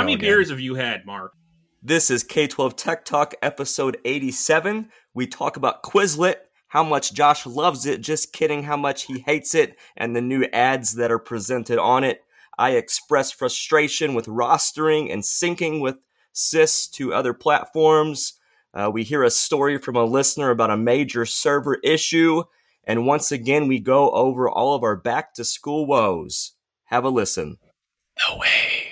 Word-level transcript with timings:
How 0.00 0.04
many 0.04 0.14
again. 0.14 0.28
beers 0.30 0.48
have 0.48 0.60
you 0.60 0.76
had, 0.76 1.04
Mark? 1.04 1.34
This 1.82 2.10
is 2.10 2.24
K 2.24 2.46
12 2.46 2.74
Tech 2.74 3.04
Talk, 3.04 3.34
episode 3.42 3.98
87. 4.06 4.88
We 5.12 5.26
talk 5.26 5.58
about 5.58 5.82
Quizlet, 5.82 6.36
how 6.68 6.82
much 6.82 7.12
Josh 7.12 7.44
loves 7.44 7.84
it, 7.84 8.00
just 8.00 8.32
kidding, 8.32 8.62
how 8.62 8.78
much 8.78 9.02
he 9.02 9.18
hates 9.18 9.54
it, 9.54 9.76
and 9.98 10.16
the 10.16 10.22
new 10.22 10.46
ads 10.54 10.94
that 10.94 11.12
are 11.12 11.18
presented 11.18 11.78
on 11.78 12.02
it. 12.02 12.22
I 12.56 12.70
express 12.70 13.30
frustration 13.30 14.14
with 14.14 14.24
rostering 14.24 15.12
and 15.12 15.22
syncing 15.22 15.82
with 15.82 15.98
SIS 16.32 16.88
to 16.92 17.12
other 17.12 17.34
platforms. 17.34 18.40
Uh, 18.72 18.90
we 18.90 19.04
hear 19.04 19.22
a 19.22 19.30
story 19.30 19.76
from 19.76 19.96
a 19.96 20.04
listener 20.06 20.48
about 20.48 20.70
a 20.70 20.78
major 20.78 21.26
server 21.26 21.76
issue. 21.84 22.44
And 22.84 23.06
once 23.06 23.30
again, 23.30 23.68
we 23.68 23.80
go 23.80 24.10
over 24.12 24.48
all 24.48 24.74
of 24.74 24.82
our 24.82 24.96
back 24.96 25.34
to 25.34 25.44
school 25.44 25.84
woes. 25.84 26.52
Have 26.84 27.04
a 27.04 27.10
listen. 27.10 27.58
The 28.16 28.38
wave. 28.38 28.89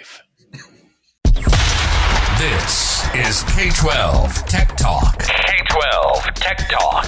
This 2.39 3.05
is 3.17 3.43
K 3.53 3.69
12 3.71 4.33
Tech 4.47 4.77
Talk, 4.77 5.19
K 5.19 5.55
12 5.71 6.23
Tech 6.35 6.69
Talk. 6.69 7.03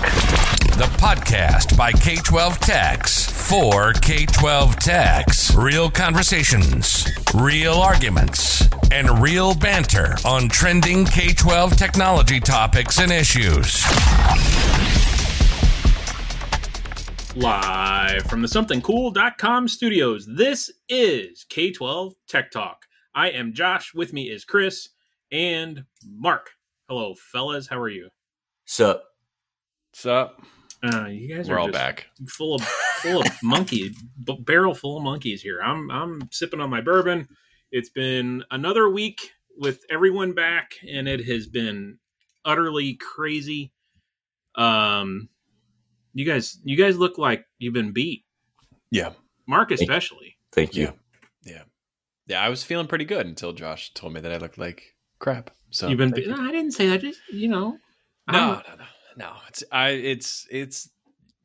the 0.77 0.91
podcast 0.99 1.77
by 1.77 1.93
K 1.93 2.17
12 2.17 2.59
Techs 2.59 3.31
for 3.49 3.93
K 3.93 4.27
12 4.27 4.75
Techs. 4.81 5.55
Real 5.55 5.89
conversations, 5.89 7.07
real 7.33 7.75
arguments, 7.75 8.69
and 8.91 9.23
real 9.23 9.55
banter 9.55 10.17
on 10.25 10.49
trending 10.49 11.05
K 11.05 11.33
12 11.33 11.77
technology 11.77 12.41
topics 12.41 12.99
and 12.99 13.13
issues. 13.13 13.85
Live 17.37 18.25
from 18.25 18.43
the 18.43 18.49
somethingcool.com 18.49 19.69
studios. 19.69 20.27
This 20.27 20.73
is 20.89 21.47
K12 21.49 22.15
Tech 22.27 22.51
Talk. 22.51 22.87
I 23.15 23.31
am 23.31 23.53
Josh. 23.53 23.95
With 23.95 24.13
me 24.13 24.29
is 24.29 24.45
Chris 24.45 24.89
and 25.33 25.85
Mark. 26.07 26.51
Hello, 26.89 27.15
fellas. 27.15 27.67
How 27.69 27.79
are 27.79 27.89
you? 27.89 28.09
So, 28.65 29.01
What's 29.93 30.07
up? 30.07 30.43
Uh, 30.83 31.07
you 31.07 31.35
guys 31.35 31.49
We're 31.49 31.57
are 31.57 31.59
all 31.59 31.67
just 31.67 31.75
back. 31.79 32.07
full 32.29 32.55
of 32.55 32.63
full 32.63 33.21
of 33.21 33.27
monkey 33.43 33.91
b- 34.25 34.39
barrel 34.41 34.75
full 34.75 34.97
of 34.97 35.03
monkeys 35.03 35.43
here. 35.43 35.61
I'm 35.63 35.91
I'm 35.91 36.29
sipping 36.33 36.61
on 36.61 36.71
my 36.71 36.81
bourbon. 36.81 37.29
It's 37.71 37.91
been 37.91 38.45
another 38.51 38.89
week 38.89 39.33
with 39.59 39.85
everyone 39.91 40.33
back, 40.33 40.73
and 40.89 41.07
it 41.07 41.25
has 41.27 41.47
been 41.49 41.99
utterly 42.45 42.95
crazy. 42.95 43.73
Um, 44.55 45.29
you 46.15 46.25
guys, 46.25 46.59
you 46.65 46.77
guys 46.77 46.97
look 46.99 47.19
like 47.19 47.45
you've 47.59 47.75
been 47.75 47.93
beat. 47.93 48.25
Yeah. 48.91 49.13
Mark 49.47 49.71
especially. 49.71 50.37
thank 50.53 50.75
you. 50.75 50.93
Yeah. 51.45 51.63
Yeah, 52.27 52.41
I 52.43 52.49
was 52.49 52.63
feeling 52.63 52.87
pretty 52.87 53.05
good 53.05 53.27
until 53.27 53.53
Josh 53.53 53.93
told 53.93 54.13
me 54.15 54.21
that 54.21 54.31
I 54.33 54.37
looked 54.39 54.57
like 54.59 54.95
crap. 55.21 55.51
So 55.71 55.87
You've 55.89 55.99
been. 55.99 56.11
thank 56.13 56.27
you. 56.27 56.35
no, 56.35 56.43
I 56.43 56.51
didn't 56.51 56.73
say 56.73 56.89
that. 56.89 57.01
Just 57.01 57.21
you 57.33 57.47
know. 57.49 57.79
No, 58.31 58.55
no, 58.55 58.63
no, 58.77 58.85
no. 59.17 59.33
It's 59.49 59.63
I 59.71 59.91
it's 59.91 60.47
it's 60.51 60.91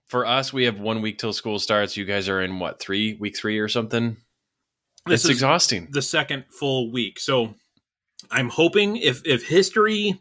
for 0.08 0.26
us, 0.26 0.54
we 0.54 0.66
have 0.66 0.80
one 0.80 1.02
week 1.02 1.18
till 1.18 1.34
school 1.34 1.59
starts. 1.59 1.98
You 1.98 2.06
guys 2.06 2.30
are 2.30 2.42
in 2.42 2.59
what, 2.59 2.80
three, 2.80 3.16
week 3.16 3.36
three 3.36 3.59
or 3.59 3.68
something? 3.68 4.18
This 5.06 5.22
it's 5.22 5.26
is 5.26 5.31
exhausting. 5.31 5.88
the 5.92 6.02
second 6.02 6.46
full 6.50 6.92
week. 6.92 7.20
So 7.20 7.53
I'm 8.31 8.50
hoping 8.50 8.98
if 8.98 9.22
if 9.26 9.48
history 9.48 10.20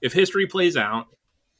if 0.00 0.12
history 0.12 0.46
plays 0.46 0.76
out, 0.76 1.06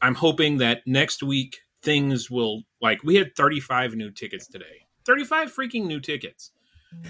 I'm 0.01 0.15
hoping 0.15 0.59
that 0.59 0.83
next 0.87 1.23
week 1.23 1.59
things 1.83 2.31
will 2.31 2.63
like 2.81 3.03
we 3.05 3.17
had 3.17 3.37
35 3.37 3.95
new 3.95 4.11
tickets 4.11 4.47
today. 4.49 4.87
35 5.05 5.55
freaking 5.55 5.87
new 5.87 6.01
tickets. 6.01 6.51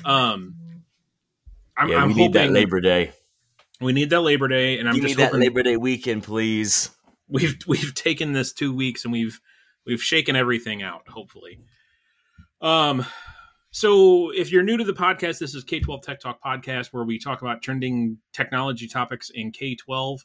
Um 0.05 0.55
I'm, 1.77 1.89
yeah, 1.89 1.97
I'm 1.97 2.09
we 2.09 2.15
hoping 2.15 2.25
need 2.25 2.33
that 2.35 2.51
Labor 2.51 2.81
Day. 2.81 3.12
We 3.80 3.92
need 3.92 4.11
that 4.11 4.20
Labor 4.20 4.48
Day 4.48 4.78
and 4.78 4.89
I'm 4.89 4.94
Give 4.94 5.05
me 5.05 5.14
just 5.14 5.33
that 5.33 5.39
Labor 5.39 5.62
Day 5.62 5.77
weekend, 5.77 6.22
please. 6.22 6.91
we've 7.28 7.56
we've 7.67 7.94
taken 7.94 8.33
this 8.33 8.53
two 8.53 8.75
weeks 8.75 9.05
and 9.05 9.12
we've 9.12 9.41
we've 9.86 10.03
shaken 10.03 10.36
everything 10.36 10.83
out 10.83 11.09
hopefully. 11.09 11.60
Um 12.60 13.04
so 13.71 14.31
if 14.31 14.53
you're 14.53 14.62
new 14.62 14.76
to 14.76 14.84
the 14.84 14.93
podcast 14.93 15.41
this 15.41 15.54
is 15.54 15.65
k12 15.65 16.03
tech 16.03 16.21
talk 16.21 16.41
podcast 16.41 16.93
where 16.93 17.03
we 17.03 17.19
talk 17.19 17.43
about 17.43 17.60
trending 17.60 18.19
technology 18.32 18.87
topics 18.87 19.31
in 19.31 19.50
k12 19.50 20.20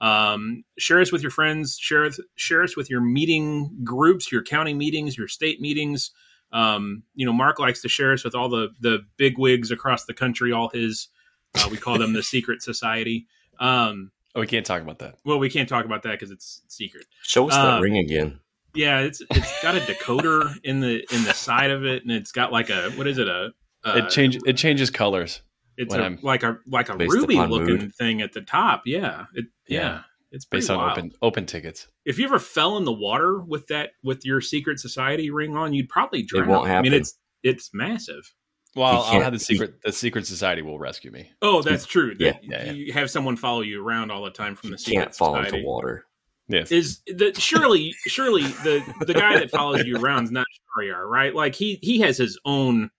um, 0.00 0.64
share 0.78 1.00
us 1.00 1.12
with 1.12 1.22
your 1.22 1.30
friends 1.30 1.78
share 1.78 2.08
share 2.34 2.62
us 2.62 2.76
with 2.76 2.90
your 2.90 3.00
meeting 3.00 3.70
groups 3.84 4.32
your 4.32 4.42
county 4.42 4.74
meetings 4.74 5.16
your 5.16 5.28
state 5.28 5.60
meetings. 5.60 6.10
Um, 6.52 7.02
you 7.14 7.26
know 7.26 7.32
mark 7.32 7.58
likes 7.58 7.82
to 7.82 7.88
share 7.88 8.12
us 8.12 8.24
with 8.24 8.34
all 8.34 8.48
the 8.48 8.70
the 8.80 9.00
big 9.16 9.38
wigs 9.38 9.70
across 9.70 10.04
the 10.04 10.14
country 10.14 10.52
all 10.52 10.68
his 10.68 11.08
uh, 11.56 11.68
we 11.70 11.76
call 11.76 11.98
them 11.98 12.12
the 12.12 12.22
secret 12.22 12.62
society 12.62 13.26
um, 13.60 14.10
Oh, 14.36 14.40
we 14.40 14.46
can't 14.48 14.66
talk 14.66 14.82
about 14.82 14.98
that. 14.98 15.16
well 15.24 15.38
we 15.38 15.48
can't 15.48 15.68
talk 15.68 15.84
about 15.84 16.02
that 16.02 16.12
because 16.12 16.30
it's 16.30 16.62
secret 16.68 17.06
Show 17.22 17.48
us 17.48 17.54
that 17.54 17.64
Um, 17.74 17.82
ring 17.82 17.98
again. 17.98 18.40
yeah, 18.74 19.00
it's 19.00 19.22
it's 19.30 19.62
got 19.62 19.76
a 19.76 19.80
decoder 19.80 20.52
in 20.64 20.80
the 20.80 21.04
in 21.14 21.22
the 21.24 21.32
side 21.34 21.70
of 21.70 21.84
it, 21.84 22.02
and 22.02 22.10
it's 22.10 22.32
got 22.32 22.50
like 22.52 22.70
a 22.70 22.90
what 22.92 23.06
is 23.06 23.18
it 23.18 23.28
a? 23.28 23.52
a 23.84 23.98
it 23.98 24.10
change 24.10 24.36
it 24.44 24.56
changes 24.56 24.90
colors. 24.90 25.42
It's 25.76 25.90
when 25.92 26.00
a, 26.00 26.04
I'm- 26.04 26.18
like 26.22 26.42
a 26.42 26.58
like 26.66 26.88
a 26.88 26.96
ruby 26.96 27.36
looking 27.36 27.76
mood. 27.78 27.94
thing 27.94 28.20
at 28.22 28.32
the 28.32 28.40
top. 28.42 28.82
Yeah, 28.86 29.26
it 29.34 29.46
yeah, 29.68 29.80
Yeah. 29.80 30.00
it's 30.32 30.44
based 30.44 30.70
on 30.70 30.78
wild. 30.78 30.92
open 30.98 31.12
open 31.22 31.46
tickets. 31.46 31.86
If 32.04 32.18
you 32.18 32.24
ever 32.26 32.38
fell 32.40 32.76
in 32.76 32.84
the 32.84 32.92
water 32.92 33.40
with 33.40 33.68
that 33.68 33.90
with 34.02 34.24
your 34.26 34.40
secret 34.40 34.80
society 34.80 35.30
ring 35.30 35.56
on, 35.56 35.72
you'd 35.74 35.88
probably 35.88 36.22
drown. 36.24 36.44
It 36.48 36.50
won't 36.50 36.66
happen. 36.66 36.86
I 36.86 36.90
mean, 36.90 37.00
it's 37.00 37.16
it's 37.44 37.70
massive. 37.72 38.34
Well, 38.76 39.02
I'll 39.02 39.20
have 39.20 39.32
the 39.32 39.38
he- 39.38 39.44
secret 39.44 39.80
the 39.84 39.92
secret 39.92 40.26
society 40.26 40.62
will 40.62 40.78
rescue 40.78 41.10
me. 41.10 41.30
Oh, 41.42 41.62
that's 41.62 41.86
true. 41.86 42.14
Yeah. 42.18 42.38
Yeah, 42.42 42.64
yeah. 42.66 42.72
You 42.72 42.92
have 42.92 43.10
someone 43.10 43.36
follow 43.36 43.60
you 43.60 43.84
around 43.84 44.10
all 44.10 44.24
the 44.24 44.30
time 44.30 44.56
from 44.56 44.70
the 44.70 44.78
secret 44.78 44.92
society. 44.92 45.06
Can't 45.06 45.14
fall 45.14 45.34
society. 45.36 45.56
into 45.58 45.68
water. 45.68 46.06
Yes. 46.48 46.70
is 46.72 47.00
the 47.06 47.32
surely 47.38 47.94
surely 48.06 48.42
the 48.42 48.82
the 49.06 49.14
guy 49.14 49.38
that 49.38 49.50
follows 49.50 49.84
you 49.84 49.96
around 49.96 50.24
is 50.24 50.30
not 50.30 50.46
Shariar, 50.76 51.08
right? 51.08 51.34
Like 51.34 51.54
he 51.54 51.78
he 51.82 52.00
has 52.00 52.18
his 52.18 52.38
own 52.44 52.90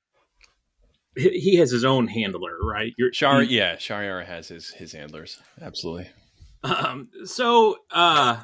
he 1.16 1.30
he 1.40 1.56
has 1.58 1.70
his 1.72 1.84
own 1.86 2.08
handler, 2.08 2.58
right? 2.64 2.94
You're, 2.98 3.14
Shar 3.14 3.42
he- 3.42 3.58
yeah, 3.58 3.76
Shariara 3.76 4.26
has 4.26 4.48
his 4.48 4.70
his 4.70 4.94
handlers. 4.94 5.40
Absolutely. 5.62 6.10
um, 6.64 7.10
so 7.26 7.78
uh 7.92 8.42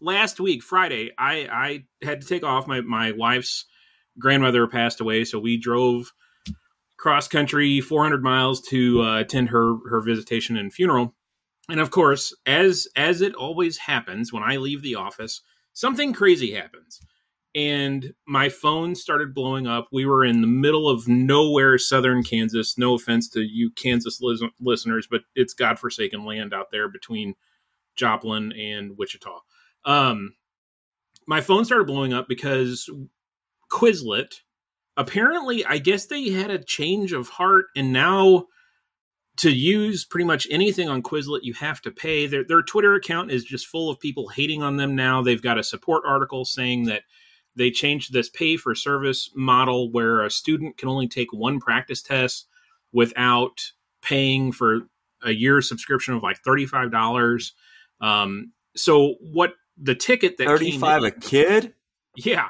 last 0.00 0.40
week 0.40 0.62
Friday, 0.62 1.12
I 1.16 1.84
I 2.02 2.04
had 2.04 2.22
to 2.22 2.26
take 2.26 2.42
off. 2.42 2.66
My 2.66 2.80
my 2.80 3.12
wife's 3.12 3.66
grandmother 4.18 4.66
passed 4.66 5.00
away, 5.00 5.24
so 5.24 5.38
we 5.38 5.56
drove 5.56 6.12
cross 6.96 7.28
country 7.28 7.80
400 7.80 8.22
miles 8.22 8.60
to 8.62 9.02
uh, 9.02 9.20
attend 9.20 9.48
her 9.50 9.76
her 9.88 10.00
visitation 10.00 10.56
and 10.56 10.72
funeral. 10.72 11.14
And 11.68 11.80
of 11.80 11.90
course, 11.90 12.34
as 12.46 12.86
as 12.96 13.20
it 13.20 13.34
always 13.34 13.78
happens 13.78 14.32
when 14.32 14.42
I 14.42 14.56
leave 14.56 14.82
the 14.82 14.94
office, 14.94 15.42
something 15.72 16.12
crazy 16.12 16.52
happens. 16.52 17.00
And 17.54 18.12
my 18.26 18.50
phone 18.50 18.94
started 18.94 19.34
blowing 19.34 19.66
up. 19.66 19.88
We 19.90 20.04
were 20.04 20.24
in 20.24 20.42
the 20.42 20.46
middle 20.46 20.90
of 20.90 21.08
nowhere, 21.08 21.78
southern 21.78 22.22
Kansas. 22.22 22.76
No 22.76 22.94
offense 22.94 23.30
to 23.30 23.40
you 23.40 23.70
Kansas 23.70 24.20
lis- 24.20 24.42
listeners, 24.60 25.08
but 25.10 25.22
it's 25.34 25.54
godforsaken 25.54 26.26
land 26.26 26.52
out 26.52 26.70
there 26.70 26.88
between 26.88 27.34
Joplin 27.94 28.52
and 28.52 28.98
Wichita. 28.98 29.40
Um, 29.86 30.34
my 31.26 31.40
phone 31.40 31.64
started 31.64 31.86
blowing 31.86 32.12
up 32.12 32.28
because 32.28 32.90
Quizlet, 33.76 34.40
apparently, 34.96 35.62
I 35.66 35.76
guess 35.76 36.06
they 36.06 36.30
had 36.30 36.50
a 36.50 36.62
change 36.62 37.12
of 37.12 37.28
heart, 37.28 37.66
and 37.76 37.92
now 37.92 38.46
to 39.36 39.50
use 39.50 40.06
pretty 40.06 40.24
much 40.24 40.48
anything 40.50 40.88
on 40.88 41.02
Quizlet, 41.02 41.40
you 41.42 41.52
have 41.52 41.82
to 41.82 41.90
pay. 41.90 42.26
Their 42.26 42.42
their 42.42 42.62
Twitter 42.62 42.94
account 42.94 43.30
is 43.30 43.44
just 43.44 43.66
full 43.66 43.90
of 43.90 44.00
people 44.00 44.28
hating 44.28 44.62
on 44.62 44.78
them 44.78 44.96
now. 44.96 45.20
They've 45.20 45.42
got 45.42 45.58
a 45.58 45.62
support 45.62 46.04
article 46.06 46.46
saying 46.46 46.84
that 46.84 47.02
they 47.54 47.70
changed 47.70 48.14
this 48.14 48.30
pay 48.30 48.56
for 48.56 48.74
service 48.74 49.30
model 49.34 49.90
where 49.90 50.22
a 50.22 50.30
student 50.30 50.78
can 50.78 50.88
only 50.88 51.06
take 51.06 51.30
one 51.34 51.60
practice 51.60 52.00
test 52.00 52.46
without 52.92 53.72
paying 54.00 54.52
for 54.52 54.88
a 55.22 55.32
year 55.32 55.60
subscription 55.60 56.14
of 56.14 56.22
like 56.22 56.42
$35. 56.42 57.52
Um, 58.00 58.52
so 58.74 59.16
what 59.20 59.52
the 59.76 59.94
ticket 59.94 60.38
that 60.38 60.46
came 60.46 60.80
35 60.80 60.98
in- 60.98 61.04
a 61.04 61.10
kid? 61.10 61.74
yeah. 62.16 62.48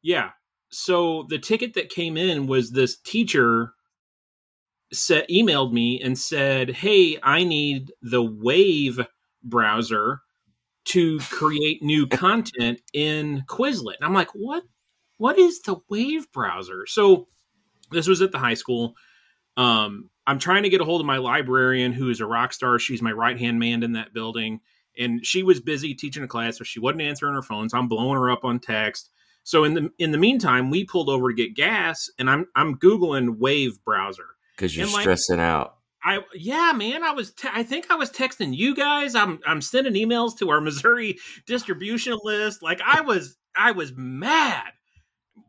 Yeah. 0.00 0.30
So 0.74 1.26
the 1.28 1.38
ticket 1.38 1.74
that 1.74 1.88
came 1.88 2.16
in 2.16 2.46
was 2.46 2.70
this 2.70 2.96
teacher 2.96 3.74
said 4.92 5.26
emailed 5.28 5.72
me 5.72 6.00
and 6.00 6.18
said, 6.18 6.70
"Hey, 6.70 7.18
I 7.22 7.44
need 7.44 7.92
the 8.02 8.22
Wave 8.22 9.00
browser 9.42 10.20
to 10.86 11.18
create 11.30 11.82
new 11.82 12.06
content 12.06 12.80
in 12.92 13.44
Quizlet." 13.48 13.96
And 13.96 14.04
I'm 14.04 14.14
like, 14.14 14.30
"What? 14.34 14.64
What 15.18 15.38
is 15.38 15.60
the 15.62 15.76
Wave 15.88 16.30
browser?" 16.32 16.86
So 16.86 17.28
this 17.90 18.08
was 18.08 18.22
at 18.22 18.32
the 18.32 18.38
high 18.38 18.54
school. 18.54 18.94
Um, 19.56 20.10
I'm 20.26 20.38
trying 20.38 20.64
to 20.64 20.68
get 20.70 20.80
a 20.80 20.84
hold 20.84 21.00
of 21.00 21.06
my 21.06 21.18
librarian, 21.18 21.92
who 21.92 22.10
is 22.10 22.20
a 22.20 22.26
rock 22.26 22.52
star. 22.52 22.78
She's 22.78 23.02
my 23.02 23.12
right 23.12 23.38
hand 23.38 23.58
man 23.58 23.82
in 23.82 23.92
that 23.92 24.14
building, 24.14 24.60
and 24.98 25.24
she 25.24 25.42
was 25.42 25.60
busy 25.60 25.94
teaching 25.94 26.24
a 26.24 26.28
class, 26.28 26.58
so 26.58 26.64
she 26.64 26.80
wasn't 26.80 27.02
answering 27.02 27.34
her 27.34 27.42
phone. 27.42 27.68
So 27.68 27.78
I'm 27.78 27.88
blowing 27.88 28.16
her 28.16 28.30
up 28.30 28.44
on 28.44 28.58
text. 28.60 29.10
So 29.44 29.64
in 29.64 29.74
the 29.74 29.90
in 29.98 30.10
the 30.10 30.18
meantime, 30.18 30.70
we 30.70 30.84
pulled 30.84 31.08
over 31.08 31.28
to 31.28 31.34
get 31.34 31.54
gas, 31.54 32.10
and 32.18 32.28
I'm 32.28 32.46
I'm 32.56 32.76
googling 32.76 33.38
Wave 33.38 33.82
browser. 33.84 34.26
Because 34.56 34.76
you're 34.76 34.86
like, 34.86 35.02
stressing 35.02 35.40
out. 35.40 35.76
I 36.02 36.20
yeah, 36.34 36.72
man. 36.74 37.04
I 37.04 37.12
was. 37.12 37.32
Te- 37.32 37.48
I 37.52 37.62
think 37.62 37.90
I 37.90 37.94
was 37.94 38.10
texting 38.10 38.56
you 38.56 38.74
guys. 38.74 39.14
I'm. 39.14 39.40
I'm 39.46 39.60
sending 39.60 39.94
emails 39.94 40.38
to 40.38 40.50
our 40.50 40.60
Missouri 40.62 41.18
distribution 41.46 42.18
list. 42.24 42.62
Like 42.62 42.80
I 42.84 43.02
was. 43.02 43.36
I 43.56 43.72
was 43.72 43.92
mad. 43.94 44.72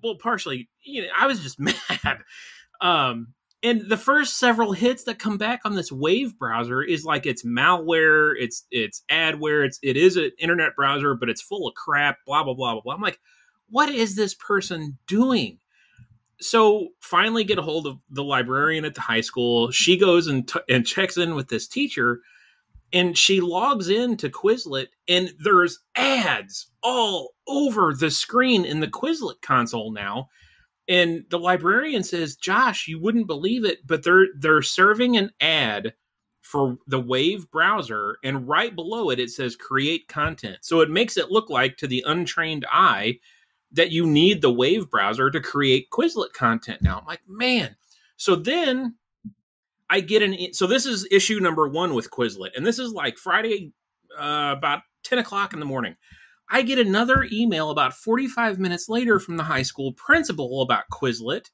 Well, 0.03 0.17
partially, 0.21 0.69
you 0.83 1.03
know, 1.03 1.07
I 1.17 1.27
was 1.27 1.41
just 1.41 1.59
mad. 1.59 2.19
Um, 2.81 3.33
and 3.63 3.89
the 3.89 3.97
first 3.97 4.37
several 4.37 4.73
hits 4.73 5.05
that 5.05 5.17
come 5.17 5.37
back 5.37 5.61
on 5.65 5.73
this 5.73 5.91
Wave 5.91 6.37
browser 6.37 6.83
is 6.83 7.03
like 7.03 7.25
it's 7.25 7.43
malware, 7.43 8.33
it's 8.37 8.65
it's 8.69 9.03
adware, 9.09 9.65
it's 9.65 9.79
it 9.81 9.97
is 9.97 10.17
an 10.17 10.31
internet 10.37 10.75
browser, 10.75 11.15
but 11.15 11.29
it's 11.29 11.41
full 11.41 11.67
of 11.67 11.73
crap. 11.73 12.17
Blah 12.27 12.43
blah 12.43 12.53
blah 12.53 12.73
blah 12.73 12.81
blah. 12.81 12.93
I'm 12.93 13.01
like, 13.01 13.19
what 13.69 13.89
is 13.89 14.15
this 14.15 14.33
person 14.33 14.97
doing? 15.07 15.59
so 16.41 16.89
finally 16.99 17.43
get 17.43 17.59
a 17.59 17.63
hold 17.63 17.87
of 17.87 17.97
the 18.09 18.23
librarian 18.23 18.85
at 18.85 18.95
the 18.95 19.01
high 19.01 19.21
school. 19.21 19.71
She 19.71 19.97
goes 19.97 20.27
and, 20.27 20.47
t- 20.47 20.59
and 20.69 20.85
checks 20.85 21.17
in 21.17 21.35
with 21.35 21.47
this 21.49 21.67
teacher 21.67 22.21
and 22.93 23.17
she 23.17 23.41
logs 23.41 23.89
in 23.89 24.17
to 24.17 24.29
quizlet 24.29 24.87
and 25.07 25.33
there's 25.43 25.79
ads 25.95 26.71
all 26.83 27.31
over 27.47 27.93
the 27.93 28.11
screen 28.11 28.65
in 28.65 28.79
the 28.79 28.87
quizlet 28.87 29.41
console 29.41 29.91
now. 29.91 30.29
And 30.87 31.23
the 31.29 31.39
librarian 31.39 32.03
says 32.03 32.35
josh 32.35 32.87
you 32.87 32.99
wouldn't 32.99 33.27
believe 33.27 33.65
it 33.65 33.79
but 33.85 34.03
they're 34.03 34.27
they're 34.37 34.61
serving 34.61 35.17
an 35.17 35.31
ad 35.39 35.93
for 36.41 36.77
the 36.85 36.99
wave 36.99 37.49
browser 37.49 38.17
and 38.23 38.47
right 38.47 38.75
below 38.75 39.09
it 39.09 39.19
it 39.19 39.31
says 39.31 39.55
create 39.55 40.07
content. 40.07 40.57
So 40.61 40.81
it 40.81 40.91
makes 40.91 41.17
it 41.17 41.31
look 41.31 41.49
like 41.49 41.77
to 41.77 41.87
the 41.87 42.03
untrained 42.05 42.65
eye 42.71 43.19
that 43.75 43.91
you 43.91 44.07
need 44.07 44.41
the 44.41 44.51
Wave 44.51 44.89
browser 44.89 45.29
to 45.29 45.39
create 45.39 45.89
Quizlet 45.91 46.33
content 46.33 46.81
now. 46.81 46.97
I'm 46.99 47.05
like, 47.05 47.21
man. 47.27 47.75
So 48.17 48.35
then 48.35 48.95
I 49.89 49.99
get 49.99 50.23
an. 50.23 50.53
So 50.53 50.65
this 50.67 50.85
is 50.85 51.07
issue 51.11 51.39
number 51.39 51.67
one 51.67 51.93
with 51.93 52.09
Quizlet, 52.09 52.55
and 52.55 52.65
this 52.65 52.79
is 52.79 52.91
like 52.91 53.17
Friday, 53.17 53.73
uh, 54.17 54.55
about 54.57 54.81
10 55.03 55.19
o'clock 55.19 55.53
in 55.53 55.59
the 55.59 55.65
morning. 55.65 55.95
I 56.49 56.61
get 56.61 56.79
another 56.79 57.27
email 57.31 57.71
about 57.71 57.93
45 57.93 58.59
minutes 58.59 58.87
later 58.87 59.19
from 59.19 59.37
the 59.37 59.43
high 59.43 59.63
school 59.63 59.93
principal 59.93 60.61
about 60.61 60.83
Quizlet, 60.91 61.49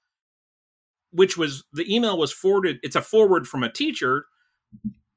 which 1.11 1.37
was 1.37 1.63
the 1.73 1.93
email 1.93 2.17
was 2.17 2.31
forwarded. 2.31 2.79
It's 2.83 2.95
a 2.95 3.01
forward 3.01 3.47
from 3.47 3.63
a 3.63 3.71
teacher 3.71 4.25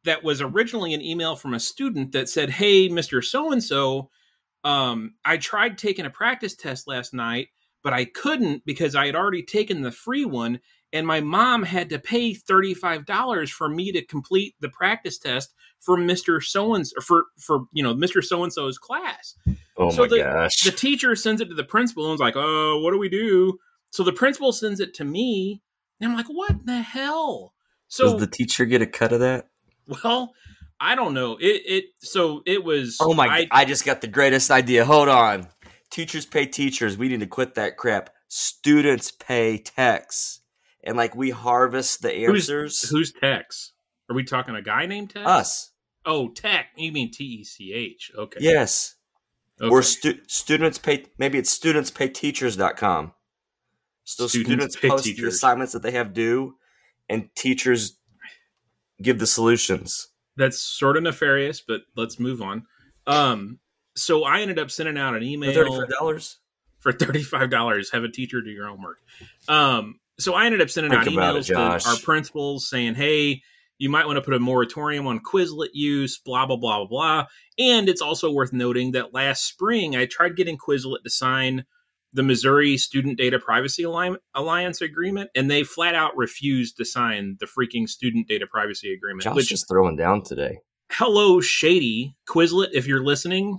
that 0.04 0.22
was 0.22 0.40
originally 0.40 0.94
an 0.94 1.02
email 1.02 1.34
from 1.34 1.54
a 1.54 1.60
student 1.60 2.12
that 2.12 2.28
said, 2.28 2.50
Hey, 2.50 2.88
Mr. 2.88 3.24
So 3.24 3.50
and 3.50 3.62
so, 3.62 4.10
um, 4.64 5.14
I 5.25 5.37
tried 5.37 5.78
taking 5.78 6.06
a 6.06 6.11
practice 6.11 6.55
test 6.55 6.88
last 6.88 7.12
night, 7.14 7.49
but 7.82 7.93
I 7.93 8.06
couldn't 8.06 8.64
because 8.64 8.94
I 8.94 9.06
had 9.06 9.14
already 9.14 9.43
taken 9.43 9.82
the 9.82 9.93
free 9.93 10.25
one, 10.25 10.61
and 10.93 11.06
my 11.06 11.20
mom 11.20 11.62
had 11.64 11.90
to 11.90 11.99
pay 11.99 12.34
thirty-five 12.34 13.05
dollars 13.05 13.50
for 13.50 13.69
me 13.69 13.93
to 13.93 14.05
complete 14.05 14.55
the 14.61 14.70
practice 14.70 15.19
test 15.19 15.55
for 15.81 15.96
Mister 15.96 16.40
So 16.40 16.75
and 16.75 16.87
for 17.02 17.26
for 17.38 17.66
you 17.72 17.82
know 17.82 17.94
Mister 17.94 18.22
So 18.22 18.43
and 18.43 18.52
so's 18.52 18.78
class. 18.78 19.34
Oh 19.76 19.90
So 19.90 20.02
my 20.02 20.08
the- 20.08 20.19
gosh. 20.19 20.62
The 20.62 20.70
teacher 20.70 21.14
sends 21.17 21.40
it 21.40 21.49
to 21.49 21.55
the 21.55 21.64
principal 21.64 22.06
and 22.06 22.14
is 22.14 22.20
like, 22.20 22.37
"Oh, 22.37 22.81
what 22.81 22.93
do 22.93 22.99
we 22.99 23.08
do?" 23.08 23.58
So 23.90 24.02
the 24.02 24.12
principal 24.12 24.52
sends 24.52 24.81
it 24.81 24.94
to 24.94 25.05
me, 25.05 25.62
and 26.00 26.10
I'm 26.10 26.17
like, 26.17 26.26
"What 26.28 26.64
the 26.64 26.81
hell?" 26.81 27.52
So 27.88 28.12
Does 28.12 28.20
the 28.20 28.26
teacher 28.26 28.64
get 28.64 28.81
a 28.82 28.87
cut 28.87 29.12
of 29.12 29.20
that? 29.20 29.49
well, 29.87 30.32
I 30.80 30.94
don't 30.94 31.14
know. 31.14 31.36
It 31.40 31.62
it 31.66 31.84
so 32.00 32.42
it 32.46 32.64
was. 32.64 32.98
Oh 33.00 33.14
my! 33.14 33.26
I, 33.26 33.46
I, 33.50 33.64
just 33.64 33.84
got 33.84 34.00
the 34.00 34.06
greatest 34.06 34.50
idea. 34.50 34.84
Hold 34.84 35.08
on. 35.08 35.48
Teachers 35.90 36.26
pay 36.26 36.46
teachers. 36.46 36.98
We 36.98 37.08
need 37.08 37.20
to 37.20 37.26
quit 37.26 37.54
that 37.54 37.76
crap. 37.76 38.10
Students 38.28 39.10
pay 39.12 39.58
techs, 39.58 40.40
and 40.82 40.96
like 40.96 41.14
we 41.14 41.30
harvest 41.30 42.02
the 42.02 42.12
answers. 42.12 42.88
Who's 42.88 43.12
techs? 43.12 43.72
Are 44.10 44.16
we 44.16 44.24
talking 44.24 44.54
a 44.54 44.62
guy 44.62 44.86
named 44.86 45.10
Tex? 45.10 45.26
us? 45.26 45.70
Oh, 46.04 46.28
Tech. 46.28 46.66
You 46.76 46.92
mean 46.92 47.10
T 47.10 47.24
E 47.24 47.44
C 47.44 47.72
H? 47.72 48.10
Okay. 48.16 48.38
Yes. 48.40 48.96
Okay. 49.60 49.70
Or 49.70 49.82
stu- 49.82 50.20
students 50.26 50.78
pay. 50.78 51.06
Maybe 51.18 51.38
it's 51.38 51.56
studentspayteachers.com. 51.56 53.12
So 54.06 54.26
Students 54.26 54.48
students, 54.48 54.76
pay 54.76 54.88
post 54.88 55.04
the 55.04 55.26
assignments 55.26 55.72
that 55.72 55.82
they 55.82 55.92
have 55.92 56.12
due, 56.12 56.56
and 57.08 57.30
teachers 57.34 57.96
give 59.00 59.18
the 59.18 59.26
solutions. 59.26 60.08
That's 60.36 60.60
sort 60.60 60.96
of 60.96 61.02
nefarious, 61.04 61.60
but 61.60 61.82
let's 61.96 62.19
move 62.19 62.42
on. 62.42 62.64
Um, 63.06 63.58
so 63.96 64.25
I 64.25 64.40
ended 64.40 64.58
up 64.58 64.70
sending 64.70 64.98
out 64.98 65.14
an 65.14 65.20
For 65.20 65.26
email 65.26 65.52
thirty-five 65.52 65.88
dollars. 65.90 66.38
for 66.81 66.92
thirty-five 66.92 67.50
dollars. 67.50 67.90
Have 67.92 68.04
a 68.04 68.08
teacher 68.08 68.40
do 68.42 68.50
your 68.50 68.66
homework. 68.66 68.98
Um, 69.48 70.00
so 70.19 70.34
I 70.34 70.46
ended 70.46 70.60
up 70.60 70.70
sending 70.70 70.90
Think 70.90 71.02
out 71.02 71.12
about 71.12 71.36
it, 71.36 71.44
emails 71.44 71.82
to 71.82 71.88
our 71.90 71.96
principals 71.98 72.69
saying, 72.69 72.94
"Hey, 72.94 73.42
you 73.78 73.90
might 73.90 74.06
want 74.06 74.16
to 74.16 74.22
put 74.22 74.34
a 74.34 74.40
moratorium 74.40 75.06
on 75.06 75.20
Quizlet 75.20 75.70
use." 75.72 76.19
Blah 76.19 76.46
blah 76.46 76.56
blah 76.56 76.78
blah 76.78 76.86
blah. 76.86 77.26
And 77.58 77.88
it's 77.88 78.02
also 78.02 78.32
worth 78.32 78.52
noting 78.52 78.92
that 78.92 79.14
last 79.14 79.44
spring 79.46 79.94
I 79.94 80.06
tried 80.06 80.36
getting 80.36 80.58
Quizlet 80.58 81.02
to 81.04 81.10
sign 81.10 81.64
the 82.14 82.22
Missouri 82.22 82.76
Student 82.78 83.19
Data 83.19 83.38
Privacy 83.38 83.82
Alliance 83.82 84.81
agreement, 84.81 85.31
and 85.34 85.50
they 85.50 85.64
flat 85.64 85.94
out 85.94 86.16
refused 86.16 86.76
to 86.78 86.84
sign 86.84 87.37
the 87.40 87.46
freaking 87.46 87.88
Student 87.88 88.28
Data 88.28 88.46
Privacy 88.46 88.93
Agreement. 88.94 89.25
Josh 89.25 89.34
which 89.37 89.52
is 89.52 89.64
throwing 89.69 89.96
down 89.96 90.22
today. 90.22 90.58
hello 90.93 91.40
shady 91.40 92.14
quizlet 92.28 92.69
if 92.72 92.87
you're 92.87 93.02
listening 93.02 93.58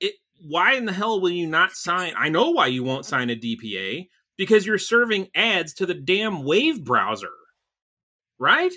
it 0.00 0.14
why 0.40 0.72
in 0.74 0.84
the 0.86 0.92
hell 0.92 1.20
will 1.20 1.30
you 1.30 1.46
not 1.46 1.72
sign 1.72 2.12
i 2.16 2.28
know 2.30 2.50
why 2.50 2.66
you 2.66 2.82
won't 2.82 3.04
sign 3.04 3.28
a 3.30 3.36
dpa 3.36 4.08
because 4.38 4.64
you're 4.66 4.78
serving 4.78 5.28
ads 5.34 5.74
to 5.74 5.84
the 5.86 5.94
damn 5.94 6.42
wave 6.44 6.82
browser 6.82 7.30
right 8.38 8.72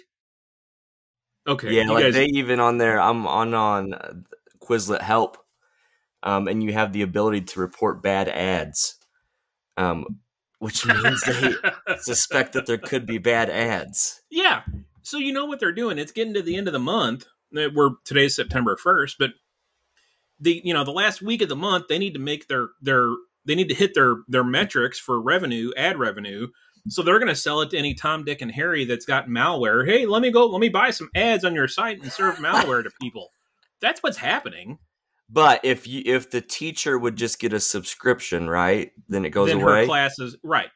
okay 1.48 1.72
yeah, 1.74 1.84
you 1.84 1.94
like 1.94 2.04
guys- 2.04 2.14
they 2.14 2.26
even 2.26 2.60
on 2.60 2.78
there. 2.78 3.00
I'm 3.00 3.26
on 3.26 3.54
on 3.54 3.94
uh, 3.94 4.14
Quizlet 4.62 5.02
Help, 5.02 5.38
um, 6.24 6.48
and 6.48 6.64
you 6.64 6.74
have 6.74 6.94
the 6.94 7.02
ability 7.02 7.42
to 7.42 7.60
report 7.60 8.02
bad 8.04 8.28
ads, 8.30 8.96
um, 9.78 10.06
which 10.60 10.86
means 10.86 11.22
they 11.24 11.54
suspect 12.00 12.54
that 12.54 12.66
there 12.66 12.78
could 12.78 13.06
be 13.06 13.18
bad 13.18 13.50
ads. 13.50 14.22
yeah. 14.30 14.64
So 15.02 15.18
you 15.18 15.34
know 15.34 15.46
what 15.46 15.60
they're 15.60 15.72
doing. 15.72 15.98
It's 15.98 16.12
getting 16.12 16.36
to 16.36 16.42
the 16.44 16.56
end 16.56 16.68
of 16.68 16.74
the 16.74 16.80
month. 16.80 17.26
Uh, 17.58 17.70
we're 17.74 17.92
today's 18.06 18.36
september 18.36 18.76
1st 18.76 19.16
but 19.18 19.32
the 20.40 20.62
you 20.64 20.72
know 20.72 20.84
the 20.84 20.92
last 20.92 21.20
week 21.22 21.42
of 21.42 21.50
the 21.50 21.56
month 21.56 21.88
they 21.88 21.98
need 21.98 22.14
to 22.14 22.20
make 22.20 22.48
their 22.48 22.68
their 22.80 23.10
they 23.46 23.56
need 23.56 23.70
to 23.70 23.74
hit 23.74 23.96
their 23.96 24.18
their 24.28 24.44
metrics 24.44 25.00
for 25.00 25.20
revenue 25.20 25.72
ad 25.76 25.98
revenue. 25.98 26.48
So 26.88 27.02
they're 27.02 27.20
going 27.20 27.28
to 27.28 27.36
sell 27.36 27.62
it 27.62 27.72
to 27.72 27.78
any 27.78 27.94
tom 27.96 28.24
dick 28.24 28.42
and 28.42 28.52
harry 28.52 28.86
that's 28.86 29.06
got 29.06 29.28
malware. 29.28 29.84
Hey 29.88 30.06
let 30.06 30.22
me 30.22 30.32
go 30.32 30.46
let 30.46 30.62
me 30.62 30.70
buy 30.70 30.92
some 30.92 31.10
ads 31.16 31.44
on 31.44 31.56
your 31.56 31.68
site 31.68 32.02
and 32.02 32.12
serve 32.12 32.36
malware 32.36 32.84
to 32.84 32.92
people. 33.02 33.30
That's 33.82 34.04
what's 34.04 34.18
happening 34.18 34.78
But 35.30 35.64
if 35.64 35.88
you 35.88 36.02
if 36.06 36.32
the 36.32 36.42
teacher 36.42 36.98
would 36.98 37.16
just 37.16 37.40
get 37.40 37.54
a 37.54 37.60
subscription, 37.60 38.50
right, 38.50 38.92
then 39.08 39.26
it 39.26 39.30
goes 39.30 39.50
then 39.50 39.62
away. 39.62 39.82
her 39.82 39.86
classes 39.86 40.36
right 40.44 40.70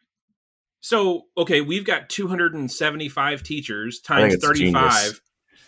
so 0.84 1.24
okay 1.38 1.62
we've 1.62 1.86
got 1.86 2.10
275 2.10 3.42
teachers 3.42 4.02
times 4.02 4.36
35 4.36 4.56
genius. 4.56 5.22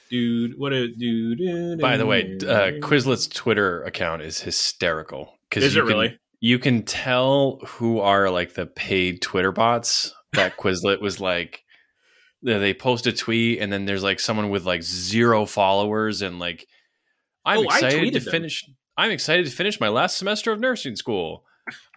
dude 0.10 0.60
what 0.60 0.74
a 0.74 0.90
dude 0.90 1.80
By 1.80 1.96
the 1.96 2.06
way, 2.06 2.38
uh, 2.42 2.80
Quizlet's 2.82 3.28
Twitter 3.28 3.82
account 3.84 4.22
is 4.22 4.42
hysterical. 4.42 5.34
Because 5.50 5.64
is 5.64 5.76
you 5.76 5.82
it 5.82 5.88
can, 5.88 5.98
really 5.98 6.20
You 6.42 6.60
can 6.60 6.84
tell 6.84 7.62
who 7.66 8.00
are 8.00 8.30
like 8.30 8.54
the 8.54 8.66
paid 8.66 9.22
Twitter 9.22 9.54
bots. 9.54 10.14
That 10.34 10.58
Quizlet 10.58 11.00
was 11.00 11.22
like, 11.22 11.64
they 12.44 12.60
they 12.60 12.74
post 12.74 13.08
a 13.08 13.14
tweet 13.14 13.62
and 13.62 13.72
then 13.72 13.86
there's 13.86 14.04
like 14.04 14.20
someone 14.20 14.50
with 14.50 14.66
like 14.66 14.84
zero 14.84 15.46
followers 15.46 16.22
and 16.22 16.40
like, 16.40 16.68
I'm 17.46 17.60
Oh, 17.60 17.64
excited 17.64 18.14
to 18.14 18.20
them. 18.20 18.32
finish. 18.32 18.70
I'm 18.98 19.12
excited 19.12 19.46
to 19.46 19.52
finish 19.52 19.80
my 19.80 19.90
last 19.90 20.18
semester 20.18 20.52
of 20.52 20.60
nursing 20.60 20.96
school. 20.96 21.44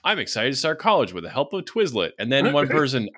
I'm 0.04 0.18
excited 0.18 0.50
to 0.52 0.56
start 0.56 0.78
college 0.78 1.12
with 1.12 1.24
the 1.24 1.30
help 1.30 1.52
of 1.52 1.64
Twizlet. 1.64 2.12
And 2.18 2.30
then 2.32 2.52
one 2.52 2.68
person, 2.80 3.08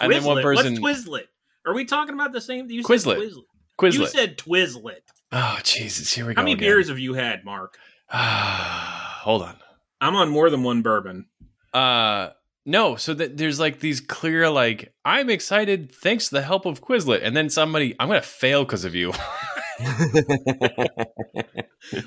and 0.00 0.12
then 0.12 0.24
one 0.24 0.42
person, 0.42 0.80
What's 0.80 1.04
Twizlet? 1.04 1.24
Are 1.66 1.74
we 1.74 1.84
talking 1.84 2.14
about 2.14 2.32
the 2.32 2.40
same? 2.40 2.70
You 2.70 2.82
Quizlet. 2.82 3.16
Said 3.18 3.18
Quizlet. 3.18 3.42
Quizlet. 3.78 3.92
You 3.98 4.06
said 4.06 4.38
Twizlet. 4.38 5.00
oh 5.32 5.58
Jesus, 5.62 6.12
here 6.12 6.26
we 6.26 6.34
go. 6.34 6.40
How 6.40 6.44
many 6.44 6.54
again. 6.54 6.66
beers 6.66 6.88
have 6.88 6.98
you 6.98 7.14
had, 7.14 7.44
Mark? 7.44 7.76
Hold 8.10 9.42
on. 9.42 9.56
I'm 10.00 10.16
on 10.16 10.28
more 10.30 10.48
than 10.50 10.62
one 10.62 10.82
bourbon. 10.82 11.26
Uh 11.72 12.30
no, 12.64 12.96
so 12.96 13.14
that 13.14 13.36
there's 13.38 13.58
like 13.60 13.80
these 13.80 14.00
clear 14.00 14.48
like 14.50 14.92
I'm 15.04 15.30
excited 15.30 15.94
thanks 15.94 16.28
to 16.28 16.34
the 16.36 16.42
help 16.42 16.66
of 16.66 16.80
Quizlet, 16.82 17.20
and 17.22 17.36
then 17.36 17.50
somebody 17.50 17.94
I'm 18.00 18.08
gonna 18.08 18.22
fail 18.22 18.64
because 18.64 18.84
of 18.84 18.94
you. 18.94 19.12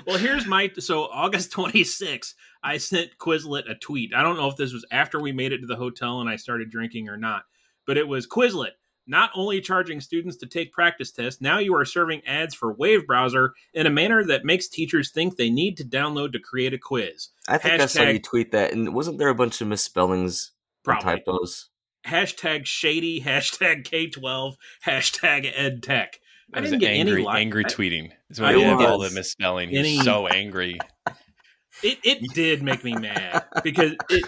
Well, 0.06 0.18
here's 0.18 0.46
my 0.46 0.70
so 0.78 1.04
August 1.04 1.50
26th, 1.54 2.34
I 2.62 2.76
sent 2.78 3.18
Quizlet 3.18 3.70
a 3.70 3.74
tweet. 3.74 4.14
I 4.14 4.22
don't 4.22 4.36
know 4.36 4.48
if 4.48 4.56
this 4.56 4.72
was 4.72 4.86
after 4.90 5.20
we 5.20 5.32
made 5.32 5.52
it 5.52 5.58
to 5.58 5.66
the 5.66 5.76
hotel 5.76 6.20
and 6.20 6.28
I 6.28 6.36
started 6.36 6.70
drinking 6.70 7.08
or 7.08 7.16
not, 7.16 7.44
but 7.86 7.96
it 7.96 8.06
was 8.06 8.26
Quizlet. 8.26 8.72
Not 9.04 9.30
only 9.34 9.60
charging 9.60 10.00
students 10.00 10.36
to 10.36 10.46
take 10.46 10.72
practice 10.72 11.10
tests, 11.10 11.40
now 11.40 11.58
you 11.58 11.74
are 11.74 11.84
serving 11.84 12.24
ads 12.24 12.54
for 12.54 12.72
Wave 12.72 13.04
browser 13.06 13.54
in 13.74 13.86
a 13.86 13.90
manner 13.90 14.24
that 14.24 14.44
makes 14.44 14.68
teachers 14.68 15.10
think 15.10 15.36
they 15.36 15.50
need 15.50 15.76
to 15.78 15.84
download 15.84 16.32
to 16.32 16.38
create 16.38 16.72
a 16.72 16.78
quiz. 16.78 17.30
I 17.48 17.58
think 17.58 17.80
I 17.80 17.86
saw 17.86 18.02
you 18.02 18.20
tweet 18.20 18.52
that, 18.52 18.72
and 18.72 18.94
wasn't 18.94 19.18
there 19.18 19.28
a 19.28 19.34
bunch 19.34 19.60
of 19.60 19.66
misspellings, 19.66 20.52
Probably. 20.84 21.16
typos? 21.16 21.70
hashtag 22.06 22.66
shady, 22.66 23.20
hashtag 23.20 23.84
K12, 23.84 24.56
hashtag 24.86 25.50
ed 25.54 25.82
tech. 25.82 26.18
I 26.54 26.60
was 26.60 26.70
didn't 26.70 26.80
get 26.80 26.92
angry, 26.92 27.12
any 27.22 27.22
li- 27.28 27.34
angry 27.36 27.64
I- 27.64 27.68
tweeting. 27.68 28.10
Is 28.30 28.40
I 28.40 28.44
what 28.44 28.54
he 28.56 28.60
didn't 28.62 28.78
did 28.78 28.88
all 28.88 28.98
the 28.98 29.10
misspelling. 29.10 29.70
He 29.70 29.78
any- 29.78 29.96
was 29.96 30.04
so 30.04 30.26
angry. 30.26 30.78
It 31.82 31.98
it 32.04 32.32
did 32.34 32.62
make 32.62 32.84
me 32.84 32.94
mad 32.94 33.44
because 33.64 33.94
it 34.08 34.24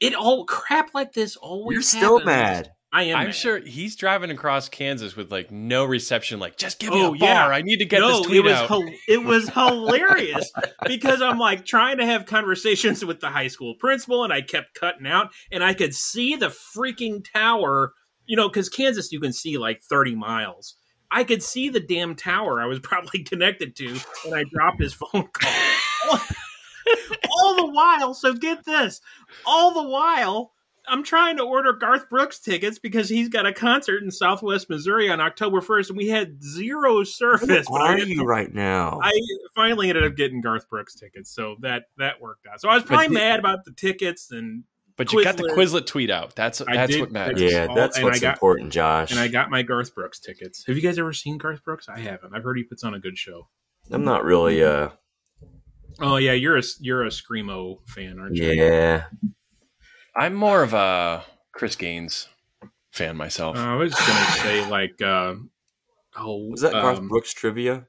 it 0.00 0.14
all 0.14 0.46
crap 0.46 0.94
like 0.94 1.12
this 1.12 1.36
always. 1.36 1.74
You're 1.76 1.82
still 1.82 2.18
happens. 2.18 2.26
mad. 2.26 2.70
I 2.92 3.02
am. 3.04 3.18
I'm 3.18 3.26
mad. 3.26 3.34
sure 3.36 3.58
he's 3.60 3.94
driving 3.94 4.30
across 4.32 4.68
Kansas 4.68 5.14
with 5.14 5.30
like 5.30 5.52
no 5.52 5.84
reception. 5.84 6.40
Like, 6.40 6.56
just 6.56 6.80
give 6.80 6.90
me 6.92 7.02
Oh, 7.02 7.14
a 7.14 7.16
yeah. 7.18 7.46
I 7.46 7.62
need 7.62 7.76
to 7.76 7.84
get 7.84 8.00
no, 8.00 8.08
this 8.18 8.26
tweet 8.26 8.38
it 8.38 8.44
was 8.44 8.52
out. 8.54 8.68
hil- 8.68 8.90
it 9.06 9.22
was 9.24 9.48
hilarious 9.54 10.50
because 10.86 11.22
I'm 11.22 11.38
like 11.38 11.64
trying 11.66 11.98
to 11.98 12.06
have 12.06 12.26
conversations 12.26 13.04
with 13.04 13.20
the 13.20 13.28
high 13.30 13.46
school 13.48 13.74
principal, 13.78 14.24
and 14.24 14.32
I 14.32 14.40
kept 14.40 14.74
cutting 14.74 15.06
out, 15.06 15.28
and 15.52 15.62
I 15.62 15.74
could 15.74 15.94
see 15.94 16.34
the 16.34 16.48
freaking 16.76 17.24
tower. 17.32 17.92
You 18.26 18.36
know, 18.36 18.48
because 18.48 18.68
Kansas, 18.68 19.12
you 19.12 19.20
can 19.20 19.32
see 19.32 19.56
like 19.56 19.82
30 19.88 20.16
miles. 20.16 20.74
I 21.10 21.24
could 21.24 21.42
see 21.42 21.68
the 21.68 21.80
damn 21.80 22.14
tower 22.14 22.60
I 22.60 22.66
was 22.66 22.80
probably 22.82 23.22
connected 23.22 23.76
to 23.76 23.98
when 24.24 24.38
I 24.38 24.44
dropped 24.50 24.80
his 24.80 24.94
phone 24.94 25.28
call. 25.32 25.50
all 27.30 27.56
the 27.56 27.70
while, 27.72 28.14
so 28.14 28.34
get 28.34 28.64
this, 28.64 29.00
all 29.46 29.72
the 29.72 29.88
while. 29.88 30.52
I'm 30.88 31.04
trying 31.04 31.36
to 31.36 31.44
order 31.44 31.72
Garth 31.74 32.08
Brooks 32.08 32.40
tickets 32.40 32.78
because 32.78 33.08
he's 33.08 33.28
got 33.28 33.46
a 33.46 33.52
concert 33.52 34.02
in 34.02 34.10
Southwest 34.10 34.68
Missouri 34.68 35.08
on 35.08 35.20
October 35.20 35.60
1st, 35.60 35.90
and 35.90 35.98
we 35.98 36.08
had 36.08 36.42
zero 36.42 37.04
service. 37.04 37.66
Where 37.68 37.82
are 37.82 37.98
you 37.98 38.24
right 38.26 38.52
now? 38.52 38.98
I 39.00 39.12
finally 39.54 39.90
ended 39.90 40.04
up 40.04 40.16
getting 40.16 40.40
Garth 40.40 40.68
Brooks 40.68 40.94
tickets, 40.94 41.30
so 41.30 41.56
that 41.60 41.84
that 41.98 42.20
worked 42.20 42.46
out. 42.46 42.60
So 42.60 42.68
I 42.68 42.74
was 42.74 42.82
probably 42.82 43.08
did- 43.08 43.14
mad 43.14 43.38
about 43.38 43.64
the 43.64 43.72
tickets, 43.72 44.32
and 44.32 44.64
but 45.04 45.12
you 45.12 45.24
got 45.24 45.36
the 45.36 45.44
Quizlet. 45.44 45.54
Quizlet 45.82 45.86
tweet 45.86 46.10
out. 46.10 46.36
That's 46.36 46.60
I 46.60 46.74
that's 46.76 46.92
did- 46.92 47.00
what 47.00 47.10
matters. 47.12 47.40
yeah, 47.40 47.66
all- 47.68 47.74
that's 47.74 47.96
and 47.96 48.04
what's 48.04 48.18
I 48.18 48.20
got- 48.20 48.34
important, 48.34 48.72
Josh. 48.72 49.10
and 49.10 49.18
I 49.18 49.28
got 49.28 49.50
my 49.50 49.62
Garth 49.62 49.94
Brooks 49.94 50.18
tickets. 50.20 50.64
Have 50.66 50.76
you 50.76 50.82
guys 50.82 50.98
ever 50.98 51.12
seen 51.12 51.38
Garth 51.38 51.64
Brooks? 51.64 51.88
I 51.88 51.98
haven't. 51.98 52.34
I've 52.34 52.42
heard 52.44 52.56
he 52.58 52.64
puts 52.64 52.84
on 52.84 52.94
a 52.94 52.98
good 53.00 53.16
show. 53.16 53.48
I'm 53.90 54.04
not 54.04 54.24
really 54.24 54.62
uh 54.62 54.90
Oh 56.00 56.16
yeah, 56.16 56.32
you're 56.32 56.56
a 56.58 56.62
you're 56.80 57.04
a 57.04 57.08
screamo 57.08 57.78
fan, 57.88 58.18
aren't 58.18 58.36
you? 58.36 58.50
yeah. 58.52 59.06
I'm 60.14 60.34
more 60.34 60.62
of 60.62 60.74
a 60.74 61.24
Chris 61.52 61.76
Gaines 61.76 62.28
fan 62.92 63.16
myself. 63.16 63.56
Uh, 63.56 63.60
I 63.60 63.74
was 63.76 63.94
gonna 63.94 64.24
say 64.42 64.68
like, 64.70 65.00
uh, 65.02 65.34
oh, 66.16 66.48
Was 66.48 66.60
that 66.62 66.72
Garth 66.72 66.98
um, 66.98 67.08
Brooks 67.08 67.32
trivia? 67.32 67.86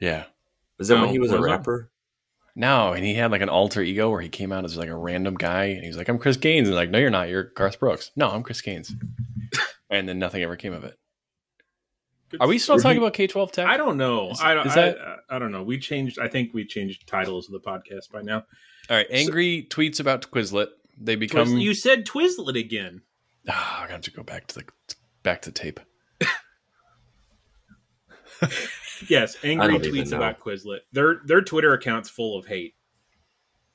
yeah. 0.00 0.24
Was 0.78 0.88
that 0.88 1.00
when 1.00 1.10
he 1.10 1.18
was 1.20 1.30
a 1.30 1.36
was 1.38 1.46
it? 1.46 1.48
rapper? 1.50 1.90
No, 2.54 2.92
and 2.92 3.04
he 3.04 3.14
had 3.14 3.30
like 3.30 3.40
an 3.40 3.48
alter 3.48 3.80
ego 3.82 4.10
where 4.10 4.20
he 4.20 4.28
came 4.28 4.52
out 4.52 4.64
as 4.64 4.76
like 4.76 4.88
a 4.90 4.96
random 4.96 5.34
guy, 5.34 5.64
and 5.66 5.84
he's 5.84 5.96
like, 5.96 6.08
"I'm 6.08 6.18
Chris 6.18 6.36
Gaines," 6.36 6.68
and 6.68 6.76
like, 6.76 6.90
"No, 6.90 6.98
you're 6.98 7.08
not. 7.10 7.28
You're 7.30 7.44
Garth 7.44 7.80
Brooks." 7.80 8.10
No, 8.14 8.28
I'm 8.28 8.42
Chris 8.42 8.60
Gaines. 8.60 8.92
and 9.90 10.06
then 10.08 10.18
nothing 10.18 10.42
ever 10.42 10.56
came 10.56 10.72
of 10.74 10.84
it. 10.84 10.98
Are 12.40 12.46
we 12.48 12.58
still 12.58 12.78
talking 12.78 12.98
about 12.98 13.12
K12 13.14 13.52
Tech? 13.52 13.66
I 13.66 13.76
don't 13.76 13.96
know. 13.96 14.30
Is- 14.30 14.40
I 14.42 14.54
don't. 14.54 14.66
that- 14.74 14.98
I, 14.98 15.36
I 15.36 15.38
don't 15.38 15.50
know. 15.52 15.62
We 15.62 15.78
changed. 15.78 16.18
I 16.18 16.28
think 16.28 16.52
we 16.52 16.66
changed 16.66 17.06
titles 17.06 17.46
of 17.48 17.52
the 17.52 17.60
podcast 17.60 18.10
by 18.12 18.20
now. 18.22 18.44
All 18.90 18.96
right, 18.96 19.06
angry 19.10 19.66
tweets 19.70 20.00
about 20.00 20.30
Quizlet. 20.30 20.68
They 21.00 21.16
become. 21.16 21.56
You 21.56 21.72
said 21.74 22.06
Twizzlet 22.06 22.58
again. 22.58 23.02
Ah, 23.48 23.76
I'm 23.78 23.82
gonna 23.84 23.92
have 23.94 24.00
to 24.02 24.10
go 24.10 24.22
back 24.22 24.46
to 24.48 24.54
the 24.56 24.64
back 25.22 25.42
to 25.42 25.52
tape. 25.52 25.80
Yes, 29.08 29.36
angry 29.42 29.78
tweets 29.78 30.12
about 30.12 30.40
Quizlet. 30.40 30.80
Their 30.92 31.20
their 31.24 31.40
Twitter 31.42 31.72
account's 31.72 32.08
full 32.08 32.38
of 32.38 32.46
hate. 32.46 32.74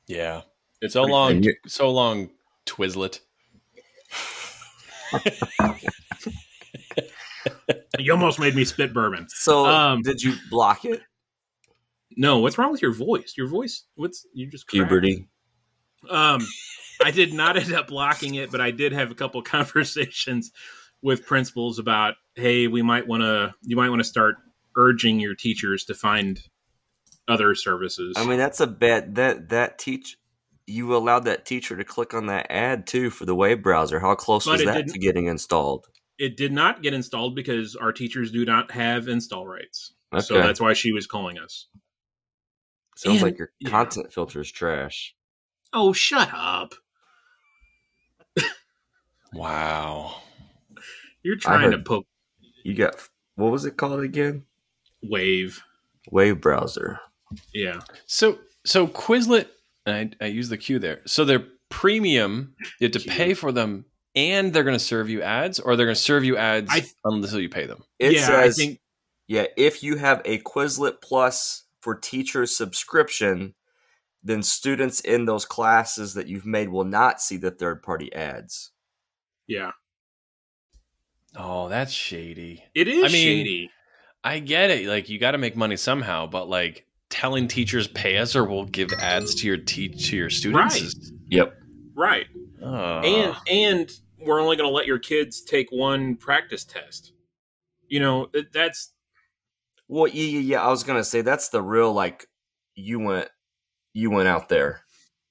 Yeah, 0.08 0.42
It's 0.82 0.94
so 0.94 1.04
long, 1.04 1.44
so 1.66 1.90
long, 1.92 2.30
Twizlet. 2.66 3.20
You 8.00 8.12
almost 8.12 8.40
made 8.40 8.56
me 8.56 8.64
spit 8.64 8.94
bourbon. 8.94 9.28
So 9.30 9.66
Um, 9.66 10.02
did 10.02 10.22
you 10.22 10.36
block 10.50 10.86
it? 10.86 11.02
No, 12.16 12.40
what's 12.40 12.58
wrong 12.58 12.72
with 12.72 12.82
your 12.82 12.94
voice? 12.94 13.34
Your 13.38 13.48
voice, 13.48 13.84
what's 13.96 14.26
you 14.34 14.48
just 14.48 14.68
cracked. 14.68 14.88
Puberty. 14.90 15.28
Um, 16.10 16.46
I 17.04 17.12
did 17.12 17.34
not 17.34 17.58
end 17.58 17.74
up 17.74 17.88
blocking 17.88 18.36
it, 18.36 18.52
but 18.52 18.62
I 18.62 18.72
did 18.72 18.94
have 18.94 19.12
a 19.12 19.16
couple 19.16 19.42
conversations 19.44 20.52
with 21.02 21.26
principals 21.26 21.80
about, 21.80 22.16
hey, 22.36 22.68
we 22.68 22.82
might 22.82 23.08
want 23.08 23.22
to, 23.24 23.54
you 23.64 23.76
might 23.76 23.90
want 23.90 24.00
to 24.00 24.08
start 24.08 24.38
urging 24.78 25.20
your 25.20 25.36
teachers 25.36 25.84
to 25.86 25.94
find 25.94 26.40
other 27.28 27.56
services. 27.56 28.16
I 28.18 28.26
mean, 28.26 28.38
that's 28.38 28.62
a 28.62 28.68
bad 28.68 29.16
that 29.16 29.50
that 29.50 29.78
teach. 29.78 30.18
You 30.66 30.96
allowed 30.96 31.26
that 31.26 31.46
teacher 31.46 31.76
to 31.78 31.84
click 31.84 32.14
on 32.14 32.26
that 32.28 32.48
ad 32.50 32.88
too 32.88 33.10
for 33.10 33.26
the 33.26 33.36
web 33.36 33.64
browser. 33.64 34.00
How 34.00 34.16
close 34.16 34.46
But 34.46 34.52
was 34.54 34.66
that 34.66 34.88
to 34.88 35.00
getting 35.00 35.28
installed? 35.28 35.88
it 36.20 36.36
did 36.36 36.52
not 36.52 36.82
get 36.82 36.94
installed 36.96 37.36
because 37.36 37.76
our 37.76 37.92
teachers 37.94 38.32
do 38.32 38.44
not 38.44 38.72
have 38.72 39.08
install 39.08 39.46
rights. 39.48 39.94
So 40.20 40.42
that's 40.42 40.60
why 40.60 40.74
she 40.74 40.92
was 40.92 41.06
calling 41.06 41.38
us. 41.38 41.68
Sounds 42.96 43.18
and- 43.18 43.24
like 43.24 43.38
your 43.38 43.52
yeah. 43.60 43.70
content 43.70 44.12
filter 44.12 44.42
is 44.42 44.52
trash. 44.52 45.14
Oh, 45.74 45.94
shut 45.94 46.30
up. 46.34 46.74
Wow. 49.34 50.16
You're 51.22 51.36
trying 51.36 51.72
to 51.72 51.80
poke 51.80 52.08
You 52.64 52.74
got 52.74 52.96
what 53.36 53.52
was 53.52 53.66
it 53.66 53.78
called 53.78 54.00
again? 54.00 54.44
Wave. 55.10 55.62
Wave 56.12 56.40
browser. 56.42 57.00
Yeah. 57.54 57.80
So 58.06 58.40
so 58.66 58.88
Quizlet, 58.88 59.48
and 59.86 60.16
I, 60.22 60.26
I 60.26 60.28
use 60.30 60.50
the 60.50 60.58
Q 60.58 60.80
there. 60.80 61.02
So 61.06 61.26
they're 61.26 61.46
premium. 61.70 62.56
You 62.80 62.86
have 62.86 62.92
to 62.94 63.00
Q. 63.00 63.12
pay 63.12 63.34
for 63.34 63.52
them, 63.52 63.86
and 64.16 64.54
they're 64.54 64.64
going 64.64 64.78
to 64.78 64.84
serve 64.84 65.10
you 65.10 65.22
ads, 65.22 65.60
or 65.60 65.76
they're 65.76 65.86
going 65.86 65.96
to 65.96 66.02
serve 66.02 66.24
you 66.24 66.38
ads 66.38 66.70
I- 66.72 66.86
until 67.04 67.40
you 67.40 67.50
pay 67.50 67.66
them. 67.66 67.84
It 68.00 68.14
yeah, 68.14 68.26
says 68.26 68.58
I 68.60 68.62
think 68.64 68.80
yeah, 69.28 69.48
if 69.58 69.84
you 69.84 69.98
have 69.98 70.22
a 70.24 70.40
Quizlet 70.40 71.02
Plus 71.02 71.64
for 71.82 71.96
teacher 71.96 72.46
subscription, 72.46 73.54
then 74.24 74.42
students 74.44 75.00
in 75.02 75.26
those 75.26 75.46
classes 75.46 76.14
that 76.14 76.28
you've 76.28 76.46
made 76.46 76.70
will 76.70 76.86
not 76.86 77.22
see 77.22 77.36
the 77.38 77.52
third 77.52 77.84
party 77.84 78.14
ads. 78.14 78.72
yeah. 79.48 79.72
Oh, 81.36 81.68
that's 81.70 81.92
shady. 81.92 82.64
It 82.74 82.88
is 82.88 83.04
I 83.04 83.08
mean, 83.10 83.14
shady. 83.46 83.72
I 84.24 84.40
get 84.40 84.72
it. 84.72 84.88
Like 84.88 85.10
you 85.10 85.20
got 85.20 85.32
to 85.32 85.38
make 85.38 85.56
money 85.56 85.78
somehow, 85.78 86.28
but 86.28 86.50
like 86.50 86.86
telling 87.10 87.48
teachers 87.48 87.88
pay 87.88 88.18
us 88.18 88.36
or 88.36 88.44
we'll 88.44 88.66
give 88.66 88.92
ads 88.94 89.36
to 89.36 89.48
your 89.48 89.58
te- 89.58 89.90
to 89.90 90.16
your 90.16 90.30
students. 90.30 90.76
Right. 90.76 90.84
is- 90.84 91.14
Yep. 91.30 91.54
Right. 91.96 92.26
Oh. 92.64 93.00
and 93.00 93.36
and 93.50 93.92
we're 94.20 94.40
only 94.42 94.56
going 94.56 94.70
to 94.70 94.74
let 94.74 94.88
your 94.88 95.00
kids 95.00 95.42
take 95.42 95.72
one 95.72 96.16
practice 96.16 96.64
test. 96.64 97.14
You 97.88 98.00
know, 98.00 98.28
that's 98.52 98.92
Well, 99.88 100.08
yeah, 100.08 100.24
yeah, 100.24 100.40
yeah. 100.40 100.62
I 100.64 100.70
was 100.70 100.84
gonna 100.84 101.04
say 101.04 101.22
that's 101.22 101.50
the 101.50 101.62
real 101.62 101.94
like 101.94 102.28
you 102.76 103.00
went 103.00 103.30
you 103.94 104.10
went 104.10 104.28
out 104.28 104.50
there. 104.50 104.82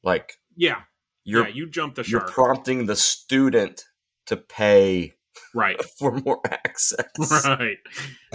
Like 0.03 0.33
yeah. 0.57 0.83
you're 1.25 1.47
yeah, 1.49 1.55
you 1.55 1.69
jumped 1.69 1.97
the 1.97 2.05
you're 2.07 2.23
prompting 2.23 2.87
the 2.87 2.97
student 2.97 3.85
to 4.27 4.37
pay 4.37 5.16
right. 5.55 5.83
for 5.99 6.13
more 6.13 6.41
access. 6.45 7.05
Right. 7.45 7.79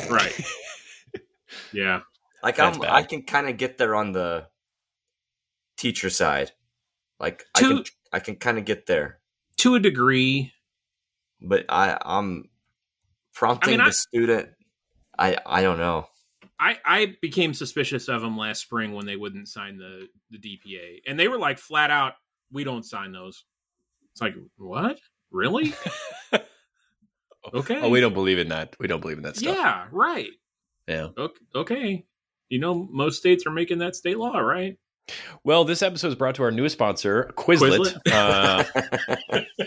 Right. 0.10 0.41
yeah. 1.74 2.01
Like 2.43 2.58
That's 2.58 2.77
I'm 2.77 2.81
bad. 2.81 2.91
I 2.91 3.03
can 3.03 3.24
kind 3.24 3.48
of 3.50 3.58
get 3.58 3.77
there 3.77 3.96
on 3.96 4.12
the 4.12 4.48
teacher 5.77 6.10
side. 6.10 6.51
Like 7.20 7.46
I 7.55 7.60
can 7.60 7.84
I 8.12 8.20
can 8.20 8.36
kind 8.36 8.58
of 8.58 8.65
get 8.65 8.88
there. 8.88 9.20
To 9.58 9.75
a 9.75 9.79
degree, 9.79 10.53
But 11.39 11.65
I 11.70 11.98
I'm 12.03 12.50
prompting 13.34 13.79
I- 13.79 13.86
the 13.86 13.93
student 13.93 14.50
I 15.17 15.38
I 15.46 15.62
don't 15.62 15.77
know. 15.77 16.08
I, 16.63 16.77
I 16.86 17.15
became 17.24 17.55
suspicious 17.55 18.08
of 18.08 18.22
them 18.22 18.38
last 18.38 18.62
spring 18.62 18.93
when 18.93 19.08
they 19.08 19.15
wouldn't 19.15 19.48
sign 19.48 19.77
the, 19.79 20.08
the 20.29 20.38
DPA. 20.38 21.00
And 21.08 21.20
they 21.20 21.27
were 21.27 21.39
like 21.39 21.58
flat 21.58 21.89
out, 21.89 22.13
we 22.51 22.63
don't 22.63 22.86
sign 22.86 23.12
those. 23.12 23.46
It's 24.12 24.22
like, 24.22 24.36
what? 24.58 25.00
Really? 25.31 25.74
Okay. 27.53 27.79
Oh, 27.81 27.89
we 27.89 28.01
don't 28.01 28.13
believe 28.13 28.39
in 28.39 28.50
that. 28.50 28.75
We 28.79 28.88
don't 28.88 29.01
believe 29.01 29.17
in 29.17 29.24
that 29.24 29.38
stuff. 29.38 29.55
Yeah, 29.55 29.86
right. 29.91 30.29
Yeah. 30.88 31.07
Okay. 31.17 31.39
okay. 31.55 32.05
You 32.50 32.60
know, 32.60 32.88
most 32.91 33.17
states 33.17 33.45
are 33.45 33.51
making 33.51 33.79
that 33.79 33.95
state 33.95 34.17
law, 34.17 34.38
right? 34.38 34.77
Well, 35.43 35.65
this 35.65 35.81
episode 35.81 36.10
is 36.10 36.15
brought 36.15 36.36
to 36.36 36.43
our 36.43 36.51
newest 36.51 36.74
sponsor, 36.74 37.31
Quizlet. 37.36 37.98
Uh, 38.12 38.63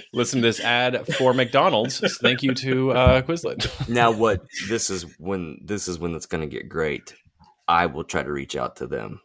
listen 0.13 0.41
to 0.41 0.47
this 0.47 0.61
ad 0.61 1.07
for 1.17 1.35
McDonald's. 1.35 2.01
Thank 2.21 2.43
you 2.43 2.55
to 2.55 2.93
uh, 2.93 3.23
Quizlet. 3.23 3.89
now 3.89 4.11
what 4.11 4.43
this 4.69 4.91
is 4.91 5.03
when 5.19 5.59
this 5.65 5.89
is 5.89 5.99
when 5.99 6.15
it's 6.15 6.27
going 6.27 6.43
to 6.43 6.47
get 6.47 6.69
great. 6.69 7.15
I 7.67 7.87
will 7.87 8.05
try 8.05 8.23
to 8.23 8.31
reach 8.31 8.57
out 8.57 8.77
to 8.77 8.87
them. 8.87 9.21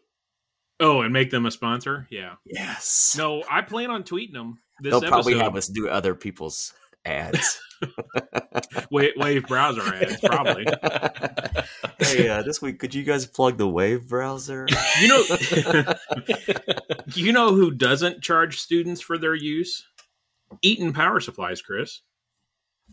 Oh, 0.80 1.02
and 1.02 1.12
make 1.12 1.30
them 1.30 1.46
a 1.46 1.52
sponsor? 1.52 2.08
Yeah. 2.10 2.36
Yes. 2.46 3.16
No, 3.18 3.44
I 3.50 3.62
plan 3.62 3.92
on 3.92 4.04
tweeting 4.04 4.34
them. 4.34 4.60
This 4.82 4.92
They'll 4.92 5.02
probably 5.02 5.38
have 5.38 5.58
us 5.58 5.68
do 5.68 5.90
other 5.90 6.16
people's 6.16 6.74
ads. 7.10 7.60
Wave, 8.92 9.14
wave 9.16 9.48
browser 9.48 9.82
ads, 9.96 10.20
probably. 10.20 10.66
hey, 12.00 12.28
uh, 12.28 12.42
this 12.44 12.62
week 12.62 12.80
could 12.80 12.94
you 12.94 13.04
guys 13.04 13.26
plug 13.26 13.58
the 13.58 13.68
Wave 13.68 14.08
browser? 14.08 14.68
You 15.00 15.08
know, 15.08 15.24
you 17.16 17.32
know 17.32 17.54
who 17.54 17.72
doesn't 17.72 18.22
charge 18.22 18.60
students 18.60 19.02
for 19.02 19.18
their 19.18 19.36
use? 19.36 19.86
Eaton 20.62 20.92
Power 20.94 21.20
Supplies, 21.20 21.62
Chris. 21.62 22.02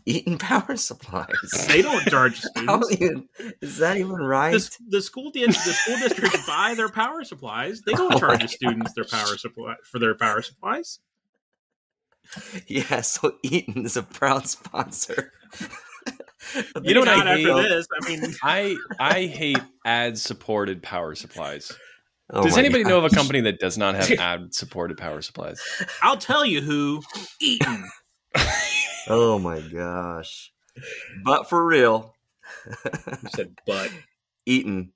Eaton 0.05 0.37
Power 0.37 0.77
Supplies. 0.77 1.65
They 1.67 1.81
don't 1.81 2.05
charge 2.07 2.39
students. 2.39 2.91
even, 2.93 3.27
is 3.61 3.77
that 3.79 3.97
even 3.97 4.15
right? 4.15 4.53
The, 4.53 4.77
the 4.89 5.01
school 5.01 5.31
the, 5.31 5.45
the 5.47 5.53
school 5.53 5.97
districts 5.97 6.47
buy 6.47 6.75
their 6.75 6.89
power 6.89 7.23
supplies. 7.23 7.81
They 7.81 7.93
don't 7.93 8.13
Oh 8.13 8.19
charge 8.19 8.41
the 8.41 8.47
students 8.47 8.93
their 8.93 9.05
power 9.05 9.37
supply 9.37 9.75
for 9.83 9.99
their 9.99 10.15
power 10.15 10.41
supplies. 10.41 10.99
Yeah, 12.67 13.01
so 13.01 13.35
Eaton 13.43 13.85
is 13.85 13.97
a 13.97 14.03
proud 14.03 14.47
sponsor. 14.47 15.33
You 16.81 16.93
know 16.93 17.01
what 17.01 17.09
I 17.09 17.17
Not 17.17 17.27
after 17.27 17.61
this. 17.61 17.87
I 18.01 18.09
mean, 18.09 18.33
I 18.43 18.77
I 18.99 19.25
hate 19.25 19.59
ad 19.83 20.17
supported 20.17 20.81
power 20.81 21.13
supplies. 21.13 21.73
Oh 22.31 22.43
does 22.43 22.53
my 22.53 22.59
anybody 22.59 22.85
know 22.85 22.99
of 22.99 23.03
a 23.03 23.09
company 23.09 23.41
that 23.41 23.59
does 23.59 23.77
not 23.77 23.95
have 23.95 24.09
ad 24.11 24.53
supported 24.53 24.97
power 24.97 25.21
supplies? 25.21 25.61
I'll 26.01 26.17
tell 26.17 26.45
you 26.45 26.61
who 26.61 27.01
Eaton. 27.41 27.89
Oh 29.09 29.39
my 29.39 29.59
gosh. 29.59 30.53
But 31.25 31.49
for 31.49 31.65
real, 31.65 32.15
You 32.65 33.29
said, 33.35 33.57
but 33.65 33.91
Eaton, 34.45 34.93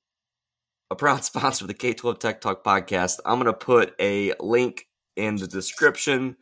a 0.89 0.95
proud 0.95 1.23
sponsor 1.23 1.65
of 1.65 1.67
the 1.67 1.73
K12 1.73 2.19
Tech 2.19 2.41
Talk 2.41 2.63
podcast. 2.63 3.19
I'm 3.25 3.39
going 3.39 3.45
to 3.45 3.53
put 3.53 3.93
a 3.99 4.33
link 4.39 4.87
in 5.15 5.37
the 5.37 5.47
description. 5.47 6.37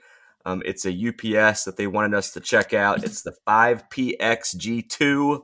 Um, 0.49 0.63
it's 0.65 0.85
a 0.85 0.89
UPS 0.91 1.63
that 1.65 1.77
they 1.77 1.85
wanted 1.85 2.15
us 2.15 2.31
to 2.31 2.39
check 2.39 2.73
out. 2.73 3.03
It's 3.03 3.21
the 3.21 3.35
5PXG2 3.47 5.41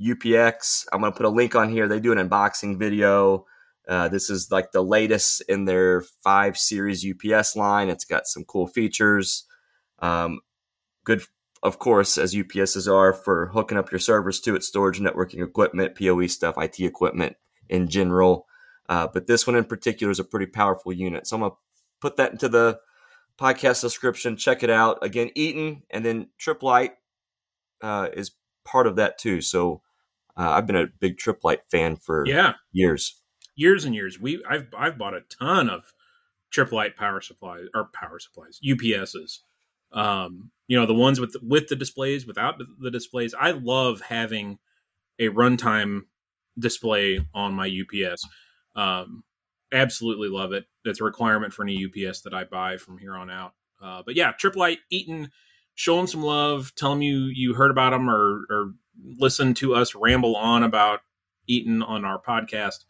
UPS. 0.00 0.88
I'm 0.92 1.00
going 1.00 1.12
to 1.12 1.16
put 1.16 1.26
a 1.26 1.30
link 1.30 1.54
on 1.54 1.70
here. 1.70 1.86
They 1.86 2.00
do 2.00 2.10
an 2.10 2.18
unboxing 2.28 2.76
video. 2.76 3.46
Uh, 3.88 4.08
this 4.08 4.28
is 4.28 4.50
like 4.50 4.72
the 4.72 4.82
latest 4.82 5.42
in 5.48 5.66
their 5.66 6.00
5 6.24 6.58
series 6.58 7.06
UPS 7.06 7.54
line. 7.54 7.88
It's 7.88 8.04
got 8.04 8.26
some 8.26 8.44
cool 8.44 8.66
features. 8.66 9.44
Um, 10.00 10.40
good, 11.04 11.22
of 11.62 11.78
course, 11.78 12.18
as 12.18 12.34
UPSs 12.34 12.92
are 12.92 13.12
for 13.12 13.46
hooking 13.48 13.78
up 13.78 13.92
your 13.92 14.00
servers 14.00 14.40
to 14.40 14.56
it, 14.56 14.64
storage, 14.64 14.98
networking 14.98 15.44
equipment, 15.46 15.96
PoE 15.96 16.26
stuff, 16.26 16.56
IT 16.58 16.80
equipment 16.80 17.36
in 17.68 17.86
general. 17.88 18.46
Uh, 18.88 19.06
but 19.06 19.28
this 19.28 19.46
one 19.46 19.54
in 19.54 19.64
particular 19.64 20.10
is 20.10 20.18
a 20.18 20.24
pretty 20.24 20.46
powerful 20.46 20.92
unit. 20.92 21.28
So 21.28 21.36
I'm 21.36 21.40
going 21.42 21.52
to 21.52 21.56
put 22.00 22.16
that 22.16 22.32
into 22.32 22.48
the 22.48 22.80
podcast 23.38 23.80
description. 23.80 24.36
Check 24.36 24.62
it 24.62 24.70
out. 24.70 24.98
Again, 25.02 25.30
Eaton 25.34 25.82
and 25.90 26.04
then 26.04 26.28
Tripp 26.38 26.62
Lite 26.62 26.94
uh, 27.82 28.08
is 28.12 28.32
part 28.64 28.86
of 28.86 28.96
that 28.96 29.18
too. 29.18 29.40
So 29.40 29.82
uh, 30.36 30.50
I've 30.50 30.66
been 30.66 30.76
a 30.76 30.86
big 30.86 31.18
Tripp 31.18 31.44
Lite 31.44 31.64
fan 31.70 31.96
for 31.96 32.24
yeah, 32.26 32.54
years. 32.72 33.20
years 33.56 33.84
and 33.84 33.94
years. 33.94 34.18
We 34.20 34.42
I've 34.48 34.68
I've 34.76 34.98
bought 34.98 35.14
a 35.14 35.22
ton 35.38 35.68
of 35.70 35.92
Tripp 36.50 36.72
Lite 36.72 36.96
power 36.96 37.20
supplies 37.20 37.66
or 37.74 37.88
power 37.92 38.18
supplies 38.18 38.58
UPSs. 38.64 39.40
Um, 39.92 40.50
you 40.68 40.78
know 40.78 40.86
the 40.86 40.94
ones 40.94 41.18
with 41.20 41.34
with 41.42 41.68
the 41.68 41.76
displays, 41.76 42.26
without 42.26 42.58
the- 42.58 42.66
the 42.78 42.90
displays. 42.90 43.34
I 43.38 43.50
love 43.50 44.00
having 44.02 44.58
a 45.18 45.28
runtime 45.28 46.02
display 46.58 47.26
on 47.34 47.54
my 47.54 47.66
UPS. 47.66 48.22
Um, 48.76 49.24
absolutely 49.72 50.28
love 50.28 50.52
it. 50.52 50.64
It's 50.84 51.00
a 51.00 51.04
requirement 51.04 51.52
for 51.52 51.62
any 51.62 51.84
UPS 51.84 52.22
that 52.22 52.34
I 52.34 52.44
buy 52.44 52.76
from 52.76 52.98
here 52.98 53.14
on 53.14 53.30
out. 53.30 53.54
Uh, 53.82 54.02
but 54.04 54.16
yeah, 54.16 54.32
Tripp 54.32 54.56
Lite 54.56 54.80
Eaton, 54.90 55.30
show 55.74 55.96
them 55.96 56.06
some 56.06 56.22
love. 56.22 56.72
Tell 56.76 56.90
them 56.90 57.02
you 57.02 57.24
you 57.24 57.54
heard 57.54 57.70
about 57.70 57.90
them 57.90 58.08
or 58.10 58.46
or 58.50 58.72
listen 59.04 59.54
to 59.54 59.74
us 59.74 59.94
ramble 59.94 60.36
on 60.36 60.62
about 60.62 61.00
Eaton 61.46 61.82
on 61.82 62.04
our 62.04 62.20
podcast 62.20 62.84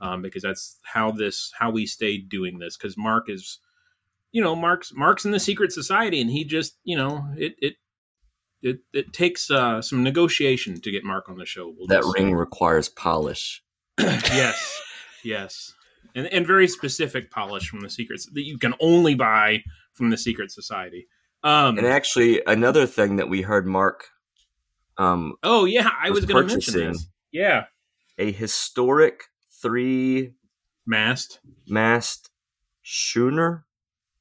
um, 0.00 0.22
because 0.22 0.42
that's 0.42 0.78
how 0.84 1.10
this 1.10 1.52
how 1.58 1.70
we 1.70 1.86
stayed 1.86 2.28
doing 2.28 2.58
this. 2.58 2.76
Because 2.76 2.96
Mark 2.96 3.28
is, 3.28 3.58
you 4.32 4.42
know, 4.42 4.54
Mark's 4.54 4.92
Mark's 4.94 5.24
in 5.24 5.30
the 5.30 5.40
secret 5.40 5.72
society, 5.72 6.20
and 6.20 6.30
he 6.30 6.44
just 6.44 6.76
you 6.84 6.96
know 6.96 7.26
it 7.36 7.54
it 7.60 7.74
it, 8.62 8.78
it 8.92 9.12
takes 9.12 9.50
uh, 9.50 9.80
some 9.82 10.02
negotiation 10.02 10.80
to 10.80 10.90
get 10.90 11.04
Mark 11.04 11.28
on 11.28 11.38
the 11.38 11.46
show. 11.46 11.72
We'll 11.76 11.86
That 11.86 12.04
ring 12.16 12.34
requires 12.34 12.88
polish. 12.88 13.62
yes, 13.98 14.82
yes, 15.22 15.72
and 16.16 16.26
and 16.32 16.44
very 16.46 16.66
specific 16.66 17.30
polish 17.30 17.68
from 17.68 17.80
the 17.80 17.90
secrets 17.90 18.26
that 18.32 18.42
you 18.42 18.58
can 18.58 18.74
only 18.80 19.14
buy 19.14 19.62
from 19.92 20.10
the 20.10 20.16
secret 20.16 20.50
society. 20.50 21.06
Um, 21.44 21.78
And 21.78 21.86
actually, 21.86 22.42
another 22.46 22.86
thing 22.86 23.16
that 23.16 23.28
we 23.28 23.42
heard 23.42 23.66
Mark, 23.68 24.08
um, 24.98 25.34
oh 25.44 25.64
yeah, 25.64 25.88
I 26.02 26.10
was 26.10 26.22
was 26.22 26.24
going 26.26 26.48
to 26.48 26.54
mention 26.54 26.74
this. 26.92 27.06
Yeah, 27.30 27.66
a 28.18 28.32
historic 28.32 29.24
three 29.62 30.32
mast 30.86 31.38
mast 31.68 32.30
schooner 32.82 33.64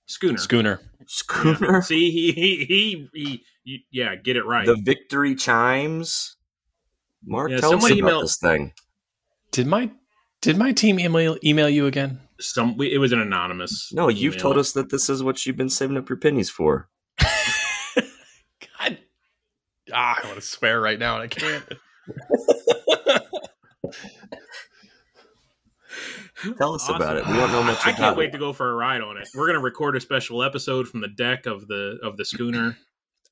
schooner. 0.06 0.38
Schooner. 0.38 0.82
schooner. 1.08 1.82
See, 1.82 2.12
he 2.12 2.32
he, 2.34 2.66
he 2.66 3.10
he 3.14 3.44
he 3.64 3.86
yeah, 3.92 4.16
get 4.16 4.36
it 4.36 4.46
right. 4.46 4.66
The 4.66 4.76
victory 4.76 5.34
chimes. 5.36 6.36
Mark, 7.28 7.50
Yeah, 7.50 7.58
tell 7.58 7.74
us 7.76 7.86
about 7.86 7.98
emailed- 7.98 8.22
this 8.22 8.38
thing. 8.38 8.74
Did 9.52 9.66
my 9.68 9.90
did 10.46 10.58
my 10.58 10.72
team 10.72 11.00
email 11.00 11.38
email 11.44 11.68
you 11.68 11.88
again? 11.88 12.20
Some 12.40 12.78
we, 12.78 12.94
it 12.94 13.00
was 13.00 13.12
an 13.12 13.20
anonymous. 13.20 13.92
No, 13.94 14.10
you've 14.10 14.36
email. 14.36 14.42
told 14.42 14.58
us 14.58 14.72
that 14.74 14.90
this 14.92 15.10
is 15.10 15.24
what 15.24 15.44
you've 15.46 15.58
been 15.58 15.70
saving 15.70 15.98
up 15.98 16.08
your 16.08 16.18
pennies 16.18 16.50
for. 16.50 16.88
God. 17.20 18.98
Ah, 19.94 20.20
I 20.24 20.28
want 20.28 20.36
to 20.36 20.42
swear 20.42 20.80
right 20.80 21.00
now 21.00 21.16
and 21.16 21.24
I 21.24 21.28
can't. 21.28 21.64
Tell 26.58 26.76
us 26.76 26.84
Awesome. 26.84 26.96
about 26.98 27.18
it. 27.18 27.26
We 27.28 27.34
don't 27.34 27.52
know 27.52 27.64
much 27.64 27.78
about 27.82 27.88
it. 27.88 27.94
I 27.96 27.98
can't 27.98 28.18
wait 28.18 28.30
it. 28.30 28.32
to 28.34 28.38
go 28.38 28.54
for 28.54 28.70
a 28.70 28.76
ride 28.76 29.02
on 29.02 29.18
it. 29.18 29.28
We're 29.34 29.48
gonna 29.48 29.60
record 29.60 29.96
a 29.96 30.00
special 30.02 30.44
episode 30.44 30.88
from 30.88 31.02
the 31.02 31.08
deck 31.08 31.46
of 31.48 31.68
the 31.68 31.98
of 32.04 32.18
the 32.18 32.26
schooner. 32.26 32.78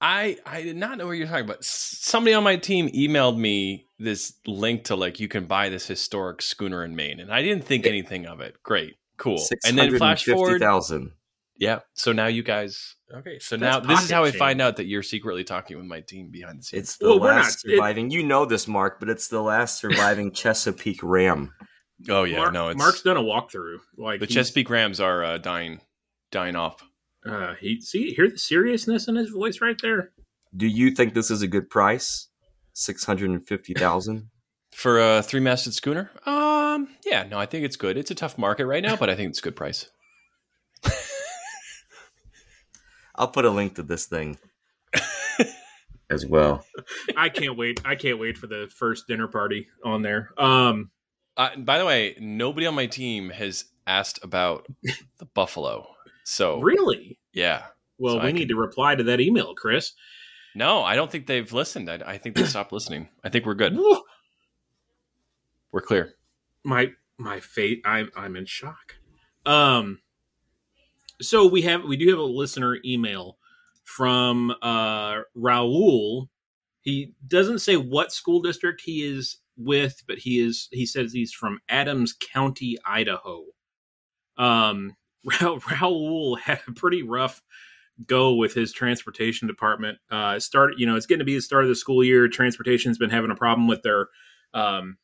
I 0.05 0.37
I 0.45 0.61
did 0.63 0.75
not 0.75 0.97
know 0.97 1.07
what 1.07 1.13
you're 1.13 1.27
talking 1.27 1.45
about. 1.45 1.63
Somebody 1.63 2.33
on 2.33 2.43
my 2.43 2.57
team 2.57 2.89
emailed 2.89 3.37
me 3.37 3.87
this 3.97 4.33
link 4.45 4.83
to 4.85 4.95
like 4.97 5.19
you 5.21 5.29
can 5.29 5.45
buy 5.45 5.69
this 5.69 5.87
historic 5.87 6.41
schooner 6.41 6.83
in 6.83 6.93
Maine, 6.95 7.21
and 7.21 7.31
I 7.33 7.41
didn't 7.41 7.63
think 7.63 7.85
anything 7.87 8.25
of 8.25 8.41
it. 8.41 8.61
Great, 8.63 8.95
cool. 9.17 9.41
And 9.65 9.77
then 9.77 9.95
flash 9.97 10.25
forward, 10.25 10.59
650,000. 10.59 11.11
yeah. 11.57 11.79
So 11.93 12.11
now 12.11 12.27
you 12.27 12.43
guys, 12.43 12.95
okay. 13.15 13.39
So 13.39 13.55
now 13.55 13.79
this 13.79 14.03
is 14.03 14.11
how 14.11 14.25
I 14.25 14.31
find 14.31 14.59
out 14.61 14.75
that 14.75 14.87
you're 14.87 15.03
secretly 15.03 15.45
talking 15.45 15.77
with 15.77 15.85
my 15.85 16.01
team 16.01 16.29
behind 16.31 16.59
the 16.59 16.63
scenes. 16.63 16.81
It's 16.83 16.97
the 16.97 17.07
Well, 17.07 17.19
last 17.19 17.63
not- 17.65 17.71
it- 17.71 17.77
surviving. 17.77 18.11
you 18.11 18.23
know 18.23 18.43
this, 18.45 18.67
Mark, 18.67 18.99
but 18.99 19.09
it's 19.09 19.29
the 19.29 19.41
last 19.41 19.79
surviving 19.79 20.33
Chesapeake 20.33 21.01
Ram. 21.01 21.53
oh 22.09 22.25
yeah, 22.25 22.39
Mark- 22.39 22.53
no, 22.53 22.67
it's 22.67 22.77
Mark's 22.77 23.03
done 23.03 23.15
a 23.15 23.21
walkthrough. 23.23 23.77
Like 23.97 24.19
the 24.19 24.25
he's- 24.25 24.33
Chesapeake 24.35 24.69
Rams 24.69 24.99
are 24.99 25.23
uh, 25.23 25.37
dying, 25.37 25.79
dying 26.29 26.57
off. 26.57 26.83
Uh, 27.25 27.55
he 27.59 27.79
see 27.81 28.13
hear 28.13 28.29
the 28.29 28.37
seriousness 28.37 29.07
in 29.07 29.15
his 29.15 29.29
voice 29.29 29.61
right 29.61 29.79
there. 29.81 30.11
Do 30.55 30.67
you 30.67 30.91
think 30.91 31.13
this 31.13 31.31
is 31.31 31.41
a 31.41 31.47
good 31.47 31.69
price? 31.69 32.27
Six 32.73 33.03
hundred 33.03 33.29
and 33.31 33.45
fifty 33.45 33.73
thousand. 33.73 34.29
For 34.73 34.99
a 34.99 35.21
three 35.21 35.39
masted 35.39 35.73
schooner? 35.73 36.09
Um, 36.25 36.87
yeah, 37.05 37.23
no, 37.29 37.37
I 37.37 37.45
think 37.45 37.63
it's 37.63 37.75
good. 37.75 37.95
It's 37.95 38.09
a 38.09 38.15
tough 38.15 38.37
market 38.39 38.65
right 38.65 38.81
now, 38.81 38.95
but 38.95 39.09
I 39.09 39.15
think 39.15 39.29
it's 39.29 39.39
a 39.39 39.43
good 39.43 39.55
price. 39.55 39.89
I'll 43.15 43.27
put 43.27 43.45
a 43.45 43.51
link 43.51 43.75
to 43.75 43.83
this 43.83 44.05
thing 44.07 44.39
as 46.09 46.25
well. 46.25 46.65
I 47.15 47.29
can't 47.29 47.55
wait. 47.55 47.81
I 47.85 47.95
can't 47.95 48.19
wait 48.19 48.37
for 48.37 48.47
the 48.47 48.67
first 48.75 49.07
dinner 49.07 49.27
party 49.27 49.67
on 49.85 50.01
there. 50.01 50.31
Um, 50.37 50.89
Uh, 51.37 51.55
by 51.57 51.77
the 51.77 51.85
way, 51.85 52.15
nobody 52.19 52.65
on 52.65 52.75
my 52.75 52.85
team 52.87 53.29
has 53.29 53.65
asked 53.87 54.19
about 54.23 54.67
the 55.19 55.25
buffalo. 55.33 55.87
So 56.23 56.59
really? 56.61 57.19
yeah, 57.33 57.63
Well, 57.97 58.15
So 58.15 58.21
we 58.21 58.27
I 58.29 58.31
need 58.31 58.39
can- 58.41 58.47
to 58.49 58.55
reply 58.55 58.95
to 58.95 59.03
that 59.03 59.19
email, 59.21 59.53
Chris. 59.55 59.93
no, 60.55 60.83
I 60.83 60.95
don't 60.95 61.11
think 61.11 61.27
they've 61.27 61.51
listened. 61.51 61.89
I, 61.89 61.95
I 62.05 62.17
think 62.17 62.35
they 62.35 62.45
stopped 62.45 62.71
listening. 62.71 63.09
I 63.23 63.29
think 63.29 63.45
we're 63.45 63.55
good. 63.55 63.75
Woo! 63.75 64.01
We're 65.71 65.81
clear. 65.81 66.13
my 66.63 66.91
my 67.19 67.39
fate 67.39 67.81
i'm 67.85 68.09
i'm 68.15 68.35
in 68.35 68.45
shock 68.45 68.95
um 69.45 69.99
so 71.21 71.45
we 71.47 71.61
have 71.61 71.83
we 71.83 71.95
do 71.97 72.09
have 72.09 72.17
a 72.19 72.23
listener 72.23 72.77
email 72.85 73.37
from 73.83 74.51
uh 74.63 75.17
raul 75.37 76.27
he 76.81 77.13
doesn't 77.27 77.59
say 77.59 77.75
what 77.77 78.11
school 78.11 78.41
district 78.41 78.81
he 78.85 79.03
is 79.03 79.37
with 79.57 80.01
but 80.07 80.17
he 80.17 80.39
is 80.39 80.67
he 80.71 80.85
says 80.87 81.13
he's 81.13 81.31
from 81.33 81.59
adams 81.69 82.13
county 82.13 82.77
idaho 82.85 83.43
um 84.37 84.95
Ra- 85.25 85.57
raul 85.57 86.39
had 86.39 86.61
a 86.67 86.71
pretty 86.71 87.03
rough 87.03 87.41
go 88.07 88.33
with 88.33 88.53
his 88.53 88.73
transportation 88.73 89.47
department. 89.47 89.97
Uh 90.09 90.39
start 90.39 90.73
you 90.77 90.85
know 90.85 90.95
it's 90.95 91.05
getting 91.05 91.19
to 91.19 91.25
be 91.25 91.35
the 91.35 91.41
start 91.41 91.63
of 91.63 91.69
the 91.69 91.75
school 91.75 92.03
year. 92.03 92.27
Transportation's 92.27 92.97
been 92.97 93.09
having 93.09 93.31
a 93.31 93.35
problem 93.35 93.67
with 93.67 93.81
their 93.83 94.07
um 94.53 94.97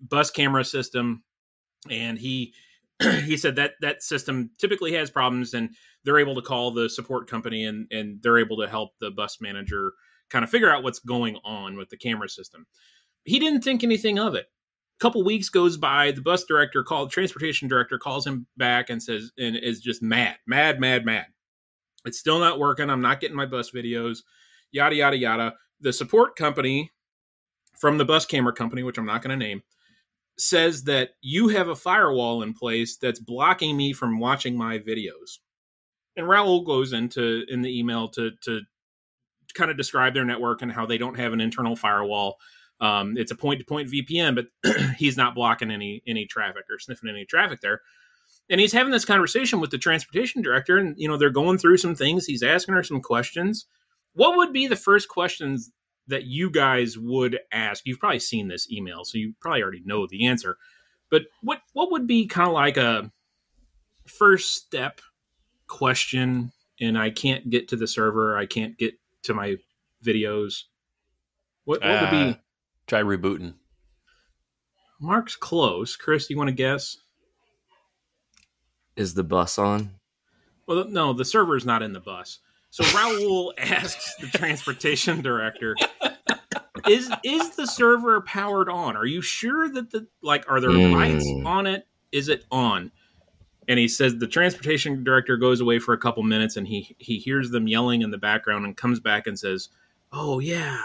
bus 0.00 0.30
camera 0.30 0.64
system. 0.64 1.22
And 1.90 2.18
he 2.18 2.54
he 3.24 3.36
said 3.36 3.56
that 3.56 3.72
that 3.80 4.02
system 4.02 4.50
typically 4.58 4.92
has 4.94 5.10
problems 5.10 5.54
and 5.54 5.70
they're 6.04 6.18
able 6.18 6.34
to 6.36 6.42
call 6.42 6.70
the 6.70 6.88
support 6.88 7.28
company 7.28 7.64
and 7.64 7.86
and 7.90 8.22
they're 8.22 8.38
able 8.38 8.58
to 8.58 8.68
help 8.68 8.90
the 9.00 9.10
bus 9.10 9.38
manager 9.40 9.92
kind 10.30 10.44
of 10.44 10.50
figure 10.50 10.70
out 10.70 10.82
what's 10.82 10.98
going 10.98 11.36
on 11.44 11.76
with 11.76 11.88
the 11.88 11.96
camera 11.96 12.28
system. 12.28 12.66
He 13.24 13.38
didn't 13.38 13.62
think 13.62 13.82
anything 13.82 14.18
of 14.18 14.34
it 14.34 14.46
couple 15.00 15.24
weeks 15.24 15.48
goes 15.48 15.76
by 15.76 16.12
the 16.12 16.22
bus 16.22 16.44
director 16.44 16.82
called 16.82 17.10
transportation 17.10 17.68
director 17.68 17.98
calls 17.98 18.26
him 18.26 18.46
back 18.56 18.90
and 18.90 19.02
says 19.02 19.32
and 19.38 19.56
is 19.56 19.80
just 19.80 20.02
mad 20.02 20.36
mad 20.46 20.80
mad 20.80 21.04
mad 21.04 21.26
It's 22.06 22.18
still 22.18 22.38
not 22.38 22.58
working. 22.58 22.90
I'm 22.90 23.02
not 23.02 23.20
getting 23.20 23.36
my 23.36 23.46
bus 23.46 23.70
videos. 23.72 24.18
Yada 24.72 24.96
yada 24.96 25.16
yada. 25.16 25.54
The 25.80 25.92
support 25.92 26.36
company 26.36 26.92
from 27.78 27.98
the 27.98 28.04
bus 28.04 28.26
camera 28.26 28.52
company, 28.52 28.82
which 28.82 28.98
I'm 28.98 29.06
not 29.06 29.22
going 29.22 29.38
to 29.38 29.46
name, 29.46 29.62
says 30.38 30.84
that 30.84 31.10
you 31.22 31.48
have 31.48 31.68
a 31.68 31.76
firewall 31.76 32.42
in 32.42 32.54
place 32.54 32.96
that's 32.96 33.20
blocking 33.20 33.76
me 33.76 33.92
from 33.92 34.18
watching 34.20 34.56
my 34.56 34.78
videos. 34.78 35.38
And 36.16 36.26
Raul 36.26 36.64
goes 36.64 36.92
into 36.92 37.44
in 37.48 37.62
the 37.62 37.78
email 37.78 38.08
to 38.10 38.32
to 38.42 38.62
kind 39.54 39.70
of 39.70 39.76
describe 39.76 40.14
their 40.14 40.24
network 40.24 40.62
and 40.62 40.72
how 40.72 40.86
they 40.86 40.98
don't 40.98 41.18
have 41.18 41.32
an 41.32 41.40
internal 41.40 41.76
firewall. 41.76 42.36
Um, 42.80 43.16
it's 43.16 43.30
a 43.30 43.36
point 43.36 43.60
to 43.60 43.64
point 43.64 43.90
VPN, 43.90 44.34
but 44.34 44.76
he's 44.98 45.16
not 45.16 45.34
blocking 45.34 45.70
any 45.70 46.02
any 46.06 46.26
traffic 46.26 46.64
or 46.70 46.78
sniffing 46.78 47.08
any 47.08 47.24
traffic 47.24 47.60
there. 47.60 47.80
And 48.50 48.60
he's 48.60 48.72
having 48.72 48.92
this 48.92 49.04
conversation 49.04 49.60
with 49.60 49.70
the 49.70 49.78
transportation 49.78 50.42
director, 50.42 50.76
and 50.76 50.94
you 50.98 51.08
know 51.08 51.16
they're 51.16 51.30
going 51.30 51.58
through 51.58 51.78
some 51.78 51.94
things. 51.94 52.26
He's 52.26 52.42
asking 52.42 52.74
her 52.74 52.84
some 52.84 53.00
questions. 53.00 53.66
What 54.14 54.36
would 54.36 54.52
be 54.52 54.66
the 54.66 54.76
first 54.76 55.08
questions 55.08 55.70
that 56.08 56.24
you 56.24 56.50
guys 56.50 56.96
would 56.98 57.38
ask? 57.52 57.84
You've 57.86 57.98
probably 57.98 58.20
seen 58.20 58.48
this 58.48 58.70
email, 58.70 59.04
so 59.04 59.18
you 59.18 59.34
probably 59.40 59.62
already 59.62 59.82
know 59.84 60.06
the 60.06 60.26
answer. 60.26 60.58
But 61.10 61.22
what 61.42 61.60
what 61.72 61.90
would 61.92 62.06
be 62.06 62.26
kind 62.26 62.48
of 62.48 62.54
like 62.54 62.76
a 62.76 63.10
first 64.06 64.54
step 64.54 65.00
question? 65.66 66.52
And 66.80 66.98
I 66.98 67.08
can't 67.10 67.48
get 67.48 67.68
to 67.68 67.76
the 67.76 67.86
server. 67.86 68.36
I 68.36 68.44
can't 68.44 68.76
get 68.76 68.94
to 69.22 69.32
my 69.34 69.56
videos. 70.04 70.64
What, 71.64 71.80
what 71.80 71.90
would 71.90 72.08
Uh, 72.08 72.32
be 72.32 72.38
Try 72.86 73.00
rebooting. 73.02 73.54
Mark's 75.00 75.36
close? 75.36 75.96
Chris, 75.96 76.30
you 76.30 76.36
want 76.36 76.48
to 76.48 76.54
guess? 76.54 76.96
Is 78.96 79.14
the 79.14 79.24
bus 79.24 79.58
on? 79.58 79.90
Well, 80.66 80.86
no, 80.88 81.12
the 81.12 81.24
server's 81.24 81.66
not 81.66 81.82
in 81.82 81.92
the 81.92 82.00
bus. 82.00 82.38
So 82.70 82.82
Raul 82.84 83.52
asks 83.58 84.14
the 84.16 84.26
transportation 84.28 85.20
director, 85.20 85.76
"Is 86.88 87.10
is 87.22 87.50
the 87.56 87.66
server 87.66 88.20
powered 88.22 88.68
on? 88.68 88.96
Are 88.96 89.04
you 89.06 89.20
sure 89.20 89.68
that 89.68 89.90
the 89.90 90.06
like 90.22 90.50
are 90.50 90.60
there 90.60 90.70
Mm. 90.70 90.92
lights 90.92 91.26
on 91.44 91.66
it? 91.66 91.86
Is 92.10 92.28
it 92.28 92.44
on?" 92.50 92.90
And 93.68 93.78
he 93.78 93.88
says 93.88 94.16
the 94.16 94.26
transportation 94.26 95.04
director 95.04 95.36
goes 95.36 95.60
away 95.60 95.78
for 95.78 95.92
a 95.92 95.98
couple 95.98 96.22
minutes 96.22 96.56
and 96.56 96.66
he 96.66 96.96
he 96.98 97.18
hears 97.18 97.50
them 97.50 97.68
yelling 97.68 98.02
in 98.02 98.10
the 98.10 98.18
background 98.18 98.64
and 98.64 98.76
comes 98.76 98.98
back 98.98 99.26
and 99.26 99.38
says, 99.38 99.68
"Oh 100.12 100.38
yeah, 100.38 100.80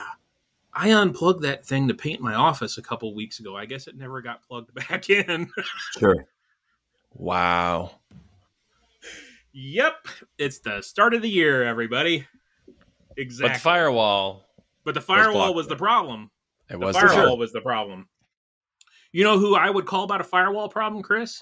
I 0.74 0.90
unplugged 0.92 1.42
that 1.44 1.66
thing 1.66 1.88
to 1.90 1.94
paint 1.94 2.22
my 2.22 2.34
office 2.34 2.78
a 2.78 2.82
couple 2.82 3.14
weeks 3.14 3.40
ago. 3.40 3.56
I 3.58 3.66
guess 3.66 3.88
it 3.88 3.98
never 3.98 4.22
got 4.22 4.42
plugged 4.44 4.74
back 4.90 5.10
in." 5.10 5.50
Sure. 6.00 6.26
Wow. 7.14 8.00
yep, 9.54 10.08
it's 10.38 10.60
the 10.60 10.82
start 10.82 11.14
of 11.14 11.22
the 11.22 11.30
year, 11.30 11.64
everybody. 11.64 12.26
Exactly. 13.18 13.50
But 13.50 13.54
the 13.56 13.60
firewall, 13.60 14.46
But 14.86 14.94
the 14.94 15.02
firewall 15.02 15.34
blocked. 15.34 15.56
was 15.56 15.68
the 15.68 15.76
problem. 15.76 16.32
it 16.70 16.80
was 16.80 16.96
The 16.96 17.02
firewall 17.02 17.32
the 17.32 17.36
was 17.36 17.52
the 17.52 17.62
problem. 17.62 18.08
You 19.12 19.26
know 19.26 19.38
who 19.38 19.56
I 19.56 19.70
would 19.70 19.86
call 19.86 20.06
about 20.06 20.22
a 20.22 20.24
firewall 20.24 20.70
problem, 20.70 21.04
Chris? 21.04 21.42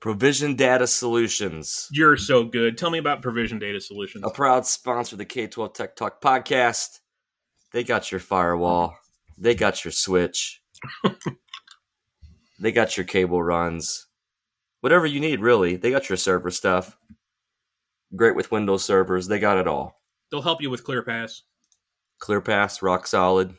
Provision 0.00 0.54
Data 0.54 0.86
Solutions, 0.86 1.88
You're 1.90 2.16
so 2.16 2.44
good. 2.44 2.78
Tell 2.78 2.90
me 2.90 2.98
about 2.98 3.20
Provision 3.20 3.58
Data 3.58 3.80
Solutions. 3.80 4.24
a 4.24 4.30
proud 4.30 4.64
sponsor 4.64 5.14
of 5.14 5.18
the 5.18 5.24
K 5.24 5.48
12 5.48 5.72
Tech 5.72 5.96
Talk 5.96 6.20
podcast. 6.22 7.00
They 7.72 7.82
got 7.82 8.12
your 8.12 8.20
firewall, 8.20 8.96
they 9.36 9.54
got 9.54 9.84
your 9.84 9.92
switch, 9.92 10.62
they 12.60 12.72
got 12.72 12.96
your 12.96 13.04
cable 13.04 13.42
runs, 13.42 14.06
whatever 14.80 15.04
you 15.04 15.20
need, 15.20 15.40
really. 15.40 15.76
They 15.76 15.90
got 15.90 16.08
your 16.08 16.16
server 16.16 16.50
stuff. 16.50 16.96
Great 18.14 18.36
with 18.36 18.50
Windows 18.52 18.84
servers, 18.84 19.26
they 19.26 19.38
got 19.38 19.58
it 19.58 19.66
all. 19.66 20.00
They'll 20.30 20.42
help 20.42 20.62
you 20.62 20.70
with 20.70 20.84
ClearPass. 20.84 21.42
ClearPass, 22.22 22.82
rock 22.82 23.06
solid. 23.06 23.54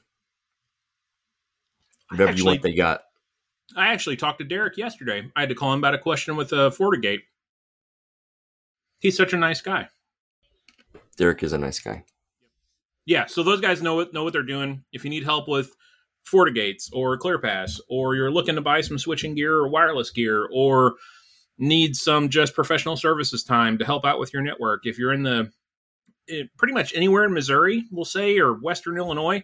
Whatever 2.10 2.34
you 2.34 2.46
want, 2.46 2.62
they 2.62 2.74
got. 2.74 3.02
I 3.76 3.88
actually 3.88 4.16
talked 4.16 4.40
to 4.40 4.46
Derek 4.46 4.78
yesterday. 4.78 5.30
I 5.36 5.42
had 5.42 5.50
to 5.50 5.56
call 5.56 5.74
him 5.74 5.80
about 5.80 5.94
a 5.94 6.00
question 6.00 6.36
with 6.36 6.52
uh, 6.54 6.72
FortiGate. 6.72 7.22
He's 9.00 9.16
such 9.16 9.34
a 9.34 9.38
nice 9.38 9.62
guy. 9.62 9.88
Derek 11.18 11.44
is 11.44 11.54
a 11.54 11.58
nice 11.58 11.80
guy. 11.80 12.04
Yeah, 13.06 13.26
so 13.26 13.44
those 13.44 13.62
guys 13.62 13.82
know 13.82 13.96
what 13.96 14.14
know 14.14 14.24
what 14.24 14.34
they're 14.34 14.44
doing. 14.44 14.84
If 14.92 15.04
you 15.04 15.10
need 15.10 15.24
help 15.24 15.48
with 15.48 15.76
FortiGates 16.32 16.90
or 16.94 17.18
ClearPass, 17.18 17.80
or 17.90 18.16
you're 18.16 18.32
looking 18.32 18.56
to 18.56 18.62
buy 18.62 18.82
some 18.82 19.00
switching 19.00 19.36
gear 19.36 19.56
or 19.56 19.70
wireless 19.70 20.12
gear, 20.12 20.50
or 20.54 20.96
need 21.58 21.96
some 21.96 22.30
just 22.30 22.54
professional 22.54 22.96
services 22.96 23.44
time 23.44 23.78
to 23.78 23.86
help 23.86 24.06
out 24.06 24.20
with 24.20 24.34
your 24.34 24.42
network, 24.42 24.86
if 24.86 24.98
you're 24.98 25.14
in 25.14 25.24
the 25.24 25.52
eh, 26.30 26.44
pretty 26.58 26.74
much 26.74 26.94
anywhere 26.94 27.26
in 27.26 27.34
Missouri, 27.34 27.86
we'll 27.92 28.06
say, 28.06 28.38
or 28.40 28.54
Western 28.54 28.98
Illinois, 28.98 29.44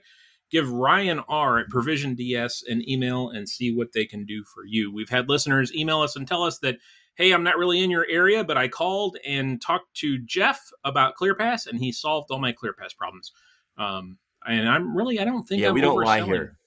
give 0.51 0.71
Ryan 0.71 1.19
R 1.27 1.59
at 1.59 1.69
Provision 1.69 2.15
DS 2.15 2.63
an 2.67 2.87
email 2.87 3.29
and 3.29 3.47
see 3.47 3.75
what 3.75 3.93
they 3.93 4.05
can 4.05 4.25
do 4.25 4.43
for 4.43 4.65
you. 4.65 4.91
We've 4.91 5.09
had 5.09 5.29
listeners 5.29 5.73
email 5.73 6.01
us 6.01 6.15
and 6.15 6.27
tell 6.27 6.43
us 6.43 6.59
that, 6.59 6.77
hey, 7.15 7.31
I'm 7.31 7.43
not 7.43 7.57
really 7.57 7.83
in 7.83 7.89
your 7.89 8.05
area, 8.09 8.43
but 8.43 8.57
I 8.57 8.67
called 8.67 9.17
and 9.25 9.61
talked 9.61 9.93
to 9.95 10.19
Jeff 10.19 10.71
about 10.83 11.15
ClearPass, 11.15 11.67
and 11.67 11.79
he 11.79 11.91
solved 11.91 12.29
all 12.31 12.39
my 12.39 12.53
ClearPass 12.53 12.95
problems. 12.95 13.31
Um, 13.77 14.17
and 14.45 14.69
I'm 14.69 14.95
really, 14.95 15.19
I 15.19 15.25
don't 15.25 15.43
think 15.43 15.61
Yeah, 15.61 15.69
I'm 15.69 15.73
we 15.73 15.81
don't 15.81 16.01
lie 16.03 16.21
here. 16.21 16.57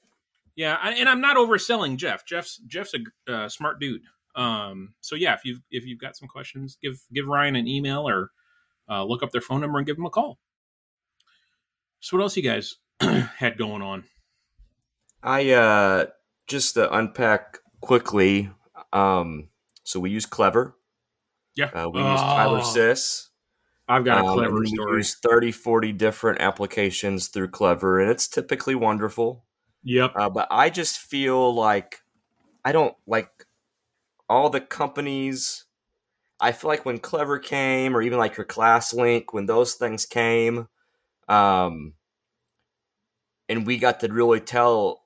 Yeah, 0.56 0.76
I, 0.82 0.94
and 0.94 1.08
I'm 1.08 1.20
not 1.20 1.36
overselling 1.36 1.96
Jeff. 1.96 2.26
Jeff's 2.26 2.56
Jeff's 2.66 2.92
a 2.94 3.32
uh, 3.32 3.48
smart 3.48 3.78
dude. 3.78 4.02
Um, 4.34 4.94
so 5.00 5.14
yeah, 5.14 5.34
if 5.34 5.44
you've 5.44 5.60
if 5.70 5.86
you've 5.86 6.00
got 6.00 6.16
some 6.16 6.26
questions, 6.26 6.76
give 6.82 7.00
give 7.12 7.26
Ryan 7.26 7.54
an 7.54 7.68
email 7.68 8.08
or 8.08 8.30
uh, 8.88 9.04
look 9.04 9.22
up 9.22 9.30
their 9.30 9.40
phone 9.40 9.60
number 9.60 9.78
and 9.78 9.86
give 9.86 9.94
them 9.94 10.06
a 10.06 10.10
call. 10.10 10.38
So 12.00 12.16
what 12.16 12.24
else 12.24 12.36
you 12.36 12.42
guys 12.42 12.76
had 13.36 13.58
going 13.58 13.82
on? 13.82 14.04
I 15.22 15.50
uh 15.50 16.06
just 16.46 16.74
to 16.74 16.92
unpack 16.94 17.58
quickly. 17.80 18.50
Um, 18.92 19.48
so 19.84 20.00
we 20.00 20.10
use 20.10 20.26
Clever. 20.26 20.76
Yeah, 21.54 21.70
Uh, 21.74 21.88
we 21.90 22.00
use 22.00 22.20
Tyler 22.20 22.60
Oh, 22.62 22.72
SIS. 22.72 23.30
I've 23.88 24.04
got 24.04 24.24
a 24.24 24.28
Um, 24.28 24.34
clever 24.34 24.56
and 24.58 24.64
we 24.64 24.96
use 24.96 25.16
30, 25.16 25.50
40 25.50 25.92
different 25.92 26.40
applications 26.40 27.28
through 27.28 27.48
Clever, 27.48 28.00
and 28.00 28.10
it's 28.10 28.28
typically 28.28 28.74
wonderful. 28.74 29.44
Yep. 29.82 30.12
Uh, 30.14 30.28
but 30.30 30.46
I 30.50 30.70
just 30.70 30.98
feel 30.98 31.52
like 31.54 32.00
I 32.64 32.72
don't 32.72 32.94
like 33.06 33.30
all 34.28 34.50
the 34.50 34.60
companies. 34.60 35.64
I 36.40 36.52
feel 36.52 36.68
like 36.68 36.84
when 36.84 36.98
Clever 36.98 37.38
came, 37.38 37.96
or 37.96 38.02
even 38.02 38.18
like 38.18 38.36
your 38.36 38.46
Class 38.46 38.94
Link, 38.94 39.32
when 39.32 39.46
those 39.46 39.74
things 39.74 40.06
came, 40.06 40.68
um, 41.28 41.94
and 43.48 43.66
we 43.66 43.78
got 43.78 44.00
to 44.00 44.08
really 44.12 44.40
tell 44.40 45.04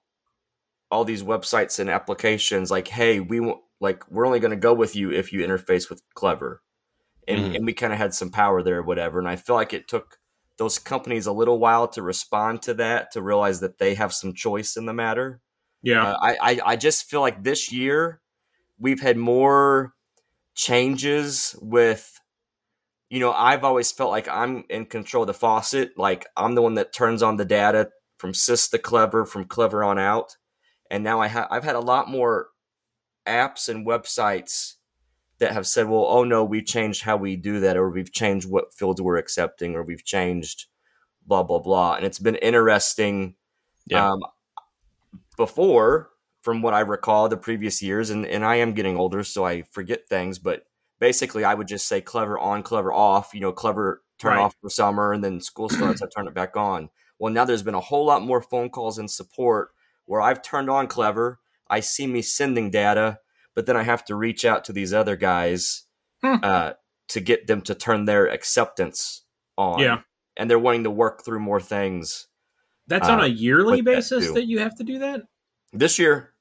all 0.90 1.04
these 1.04 1.22
websites 1.22 1.78
and 1.78 1.90
applications, 1.90 2.70
like, 2.70 2.88
hey, 2.88 3.20
we 3.20 3.40
want, 3.40 3.60
like, 3.80 4.08
we're 4.10 4.26
only 4.26 4.40
going 4.40 4.50
to 4.52 4.56
go 4.56 4.74
with 4.74 4.94
you 4.96 5.10
if 5.12 5.32
you 5.32 5.40
interface 5.46 5.88
with 5.90 6.02
Clever, 6.14 6.62
and 7.28 7.46
Mhm. 7.46 7.56
and 7.56 7.66
we 7.66 7.72
kind 7.74 7.92
of 7.92 7.98
had 7.98 8.14
some 8.14 8.30
power 8.30 8.62
there, 8.62 8.78
or 8.78 8.82
whatever. 8.82 9.18
And 9.18 9.28
I 9.28 9.36
feel 9.36 9.56
like 9.56 9.72
it 9.74 9.88
took 9.88 10.18
those 10.58 10.78
companies 10.78 11.26
a 11.26 11.32
little 11.32 11.58
while 11.58 11.88
to 11.88 12.02
respond 12.02 12.62
to 12.62 12.74
that, 12.74 13.12
to 13.12 13.22
realize 13.22 13.60
that 13.60 13.78
they 13.78 13.94
have 13.94 14.12
some 14.14 14.34
choice 14.34 14.76
in 14.76 14.86
the 14.86 14.94
matter. 14.94 15.40
Yeah. 15.82 16.04
Uh, 16.12 16.18
I, 16.22 16.36
I 16.52 16.60
I 16.72 16.76
just 16.76 17.10
feel 17.10 17.20
like 17.22 17.42
this 17.44 17.72
year 17.72 18.20
we've 18.78 19.00
had 19.00 19.16
more 19.18 19.94
changes 20.54 21.56
with 21.62 22.20
you 23.10 23.20
know 23.20 23.32
I've 23.32 23.64
always 23.64 23.92
felt 23.92 24.10
like 24.10 24.28
I'm 24.28 24.64
in 24.70 24.86
control 24.86 25.24
of 25.24 25.28
the 25.28 25.34
faucet 25.34 25.98
like 25.98 26.26
I'm 26.36 26.54
the 26.56 26.62
one 26.62 26.74
that 26.74 26.92
turns 26.94 27.22
on 27.22 27.36
the 27.36 27.44
data 27.46 27.90
from 28.22 28.32
SIS 28.34 28.68
to 28.68 28.78
clever 28.78 29.26
from 29.26 29.44
clever 29.44 29.82
on 29.82 29.98
out 29.98 30.36
and 30.92 31.02
now 31.02 31.20
I 31.20 31.26
have 31.26 31.48
I've 31.50 31.64
had 31.64 31.74
a 31.74 31.80
lot 31.80 32.08
more 32.08 32.50
apps 33.26 33.68
and 33.68 33.84
websites 33.84 34.74
that 35.40 35.50
have 35.52 35.66
said 35.66 35.88
well 35.88 36.06
oh 36.08 36.22
no 36.22 36.44
we've 36.44 36.64
changed 36.64 37.02
how 37.02 37.16
we 37.16 37.34
do 37.34 37.58
that 37.58 37.76
or 37.76 37.90
we've 37.90 38.12
changed 38.12 38.48
what 38.48 38.72
fields 38.72 39.02
we're 39.02 39.16
accepting 39.16 39.74
or 39.74 39.82
we've 39.82 40.04
changed 40.04 40.66
blah 41.26 41.42
blah 41.42 41.58
blah 41.58 41.94
and 41.96 42.06
it's 42.06 42.20
been 42.20 42.36
interesting 42.36 43.34
Yeah. 43.88 44.12
um, 44.12 44.20
before 45.36 46.10
from 46.42 46.62
what 46.62 46.74
I 46.74 46.80
recall 46.80 47.28
the 47.28 47.36
previous 47.36 47.80
years, 47.82 48.10
and, 48.10 48.26
and 48.26 48.44
I 48.44 48.56
am 48.56 48.72
getting 48.72 48.96
older, 48.96 49.22
so 49.22 49.44
I 49.46 49.62
forget 49.70 50.08
things, 50.08 50.38
but 50.40 50.64
basically 50.98 51.44
I 51.44 51.54
would 51.54 51.68
just 51.68 51.86
say 51.86 52.00
clever 52.00 52.38
on, 52.38 52.62
clever 52.64 52.92
off, 52.92 53.32
you 53.32 53.40
know, 53.40 53.52
clever 53.52 54.02
turn 54.18 54.32
Right. 54.32 54.40
off 54.42 54.54
for 54.60 54.68
summer, 54.70 55.12
and 55.12 55.22
then 55.22 55.40
school 55.40 55.68
starts, 55.68 56.02
I 56.02 56.06
turn 56.14 56.26
it 56.26 56.34
back 56.34 56.56
on. 56.56 56.90
Well, 57.22 57.32
now 57.32 57.44
there's 57.44 57.62
been 57.62 57.76
a 57.76 57.80
whole 57.80 58.04
lot 58.04 58.22
more 58.22 58.42
phone 58.42 58.68
calls 58.68 58.98
and 58.98 59.08
support 59.08 59.68
where 60.06 60.20
I've 60.20 60.42
turned 60.42 60.68
on 60.68 60.88
clever. 60.88 61.38
I 61.70 61.78
see 61.78 62.08
me 62.08 62.20
sending 62.20 62.68
data, 62.68 63.20
but 63.54 63.64
then 63.66 63.76
I 63.76 63.84
have 63.84 64.04
to 64.06 64.16
reach 64.16 64.44
out 64.44 64.64
to 64.64 64.72
these 64.72 64.92
other 64.92 65.14
guys 65.14 65.84
Hmm. 66.20 66.38
uh, 66.42 66.72
to 67.06 67.20
get 67.20 67.46
them 67.46 67.60
to 67.62 67.76
turn 67.76 68.06
their 68.06 68.26
acceptance 68.26 69.22
on. 69.56 69.78
Yeah. 69.78 70.00
And 70.36 70.50
they're 70.50 70.58
wanting 70.58 70.82
to 70.82 70.90
work 70.90 71.24
through 71.24 71.38
more 71.38 71.60
things. 71.60 72.26
That's 72.88 73.08
on 73.08 73.20
uh, 73.20 73.26
a 73.26 73.28
yearly 73.28 73.76
with 73.76 73.84
that 73.84 73.94
basis 73.94 74.32
that 74.32 74.48
you 74.48 74.58
have 74.58 74.74
to 74.78 74.82
do 74.82 74.98
that. 74.98 75.22
This 75.72 76.00
year, 76.00 76.34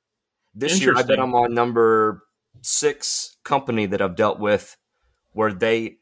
this 0.56 0.82
year, 0.82 0.96
I 0.98 1.04
bet. 1.04 1.20
I'm 1.20 1.36
on 1.36 1.54
number 1.54 2.24
six 2.62 3.38
company 3.44 3.86
that 3.86 4.02
I've 4.02 4.16
dealt 4.16 4.40
with 4.40 4.76
where 5.34 5.54
they 5.54 5.98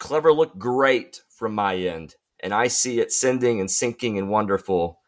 clever 0.00 0.32
look 0.32 0.58
great 0.58 1.20
from 1.30 1.54
my 1.54 1.76
end, 1.76 2.16
and 2.42 2.52
I 2.54 2.68
see 2.68 3.00
it 3.00 3.12
sending 3.12 3.60
and 3.60 3.68
syncing 3.68 4.18
and 4.18 4.28
wonderful, 4.30 5.00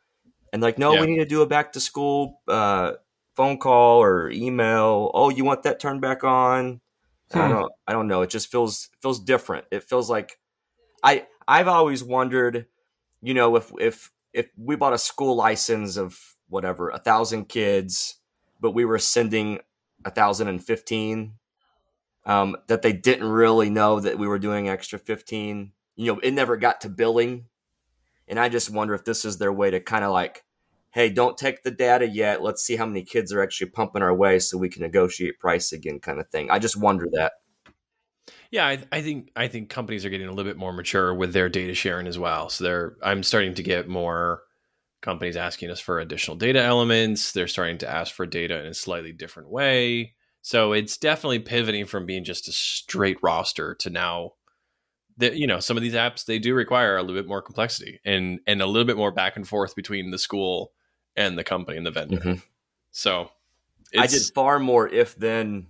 and 0.53 0.63
like, 0.63 0.79
no, 0.79 0.95
Yeah. 0.95 1.01
we 1.01 1.07
need 1.07 1.19
to 1.19 1.27
do 1.27 1.43
a 1.43 1.47
back 1.47 1.73
to 1.73 1.81
school 1.81 2.41
uh, 2.49 2.95
phone 3.37 3.59
call 3.59 4.03
or 4.03 4.31
email. 4.31 5.11
Oh, 5.15 5.31
you 5.31 5.45
want 5.45 5.65
that 5.65 5.81
turned 5.81 6.01
back 6.01 6.25
on? 6.25 6.81
I 7.33 7.49
Hmm. 7.49 7.49
don't. 7.49 7.73
I 7.87 7.93
don't 7.93 8.09
know. 8.09 8.23
It 8.23 8.31
just 8.31 8.51
feels 8.51 8.91
feels 9.03 9.21
different. 9.21 9.67
It 9.73 9.85
feels 9.85 10.11
like 10.11 10.39
I 11.03 11.27
I've 11.49 11.69
always 11.69 12.05
wondered, 12.05 12.67
you 13.23 13.35
know, 13.35 13.57
if 13.57 13.73
if 13.81 14.13
if 14.33 14.49
we 14.57 14.77
bought 14.77 14.93
a 14.95 14.99
school 14.99 15.37
license 15.37 15.97
of 15.97 16.37
whatever 16.49 16.91
a 16.91 16.99
thousand 16.99 17.47
kids, 17.49 18.17
but 18.61 18.73
we 18.73 18.85
were 18.85 18.99
sending 18.99 19.61
a 20.05 20.11
thousand 20.11 20.49
and 20.49 20.65
fifteen, 20.65 21.35
um, 22.27 22.57
that 22.69 22.83
they 22.83 22.93
didn't 22.93 23.29
really 23.29 23.71
know 23.71 24.01
that 24.01 24.19
we 24.19 24.27
were 24.27 24.39
doing 24.39 24.69
extra 24.69 24.99
fifteen. 24.99 25.73
You 25.97 26.15
know, 26.15 26.21
it 26.21 26.33
never 26.33 26.57
got 26.57 26.81
to 26.83 26.89
billing, 26.89 27.47
and 28.27 28.39
I 28.39 28.49
just 28.49 28.71
wonder 28.71 28.95
if 28.95 29.05
this 29.05 29.25
is 29.25 29.39
their 29.39 29.53
way 29.53 29.71
to 29.71 29.81
kind 29.81 30.05
of 30.05 30.13
like, 30.13 30.45
hey, 30.91 31.09
don't 31.09 31.37
take 31.37 31.63
the 31.63 31.71
data 31.71 32.07
yet. 32.07 32.43
Let's 32.43 32.63
see 32.63 32.77
how 32.77 32.87
many 32.87 33.03
kids 33.03 33.33
are 33.33 33.43
actually 33.43 33.71
pumping 33.71 34.03
our 34.03 34.15
way 34.15 34.39
so 34.39 34.59
we 34.59 34.69
can 34.69 34.83
negotiate 34.83 35.39
price 35.39 35.73
again, 35.73 36.01
kind 36.01 36.21
of 36.21 36.29
thing. 36.29 36.51
I 36.51 36.59
just 36.59 36.77
wonder 36.77 37.07
that. 37.13 37.33
Yeah, 38.51 38.67
I, 38.67 38.79
I 38.93 39.03
think 39.03 39.31
I 39.35 39.49
think 39.49 39.69
companies 39.69 40.05
are 40.05 40.11
getting 40.11 40.29
a 40.29 40.33
little 40.33 40.51
bit 40.51 40.57
more 40.57 40.73
mature 40.73 41.13
with 41.13 41.33
their 41.33 41.49
data 41.49 41.75
sharing 41.75 42.07
as 42.07 42.19
well. 42.19 42.49
So 42.49 42.65
they're 42.65 42.97
I'm 43.03 43.23
starting 43.23 43.55
to 43.55 43.63
get 43.63 43.89
more 43.89 44.43
companies 45.03 45.37
asking 45.37 45.71
us 45.71 45.81
for 45.81 45.99
additional 45.99 46.37
data 46.37 46.63
elements. 46.63 47.33
They're 47.33 47.49
starting 47.49 47.79
to 47.79 47.91
ask 47.91 48.15
for 48.15 48.27
data 48.27 48.61
in 48.61 48.67
a 48.67 48.75
slightly 48.75 49.13
different 49.13 49.51
way. 49.51 50.15
So 50.41 50.73
it's 50.73 50.97
definitely 50.97 51.41
pivoting 51.41 51.87
from 51.87 52.07
being 52.07 52.23
just 52.23 52.49
a 52.49 52.53
straight 52.53 53.19
roster 53.23 53.75
to 53.77 53.91
now 53.91 54.33
that 55.19 55.37
you 55.37 55.47
know 55.47 55.61
some 55.61 55.77
of 55.77 55.83
these 55.83 55.95
apps 55.95 56.25
they 56.25 56.39
do 56.39 56.55
require 56.55 56.97
a 56.97 57.03
little 57.03 57.17
bit 57.17 57.29
more 57.29 57.43
complexity 57.43 58.01
and 58.05 58.41
and 58.47 58.61
a 58.61 58.67
little 58.67 58.87
bit 58.87 58.97
more 58.97 59.13
back 59.13 59.37
and 59.37 59.47
forth 59.47 59.77
between 59.77 60.11
the 60.11 60.19
school 60.19 60.73
and 61.17 61.39
the 61.39 61.45
company 61.45 61.77
and 61.77 61.87
the 61.87 61.91
vendor. 61.91 62.19
Mhm. 62.19 62.43
So 62.91 63.31
I 63.97 64.07
did 64.07 64.23
far 64.35 64.59
more 64.59 64.89
if 64.89 65.15
then 65.15 65.69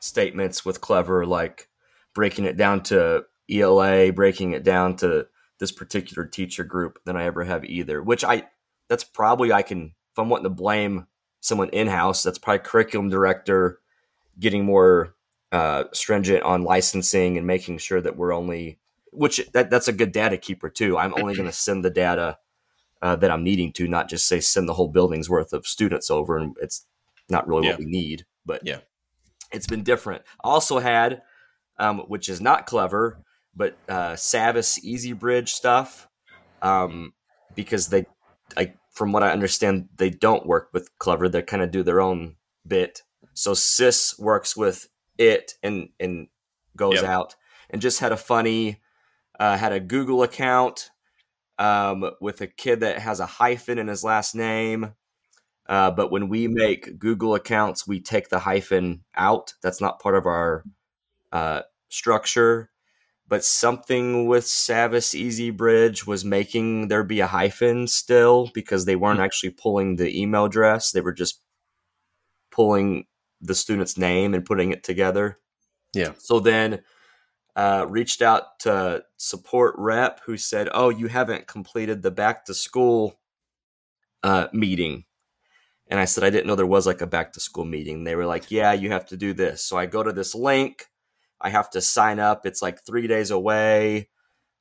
statements 0.00 0.64
with 0.64 0.80
clever, 0.80 1.24
like 1.24 1.68
breaking 2.14 2.44
it 2.44 2.56
down 2.56 2.82
to 2.84 3.24
ELA, 3.48 4.12
breaking 4.12 4.52
it 4.52 4.64
down 4.64 4.96
to 4.96 5.26
this 5.58 5.70
particular 5.70 6.26
teacher 6.26 6.64
group 6.64 6.98
than 7.04 7.16
I 7.16 7.24
ever 7.24 7.44
have 7.44 7.64
either. 7.64 8.02
Which 8.02 8.24
I 8.24 8.48
that's 8.88 9.04
probably 9.04 9.52
I 9.52 9.62
can 9.62 9.94
if 10.12 10.18
I'm 10.18 10.28
wanting 10.28 10.44
to 10.44 10.50
blame 10.50 11.06
someone 11.40 11.68
in 11.70 11.86
house, 11.86 12.22
that's 12.22 12.38
probably 12.38 12.58
curriculum 12.60 13.08
director 13.08 13.78
getting 14.38 14.64
more 14.64 15.14
uh, 15.52 15.84
stringent 15.92 16.42
on 16.42 16.62
licensing 16.62 17.36
and 17.36 17.46
making 17.46 17.78
sure 17.78 18.00
that 18.00 18.16
we're 18.16 18.32
only 18.32 18.78
which 19.12 19.46
that, 19.52 19.70
that's 19.70 19.88
a 19.88 19.92
good 19.92 20.12
data 20.12 20.36
keeper 20.36 20.68
too. 20.70 20.96
I'm 20.98 21.14
only 21.14 21.34
going 21.34 21.48
to 21.48 21.52
send 21.66 21.84
the 21.84 21.90
data 21.90 22.38
uh, 23.02 23.16
that 23.16 23.30
I'm 23.30 23.42
needing 23.44 23.72
to, 23.74 23.88
not 23.88 24.08
just 24.08 24.26
say 24.26 24.40
send 24.40 24.68
the 24.68 24.74
whole 24.74 24.88
building's 24.88 25.30
worth 25.30 25.52
of 25.52 25.66
students 25.66 26.10
over, 26.10 26.36
and 26.36 26.54
it's 26.60 26.86
not 27.28 27.48
really 27.48 27.66
Yeah. 27.66 27.72
what 27.72 27.78
we 27.80 27.86
need. 27.86 28.26
But 28.44 28.62
Yeah. 28.66 28.80
it's 29.52 29.66
been 29.66 29.82
different. 29.82 30.22
Also 30.40 30.78
had, 30.80 31.22
um, 31.78 32.00
which 32.00 32.28
is 32.28 32.40
not 32.40 32.66
clever, 32.66 33.22
but 33.56 33.76
uh, 33.88 34.12
Savvas 34.12 34.78
Easy 34.82 35.12
Bridge 35.12 35.52
stuff, 35.52 36.08
um, 36.62 37.14
because 37.54 37.88
they, 37.88 38.04
I 38.56 38.74
from 38.90 39.12
what 39.12 39.22
I 39.22 39.30
understand, 39.30 39.88
they 39.96 40.10
don't 40.10 40.46
work 40.46 40.68
with 40.72 40.90
clever. 40.98 41.28
They 41.28 41.42
kind 41.42 41.62
of 41.62 41.70
do 41.70 41.82
their 41.82 42.00
own 42.00 42.36
bit. 42.66 43.02
So 43.34 43.54
SIS 43.54 44.18
works 44.18 44.56
with 44.56 44.88
it 45.16 45.52
and 45.62 45.88
and 45.98 46.28
goes 46.76 46.96
Yep. 46.96 47.04
out 47.04 47.34
and 47.70 47.80
just 47.80 48.00
had 48.00 48.12
a 48.12 48.16
funny, 48.16 48.80
uh, 49.40 49.56
had 49.56 49.72
a 49.72 49.80
Google 49.80 50.22
account 50.22 50.90
um, 51.58 52.10
with 52.20 52.42
a 52.42 52.46
kid 52.46 52.80
that 52.80 52.98
has 52.98 53.18
a 53.18 53.26
hyphen 53.26 53.78
in 53.78 53.88
his 53.88 54.04
last 54.04 54.34
name. 54.34 54.94
Uh, 55.66 55.90
but 55.90 56.10
when 56.10 56.28
we 56.28 56.46
make 56.46 56.98
Google 56.98 57.34
accounts, 57.34 57.86
we 57.86 58.00
take 58.00 58.28
the 58.28 58.40
hyphen 58.40 59.02
out. 59.16 59.54
That's 59.62 59.80
not 59.80 60.00
part 60.00 60.14
of 60.14 60.26
our 60.26 60.64
uh, 61.32 61.62
structure. 61.88 62.70
But 63.28 63.44
something 63.44 64.26
with 64.26 64.44
Savvas 64.44 65.14
Easy 65.14 65.50
Bridge 65.50 66.06
was 66.06 66.24
making 66.24 66.88
there 66.88 67.04
be 67.04 67.20
a 67.20 67.28
hyphen 67.28 67.86
still 67.86 68.50
because 68.52 68.84
they 68.84 68.96
weren't 68.96 69.20
actually 69.20 69.50
pulling 69.50 69.96
the 69.96 70.20
email 70.20 70.46
address. 70.46 70.90
They 70.90 71.00
were 71.00 71.12
just 71.12 71.40
pulling 72.50 73.06
the 73.40 73.54
student's 73.54 73.96
name 73.96 74.34
and 74.34 74.44
putting 74.44 74.72
it 74.72 74.82
together. 74.82 75.38
Yeah. 75.94 76.12
So 76.18 76.40
then 76.40 76.82
uh, 77.56 77.86
reached 77.88 78.22
out 78.22 78.58
to 78.60 79.04
support 79.16 79.74
rep 79.78 80.20
who 80.26 80.36
said, 80.36 80.68
"Oh, 80.72 80.88
you 80.88 81.08
haven't 81.08 81.46
completed 81.46 82.02
the 82.02 82.10
back 82.10 82.44
to 82.46 82.54
school 82.54 83.18
uh, 84.22 84.48
meeting." 84.52 85.04
And 85.88 85.98
I 85.98 86.04
said, 86.04 86.24
"I 86.24 86.30
didn't 86.30 86.46
know 86.46 86.54
there 86.54 86.66
was 86.66 86.86
like 86.86 87.00
a 87.00 87.06
back 87.06 87.32
to 87.34 87.40
school 87.40 87.64
meeting." 87.64 88.04
They 88.04 88.16
were 88.16 88.26
like, 88.26 88.50
"Yeah, 88.50 88.72
you 88.72 88.90
have 88.90 89.06
to 89.06 89.16
do 89.16 89.32
this." 89.32 89.64
So 89.64 89.76
I 89.76 89.86
go 89.86 90.02
to 90.02 90.12
this 90.12 90.34
link. 90.34 90.86
I 91.40 91.50
have 91.50 91.70
to 91.70 91.80
sign 91.80 92.18
up. 92.18 92.46
It's 92.46 92.62
like 92.62 92.84
three 92.84 93.06
days 93.06 93.30
away 93.30 94.08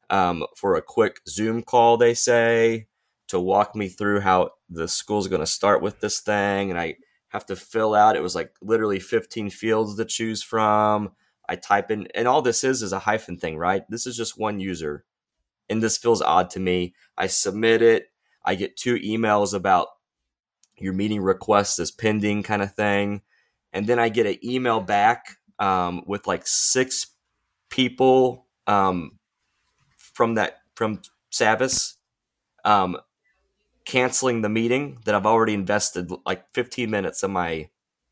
um, 0.10 0.45
for 0.56 0.75
a 0.75 0.82
quick 0.82 1.19
Zoom 1.28 1.62
call. 1.63 1.97
They 1.97 2.13
say 2.13 2.88
to 3.28 3.39
walk 3.39 3.75
me 3.75 3.89
through 3.89 4.21
how 4.21 4.52
the 4.69 4.88
school's 4.88 5.28
going 5.28 5.41
to 5.41 5.45
start 5.45 5.82
with 5.82 5.99
this 5.99 6.19
thing, 6.19 6.71
and 6.71 6.80
I 6.80 6.95
have 7.30 7.45
to 7.47 7.56
fill 7.56 7.95
out. 7.95 8.15
It 8.15 8.23
was 8.23 8.36
like 8.36 8.54
literally 8.62 8.99
15 8.99 9.49
fields 9.49 9.95
to 9.97 10.06
choose 10.06 10.43
from. 10.43 11.12
I 11.49 11.55
type 11.55 11.89
in, 11.89 12.07
and 12.13 12.27
all 12.27 12.41
this 12.43 12.63
is 12.63 12.83
is 12.83 12.93
a 12.93 12.99
hyphen 12.99 13.38
thing, 13.38 13.57
right? 13.57 13.83
This 13.89 14.05
is 14.05 14.15
just 14.15 14.38
one 14.38 14.59
user. 14.59 15.03
And 15.67 15.81
this 15.83 15.97
feels 15.97 16.21
odd 16.21 16.49
to 16.51 16.59
me. 16.59 16.93
I 17.17 17.27
submit 17.27 17.81
it. 17.81 18.12
I 18.45 18.55
get 18.55 18.77
two 18.77 18.95
emails 18.95 19.53
about 19.53 19.88
your 20.77 20.93
meeting 20.93 21.21
request 21.21 21.79
is 21.79 21.91
pending 21.91 22.43
kind 22.43 22.62
of 22.62 22.73
thing. 22.73 23.21
And 23.73 23.88
then 23.88 23.99
I 23.99 24.09
get 24.09 24.25
an 24.25 24.38
email 24.43 24.79
back 24.79 25.38
um, 25.59 26.03
with 26.07 26.27
like 26.27 26.45
six 26.45 27.07
people 27.69 28.47
um, 28.67 29.19
from 29.97 30.35
that, 30.35 30.59
from 30.75 31.01
Savvas 31.31 31.95
um, 32.63 32.97
canceling 33.85 34.41
the 34.41 34.49
meeting 34.49 34.99
that 35.05 35.15
I've 35.15 35.25
already 35.25 35.53
invested 35.53 36.12
like 36.25 36.45
15 36.53 36.89
minutes 36.89 37.23
of 37.23 37.31
my 37.31 37.69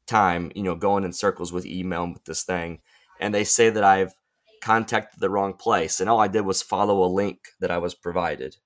time, 0.07 0.51
you 0.55 0.63
know, 0.63 0.75
going 0.75 1.03
in 1.03 1.13
circles 1.13 1.51
with 1.51 1.65
email 1.65 2.07
with 2.11 2.25
this 2.25 2.43
thing. 2.43 2.79
And 3.19 3.33
they 3.33 3.43
say 3.43 3.69
that 3.69 3.83
I've 3.83 4.13
contacted 4.61 5.19
the 5.19 5.29
wrong 5.29 5.53
place. 5.53 5.99
And 5.99 6.09
all 6.09 6.19
I 6.19 6.27
did 6.27 6.41
was 6.41 6.61
follow 6.61 7.03
a 7.03 7.07
link 7.07 7.39
that 7.59 7.71
I 7.71 7.77
was 7.77 7.95
provided. 7.95 8.57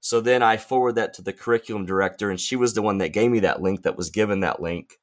So 0.00 0.20
then 0.20 0.42
I 0.42 0.56
forward 0.56 0.94
that 0.94 1.12
to 1.14 1.22
the 1.22 1.32
curriculum 1.32 1.84
director, 1.84 2.30
and 2.30 2.40
she 2.40 2.56
was 2.56 2.74
the 2.74 2.82
one 2.82 2.98
that 2.98 3.12
gave 3.12 3.30
me 3.30 3.40
that 3.40 3.60
link 3.60 3.82
that 3.82 3.96
was 3.96 4.10
given 4.10 4.40
that 4.40 4.60
link. 4.60 4.98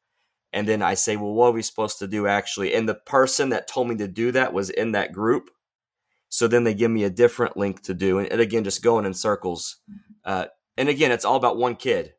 And 0.51 0.67
then 0.67 0.81
I 0.81 0.95
say, 0.95 1.15
well, 1.15 1.33
what 1.33 1.49
are 1.49 1.51
we 1.51 1.61
supposed 1.61 1.99
to 1.99 2.07
do 2.07 2.25
actually? 2.25 2.73
And 2.73 2.89
the 2.89 2.95
person 2.95 3.49
that 3.49 3.67
told 3.67 3.89
me 3.89 3.95
to 3.97 4.07
do 4.07 4.31
that 4.31 4.53
was 4.53 4.69
in 4.69 4.93
that 4.93 5.11
group. 5.11 5.51
So 6.29 6.47
then 6.47 6.63
they 6.63 6.73
give 6.73 6.89
me 6.89 7.03
a 7.03 7.09
different 7.09 7.55
link 7.57 7.83
to 7.83 7.93
do. 7.93 8.17
And, 8.17 8.31
and 8.31 8.41
again, 8.41 8.63
just 8.63 8.83
going 8.83 9.05
in 9.05 9.13
circles. 9.13 9.77
Uh, 10.25 10.47
and 10.77 10.89
again, 10.89 11.11
it's 11.11 11.25
all 11.25 11.35
about 11.35 11.57
one 11.57 11.75
kid. 11.75 12.13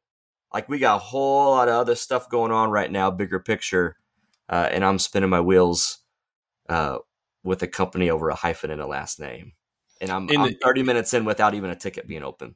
Like 0.53 0.69
we 0.69 0.79
got 0.79 0.97
a 0.97 1.01
whole 1.01 1.51
lot 1.51 1.69
of 1.69 1.75
other 1.75 1.95
stuff 1.95 2.31
going 2.31 2.53
on 2.53 2.71
right 2.71 2.91
now, 2.91 3.11
bigger 3.11 3.41
picture. 3.41 3.97
Uh, 4.49 4.69
and 4.71 4.85
I'm 4.85 4.99
spinning 4.99 5.31
my 5.31 5.41
wheels 5.41 5.99
uh, 6.69 6.99
with 7.45 7.63
a 7.63 7.67
company 7.69 8.11
over 8.11 8.29
a 8.31 8.35
hyphen 8.35 8.71
and 8.71 8.81
a 8.81 8.87
last 8.87 9.21
name. 9.21 9.53
And 10.01 10.11
I'm, 10.11 10.29
In 10.31 10.41
I'm 10.41 10.49
the- 10.49 10.59
30 10.63 10.83
minutes 10.83 11.15
in 11.15 11.25
without 11.25 11.55
even 11.55 11.71
a 11.71 11.77
ticket 11.77 12.07
being 12.07 12.23
open. 12.23 12.55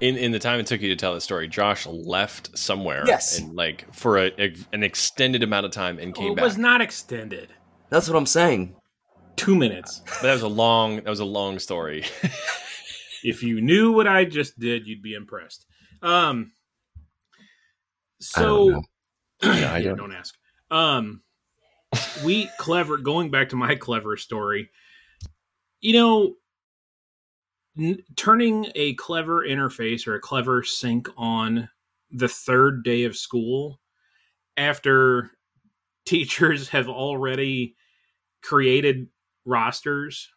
in 0.00 0.16
in 0.16 0.30
the 0.32 0.38
time 0.38 0.60
it 0.60 0.66
took 0.66 0.80
you 0.80 0.88
to 0.88 0.96
tell 0.96 1.14
the 1.14 1.20
story, 1.20 1.48
Josh 1.48 1.86
left 1.86 2.56
somewhere, 2.56 3.04
Yes. 3.06 3.38
and 3.38 3.54
like 3.54 3.92
for 3.94 4.18
a, 4.18 4.30
a- 4.38 4.54
an 4.72 4.82
extended 4.82 5.42
amount 5.42 5.66
of 5.66 5.72
time 5.72 5.98
and 5.98 6.14
came 6.14 6.24
Well, 6.24 6.32
it 6.34 6.36
back. 6.36 6.44
was 6.44 6.58
not 6.58 6.80
extended. 6.80 7.48
That's 7.90 8.08
what 8.08 8.16
I'm 8.16 8.26
saying. 8.26 8.74
Two 9.36 9.54
minutes. 9.54 10.02
but 10.06 10.22
that 10.22 10.32
was 10.34 10.42
a 10.42 10.48
long 10.48 10.96
that 10.96 11.06
was 11.06 11.20
a 11.20 11.24
long 11.24 11.58
story. 11.58 12.04
if 13.24 13.42
you 13.42 13.60
knew 13.60 13.92
what 13.92 14.06
I 14.06 14.24
just 14.24 14.58
did, 14.58 14.86
you'd 14.86 15.02
be 15.02 15.14
impressed. 15.14 15.66
Um. 16.02 16.52
So 18.20 18.68
know. 18.68 18.82
Yeah, 19.42 19.72
I 19.72 19.82
don't- 19.82 19.96
don't 19.96 20.12
ask. 20.14 20.34
Um, 20.70 21.22
we 22.24 22.50
clever. 22.58 22.96
Going 22.98 23.30
back 23.30 23.50
to 23.50 23.56
my 23.56 23.74
clever 23.74 24.16
story, 24.16 24.70
you 25.80 25.94
know, 25.94 26.34
n- 27.78 28.02
turning 28.16 28.66
a 28.74 28.94
clever 28.94 29.46
interface 29.46 30.06
or 30.06 30.14
a 30.14 30.20
clever 30.20 30.62
sync 30.62 31.08
on 31.16 31.68
the 32.10 32.28
third 32.28 32.84
day 32.84 33.04
of 33.04 33.16
school 33.16 33.80
after 34.56 35.30
teachers 36.06 36.68
have 36.70 36.88
already 36.88 37.76
created 38.42 39.08
rosters 39.44 40.28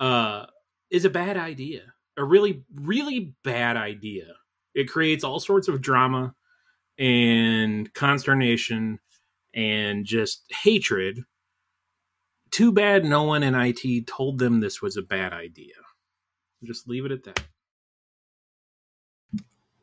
uh 0.00 0.44
is 0.90 1.04
a 1.04 1.10
bad 1.10 1.36
idea 1.36 1.82
a 2.16 2.24
really 2.24 2.64
really 2.74 3.34
bad 3.44 3.76
idea 3.76 4.26
it 4.74 4.90
creates 4.90 5.24
all 5.24 5.38
sorts 5.38 5.68
of 5.68 5.80
drama 5.80 6.34
and 6.98 7.92
consternation 7.94 8.98
and 9.54 10.04
just 10.04 10.44
hatred 10.62 11.24
too 12.54 12.72
bad 12.72 13.04
no 13.04 13.24
one 13.24 13.42
in 13.42 13.54
IT 13.54 14.06
told 14.06 14.38
them 14.38 14.60
this 14.60 14.80
was 14.80 14.96
a 14.96 15.02
bad 15.02 15.32
idea. 15.32 15.74
Just 16.62 16.88
leave 16.88 17.04
it 17.04 17.10
at 17.10 17.24
that. 17.24 17.42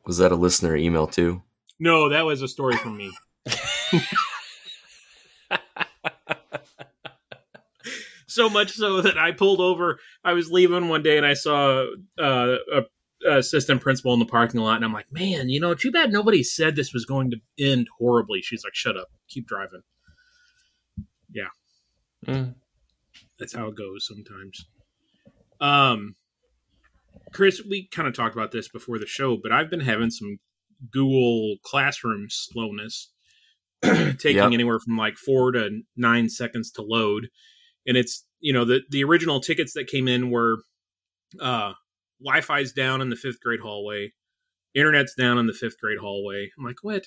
Was 0.06 0.16
that 0.18 0.32
a 0.32 0.36
listener 0.36 0.74
email 0.74 1.06
too? 1.06 1.42
No, 1.78 2.08
that 2.08 2.24
was 2.24 2.40
a 2.40 2.48
story 2.48 2.76
from 2.76 2.96
me. 2.96 3.12
so 8.26 8.48
much 8.48 8.72
so 8.72 9.02
that 9.02 9.18
I 9.18 9.32
pulled 9.32 9.60
over. 9.60 9.98
I 10.24 10.32
was 10.32 10.50
leaving 10.50 10.88
one 10.88 11.02
day 11.02 11.18
and 11.18 11.26
I 11.26 11.34
saw 11.34 11.84
uh, 12.18 12.56
a, 12.72 12.78
a 12.78 12.82
assistant 13.26 13.80
principal 13.80 14.12
in 14.12 14.18
the 14.18 14.26
parking 14.26 14.60
lot, 14.60 14.76
and 14.76 14.84
I'm 14.84 14.92
like, 14.92 15.10
"Man, 15.12 15.48
you 15.48 15.60
know, 15.60 15.74
too 15.74 15.90
bad 15.92 16.12
nobody 16.12 16.42
said 16.42 16.76
this 16.76 16.92
was 16.92 17.04
going 17.04 17.30
to 17.30 17.36
end 17.58 17.88
horribly." 17.98 18.40
She's 18.42 18.64
like, 18.64 18.74
"Shut 18.74 18.96
up, 18.96 19.08
keep 19.28 19.46
driving." 19.46 19.82
Yeah, 21.32 21.48
Mm. 22.26 22.54
that's 23.38 23.54
how 23.54 23.68
it 23.68 23.74
goes 23.76 24.06
sometimes. 24.06 24.66
Um, 25.60 26.16
Chris, 27.32 27.62
we 27.68 27.88
kind 27.88 28.06
of 28.08 28.14
talked 28.14 28.34
about 28.34 28.52
this 28.52 28.68
before 28.68 28.98
the 28.98 29.06
show, 29.06 29.36
but 29.36 29.52
I've 29.52 29.70
been 29.70 29.80
having 29.80 30.10
some 30.10 30.38
Google 30.90 31.56
Classroom 31.62 32.26
slowness, 32.28 33.10
taking 33.82 34.36
Yep. 34.36 34.52
anywhere 34.52 34.80
from 34.80 34.96
like 34.96 35.16
four 35.16 35.52
to 35.52 35.82
nine 35.96 36.28
seconds 36.28 36.70
to 36.72 36.82
load. 36.82 37.28
And 37.86 37.96
it's 37.96 38.26
you 38.40 38.52
know 38.52 38.64
the 38.64 38.82
the 38.90 39.04
original 39.04 39.40
tickets 39.40 39.72
that 39.74 39.86
came 39.86 40.08
in 40.08 40.30
were 40.30 40.58
uh, 41.40 41.72
Wi-Fi's 42.24 42.72
down 42.72 43.00
in 43.00 43.10
the 43.10 43.16
fifth 43.16 43.40
grade 43.40 43.60
hallway, 43.60 44.12
internet's 44.74 45.14
down 45.14 45.38
in 45.38 45.46
the 45.46 45.52
fifth 45.52 45.78
grade 45.80 45.98
hallway. 45.98 46.50
I'm 46.56 46.64
like, 46.64 46.82
what? 46.82 47.06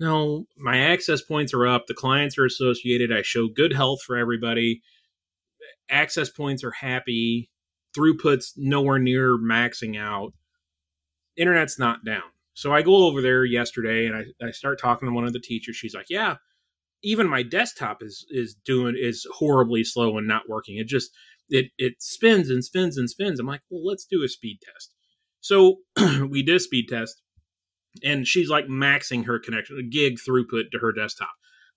No, 0.00 0.46
my 0.56 0.78
access 0.78 1.20
points 1.22 1.52
are 1.52 1.66
up. 1.66 1.86
The 1.86 1.94
clients 1.94 2.38
are 2.38 2.44
associated. 2.44 3.12
I 3.12 3.22
show 3.22 3.48
good 3.48 3.72
health 3.72 4.00
for 4.02 4.16
everybody. 4.16 4.82
Access 5.90 6.30
points 6.30 6.62
are 6.62 6.70
happy. 6.70 7.50
Throughput's 7.96 8.54
nowhere 8.56 8.98
near 8.98 9.36
maxing 9.36 9.98
out. 9.98 10.34
Internet's 11.36 11.78
not 11.78 12.04
down. 12.04 12.22
So 12.54 12.72
I 12.72 12.82
go 12.82 13.06
over 13.06 13.22
there 13.22 13.44
yesterday 13.44 14.06
and 14.06 14.16
I, 14.16 14.46
I 14.46 14.50
start 14.50 14.80
talking 14.80 15.08
to 15.08 15.14
one 15.14 15.24
of 15.24 15.32
the 15.32 15.40
teachers. 15.40 15.76
She's 15.76 15.94
like, 15.94 16.10
Yeah, 16.10 16.36
even 17.02 17.28
my 17.28 17.42
desktop 17.42 18.02
is 18.02 18.26
is 18.30 18.54
doing 18.54 18.96
is 18.98 19.26
horribly 19.32 19.84
slow 19.84 20.18
and 20.18 20.26
not 20.26 20.48
working. 20.48 20.76
It 20.76 20.86
just 20.86 21.10
it 21.48 21.70
it 21.78 21.94
spins 22.02 22.50
and 22.50 22.64
spins 22.64 22.96
and 22.96 23.08
spins. 23.08 23.40
I'm 23.40 23.46
like, 23.46 23.62
well, 23.70 23.84
let's 23.84 24.04
do 24.04 24.22
a 24.22 24.28
speed 24.28 24.58
test. 24.62 24.94
So 25.40 25.78
we 26.28 26.42
did 26.42 26.56
a 26.56 26.60
speed 26.60 26.88
test 26.88 27.22
and 28.02 28.26
she's 28.26 28.48
like 28.48 28.66
maxing 28.66 29.26
her 29.26 29.38
connection, 29.38 29.78
a 29.78 29.82
gig 29.82 30.18
throughput 30.18 30.70
to 30.72 30.78
her 30.80 30.92
desktop. 30.92 31.30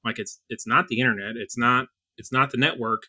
I'm 0.03 0.09
like 0.09 0.19
it's 0.19 0.39
it's 0.49 0.67
not 0.67 0.87
the 0.87 0.99
internet, 0.99 1.35
it's 1.35 1.57
not 1.57 1.87
it's 2.17 2.31
not 2.31 2.51
the 2.51 2.57
network. 2.57 3.03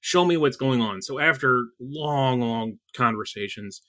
Show 0.00 0.24
me 0.24 0.36
what's 0.36 0.56
going 0.56 0.80
on. 0.80 1.02
So 1.02 1.18
after 1.18 1.66
long, 1.80 2.40
long 2.40 2.78
conversations, 2.94 3.82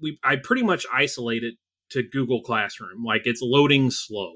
we 0.00 0.18
I 0.22 0.36
pretty 0.36 0.62
much 0.62 0.86
isolate 0.92 1.42
it 1.42 1.54
to 1.90 2.02
Google 2.02 2.42
Classroom. 2.42 3.04
Like 3.04 3.22
it's 3.24 3.42
loading 3.42 3.90
slow. 3.90 4.32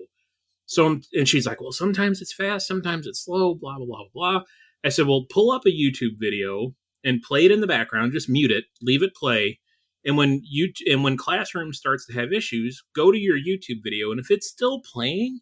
So 0.66 1.00
and 1.14 1.28
she's 1.28 1.46
like, 1.46 1.60
well, 1.60 1.72
sometimes 1.72 2.20
it's 2.20 2.34
fast, 2.34 2.66
sometimes 2.66 3.06
it's 3.06 3.24
slow, 3.24 3.54
blah 3.54 3.76
blah 3.78 3.86
blah 3.86 4.04
blah. 4.14 4.42
I 4.84 4.90
said, 4.90 5.06
well, 5.06 5.26
pull 5.30 5.50
up 5.50 5.62
a 5.66 5.70
YouTube 5.70 6.18
video 6.20 6.74
and 7.08 7.22
play 7.22 7.44
it 7.46 7.50
in 7.50 7.60
the 7.60 7.66
background. 7.66 8.12
Just 8.12 8.28
mute 8.28 8.50
it, 8.50 8.64
leave 8.82 9.02
it 9.02 9.14
play, 9.14 9.58
and 10.04 10.16
when 10.16 10.40
you 10.44 10.72
and 10.86 11.02
when 11.02 11.16
Classroom 11.16 11.72
starts 11.72 12.06
to 12.06 12.12
have 12.14 12.32
issues, 12.32 12.82
go 12.94 13.10
to 13.10 13.18
your 13.18 13.36
YouTube 13.36 13.82
video, 13.82 14.10
and 14.10 14.20
if 14.20 14.30
it's 14.30 14.48
still 14.48 14.80
playing, 14.80 15.40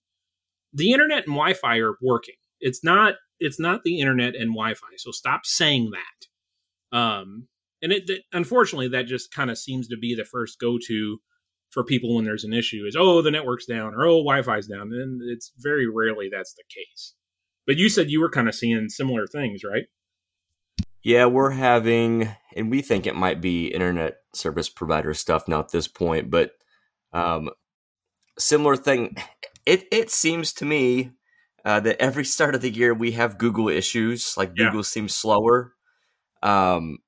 the 0.73 0.93
internet 0.93 1.27
and 1.27 1.35
Wi-Fi 1.35 1.79
are 1.79 1.97
working. 2.03 2.35
It's 2.61 2.83
not 2.83 3.15
it's 3.39 3.61
not 3.61 3.83
the 3.85 4.01
internet 4.01 4.35
and 4.35 4.55
Wi-Fi. 4.55 4.87
So 4.97 5.11
stop 5.11 5.45
saying 5.45 5.91
that. 5.93 6.97
Um, 6.97 7.49
and 7.83 7.93
it 7.93 8.07
that, 8.07 8.23
unfortunately 8.33 8.89
that 8.89 9.07
just 9.07 9.33
kind 9.33 9.51
of 9.51 9.59
seems 9.59 9.89
to 9.89 9.97
be 9.97 10.15
the 10.15 10.25
first 10.25 10.59
go-to 10.59 11.19
for 11.71 11.85
people 11.85 12.15
when 12.15 12.25
there's 12.25 12.45
an 12.45 12.55
issue 12.55 12.85
is 12.87 12.97
oh 12.99 13.21
the 13.21 13.31
network's 13.31 13.67
down 13.67 13.95
or 13.95 14.05
oh 14.07 14.23
Wi-Fi's 14.25 14.67
down, 14.67 14.93
and 14.93 15.21
it's 15.23 15.53
very 15.59 15.87
rarely 15.87 16.29
that's 16.33 16.55
the 16.55 16.65
case. 16.75 17.15
But 17.67 17.77
you 17.77 17.89
said 17.89 18.11
you 18.11 18.21
were 18.21 18.31
kind 18.31 18.49
of 18.49 18.55
seeing 18.55 18.89
similar 18.89 19.27
things, 19.27 19.63
right? 19.65 19.85
Yeah, 21.07 21.27
we're 21.27 21.51
having, 21.51 22.35
and 22.57 22.69
we 22.69 22.83
think 22.83 23.07
it 23.07 23.15
might 23.15 23.41
be 23.41 23.69
internet 23.69 24.17
service 24.35 24.69
provider 24.69 25.15
stuff 25.15 25.47
now 25.47 25.61
at 25.61 25.71
this 25.71 25.87
point, 25.87 26.31
but 26.33 26.51
um, 27.13 27.51
similar 28.41 28.75
thing. 28.75 29.17
It 29.65 29.87
it 29.93 30.11
seems 30.11 30.53
to 30.55 30.65
me 30.65 31.13
uh, 31.65 31.79
that 31.79 32.03
every 32.03 32.25
start 32.25 32.57
of 32.57 32.61
the 32.61 32.73
year 32.73 32.93
we 32.93 33.13
have 33.13 33.39
Google 33.39 33.69
issues. 33.69 34.37
Like 34.37 34.51
Yeah. 34.57 34.67
Google 34.67 34.83
seems 34.83 35.15
slower. 35.15 35.75
Um, 36.43 36.99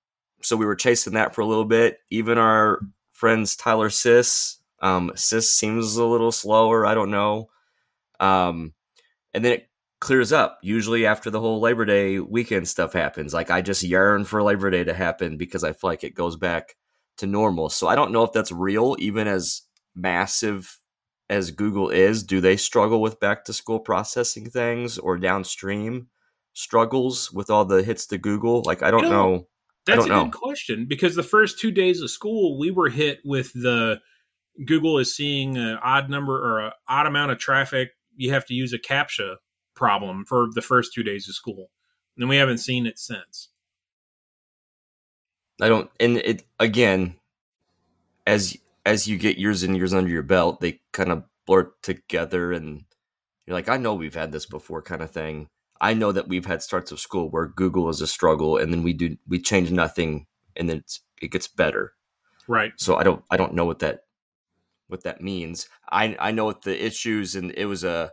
so 0.43 0.57
we 0.57 0.65
were 0.67 0.77
chasing 0.77 1.15
that 1.15 1.35
for 1.35 1.41
a 1.41 1.47
little 1.47 1.65
bit. 1.65 1.99
Even 2.09 2.39
our 2.39 2.79
friends 3.13 3.57
Tyler 3.57 3.91
SIS, 3.91 4.59
um, 4.81 5.11
SIS 5.17 5.51
seems 5.51 5.97
a 5.97 6.05
little 6.05 6.31
slower. 6.31 6.87
I 6.87 6.95
don't 6.95 7.11
know. 7.11 7.51
Um, 8.21 8.75
and 9.35 9.45
then 9.45 9.55
it 9.55 9.69
clears 10.01 10.33
up 10.33 10.59
usually 10.63 11.07
after 11.07 11.31
the 11.31 11.41
whole 11.41 11.61
Labor 11.61 11.85
Day 11.85 12.21
weekend 12.21 12.69
stuff 12.69 12.93
happens. 12.93 13.35
Like 13.35 13.51
I 13.51 13.63
just 13.63 13.83
yearn 13.83 14.25
for 14.25 14.43
Labor 14.43 14.71
Day 14.71 14.85
to 14.85 14.95
happen 14.95 15.37
because 15.37 15.65
I 15.65 15.73
feel 15.73 15.91
like 15.91 16.05
it 16.05 16.15
goes 16.15 16.37
back 16.37 16.77
to 17.19 17.27
normal. 17.27 17.69
So 17.69 17.89
I 17.89 17.95
don't 17.95 18.13
know 18.13 18.23
if 18.23 18.33
that's 18.33 18.53
real, 18.53 18.97
even 18.99 19.27
as 19.27 19.63
massive 19.95 20.79
as 21.29 21.51
Google 21.51 21.91
is. 21.91 22.23
Do 22.23 22.41
they 22.41 22.57
struggle 22.57 23.01
with 23.01 23.21
back 23.21 23.45
to 23.45 23.53
school 23.53 23.81
processing 23.81 24.51
things 24.51 24.99
or 24.99 25.19
downstream 25.19 26.09
struggles 26.53 27.33
with 27.33 27.51
all 27.51 27.65
the 27.65 27.83
hits 27.83 28.07
to 28.07 28.19
Google? 28.19 28.63
Like 28.65 28.83
I 28.83 28.91
don't 28.91 29.05
You 29.05 29.11
know, 29.11 29.31
know. 29.31 29.49
That's 29.87 30.05
a 30.05 30.09
don't 30.09 30.31
good 30.31 30.39
question 30.39 30.87
because 30.87 31.17
the 31.17 31.23
first 31.23 31.59
two 31.59 31.71
days 31.71 32.03
of 32.03 32.11
school, 32.11 32.59
we 32.59 32.71
were 32.71 32.91
hit 32.91 33.21
with 33.25 33.53
the 33.55 34.01
Google 34.67 34.99
is 34.99 35.15
seeing 35.17 35.57
an 35.57 35.79
odd 35.83 36.11
number 36.11 36.37
or 36.37 36.67
an 36.67 36.73
odd 36.89 37.07
amount 37.07 37.33
of 37.33 37.39
traffic. 37.39 37.91
You 38.15 38.33
have 38.33 38.45
to 38.47 38.55
use 38.55 38.73
a 38.73 38.79
CAPTCHA 38.79 39.37
problem 39.79 40.25
for 40.25 40.49
the 40.53 40.61
first 40.61 40.93
two 40.93 41.05
days 41.05 41.29
of 41.29 41.35
school. 41.35 41.71
And 42.19 42.29
we 42.29 42.37
haven't 42.37 42.59
seen 42.59 42.87
it 42.87 42.99
since. 42.99 43.49
I 45.61 45.69
don't 45.69 45.91
and 45.99 46.19
it 46.19 46.45
again 46.61 47.17
as 48.27 48.57
as 48.85 49.07
you 49.07 49.17
get 49.17 49.39
years 49.39 49.63
and 49.63 49.77
years 49.77 49.95
under 49.95 50.11
your 50.11 50.23
belt, 50.23 50.61
they 50.61 50.81
kind 50.93 51.11
of 51.11 51.25
blur 51.47 51.73
together 51.83 52.53
and 52.53 52.85
you're 53.47 53.57
like, 53.57 53.69
I 53.69 53.77
know 53.77 53.95
we've 53.95 54.15
had 54.15 54.33
this 54.33 54.47
before 54.47 54.83
kind 54.83 55.03
of 55.03 55.11
thing. 55.11 55.49
I 55.81 55.95
know 55.95 56.13
that 56.13 56.29
we've 56.29 56.47
had 56.47 56.63
starts 56.63 56.93
of 56.93 57.01
school 57.01 57.31
where 57.31 57.47
Google 57.47 57.89
is 57.89 58.01
a 58.01 58.07
struggle 58.07 58.57
and 58.57 58.73
then 58.73 58.83
we 58.83 58.93
do 58.93 59.17
we 59.27 59.41
change 59.41 59.71
nothing 59.71 60.27
and 60.57 60.69
then 60.69 60.79
it's, 60.79 61.01
it 61.23 61.31
gets 61.31 61.49
better. 61.49 61.95
Right. 62.47 62.73
So 62.77 62.97
I 62.97 63.05
don't 63.05 63.25
I 63.31 63.37
don't 63.37 63.55
know 63.55 63.65
what 63.65 63.79
that 63.81 64.01
what 64.89 65.05
that 65.05 65.21
means. 65.21 65.69
I 65.91 66.17
I 66.19 66.33
know 66.33 66.45
what 66.45 66.63
the 66.63 66.85
issues 66.85 67.37
and 67.37 67.53
it 67.57 67.67
was 67.67 67.85
a 67.85 68.13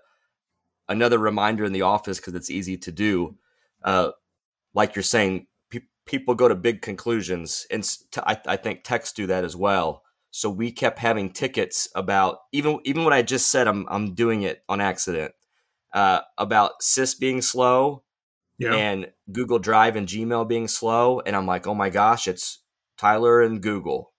another 0.88 1.18
reminder 1.18 1.66
in 1.66 1.74
the 1.74 1.82
office 1.84 2.20
because 2.20 2.34
it's 2.36 2.50
easy 2.52 2.78
to 2.78 2.92
do. 2.92 3.38
Uh, 3.84 4.12
like 4.74 4.96
you're 4.96 5.04
saying, 5.04 5.48
pe- 5.70 5.80
people 6.06 6.36
go 6.36 6.48
to 6.48 6.56
big 6.56 6.82
conclusions, 6.82 7.66
and 7.72 7.84
t- 7.84 8.22
I, 8.26 8.40
I 8.48 8.56
think 8.58 8.84
techs 8.84 9.12
do 9.14 9.28
that 9.28 9.44
as 9.44 9.56
well. 9.56 10.04
So 10.32 10.50
we 10.50 10.72
kept 10.72 11.00
having 11.00 11.32
tickets 11.32 11.88
about 11.96 12.40
even 12.52 12.80
even 12.84 13.04
what 13.06 13.14
I 13.14 13.22
just 13.22 13.50
said 13.50 13.68
I'm 13.68 13.86
I'm 13.90 14.14
doing 14.16 14.42
it 14.42 14.64
on 14.68 14.82
accident 14.82 15.32
uh, 15.94 16.22
about 16.38 16.82
SIS 16.82 17.16
being 17.16 17.42
slow 17.42 18.04
Yeah. 18.60 18.74
and 18.74 19.12
Google 19.32 19.60
Drive 19.60 19.96
and 19.96 20.08
Gmail 20.08 20.48
being 20.48 20.68
slow, 20.68 21.22
and 21.22 21.36
I'm 21.36 21.46
like, 21.46 21.68
oh 21.68 21.74
my 21.76 21.90
gosh, 21.90 22.28
it's 22.28 22.60
Tyler 22.98 23.42
and 23.42 23.62
Google, 23.62 24.12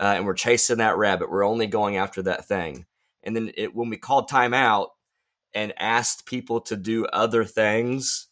uh, 0.00 0.14
and 0.16 0.24
we're 0.24 0.34
chasing 0.34 0.78
that 0.78 0.96
rabbit. 0.96 1.30
We're 1.30 1.44
only 1.44 1.66
going 1.66 1.96
after 1.98 2.22
that 2.22 2.46
thing. 2.46 2.86
And 3.22 3.36
then 3.36 3.52
it, 3.54 3.74
when 3.74 3.90
we 3.90 3.98
called 3.98 4.30
timeout 4.30 4.88
and 5.54 5.72
asked 5.78 6.26
people 6.26 6.60
to 6.62 6.76
do 6.76 7.06
other 7.06 7.44
things, 7.44 8.28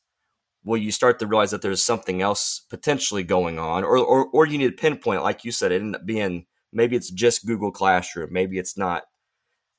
well, 0.65 0.77
you 0.77 0.93
start 0.93 1.19
to 1.19 1.27
realize 1.27 1.51
that 1.51 1.63
there's 1.63 1.85
something 1.85 2.23
else 2.23 2.63
potentially 2.71 3.23
going 3.23 3.59
on, 3.59 3.85
or 3.85 3.97
or, 3.97 4.27
or 4.27 4.47
you 4.47 4.59
need 4.59 4.77
to 4.77 4.83
pinpoint 4.83 5.23
like 5.23 5.45
you 5.45 5.53
said. 5.53 5.73
It 5.73 5.81
ended 5.81 6.01
up 6.01 6.07
being 6.07 6.47
maybe 6.73 6.97
it's 6.97 7.11
just 7.11 7.47
Google 7.47 7.73
Classroom, 7.73 8.33
maybe 8.33 8.59
it's 8.59 8.77
not 8.77 9.05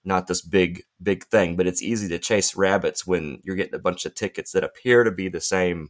not 0.04 0.28
this 0.28 0.42
big 0.42 0.84
big 1.02 1.26
thing, 1.26 1.56
but 1.56 1.68
it's 1.68 1.82
easy 1.82 2.08
to 2.10 2.20
chase 2.20 2.56
rabbits 2.56 3.06
when 3.06 3.42
you're 3.44 3.56
getting 3.56 3.76
a 3.76 3.80
bunch 3.80 4.06
of 4.06 4.16
tickets 4.16 4.52
that 4.52 4.64
appear 4.64 5.04
to 5.04 5.12
be 5.12 5.30
the 5.30 5.42
same 5.42 5.90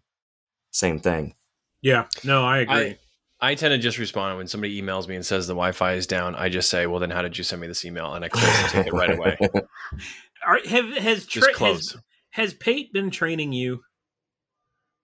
same 0.71 0.99
thing. 0.99 1.35
yeah. 1.81 2.05
No, 2.23 2.43
I 2.43 2.59
agree. 2.59 2.75
I, 2.75 2.97
I 3.41 3.55
tend 3.55 3.71
to 3.71 3.77
just 3.77 3.97
respond 3.97 4.37
when 4.37 4.47
somebody 4.47 4.81
emails 4.81 5.07
me 5.07 5.15
and 5.15 5.25
says 5.25 5.47
the 5.47 5.53
Wi-Fi 5.53 5.93
is 5.93 6.05
down. 6.05 6.35
I 6.35 6.49
just 6.49 6.69
say, 6.69 6.87
"Well, 6.87 6.99
then 6.99 7.09
how 7.09 7.21
did 7.21 7.37
you 7.37 7.43
send 7.43 7.61
me 7.61 7.67
this 7.67 7.85
email?" 7.85 8.13
And 8.13 8.25
I 8.25 8.27
close 8.27 8.63
the 8.63 8.67
ticket 8.69 8.93
right 8.93 9.17
away. 9.17 9.37
Are, 10.49 10.59
have 10.67 10.97
has 10.97 11.25
tra- 11.25 11.57
has, 11.59 11.95
has 12.31 12.53
Pate 12.53 12.91
been 12.91 13.11
training 13.11 13.53
you? 13.53 13.81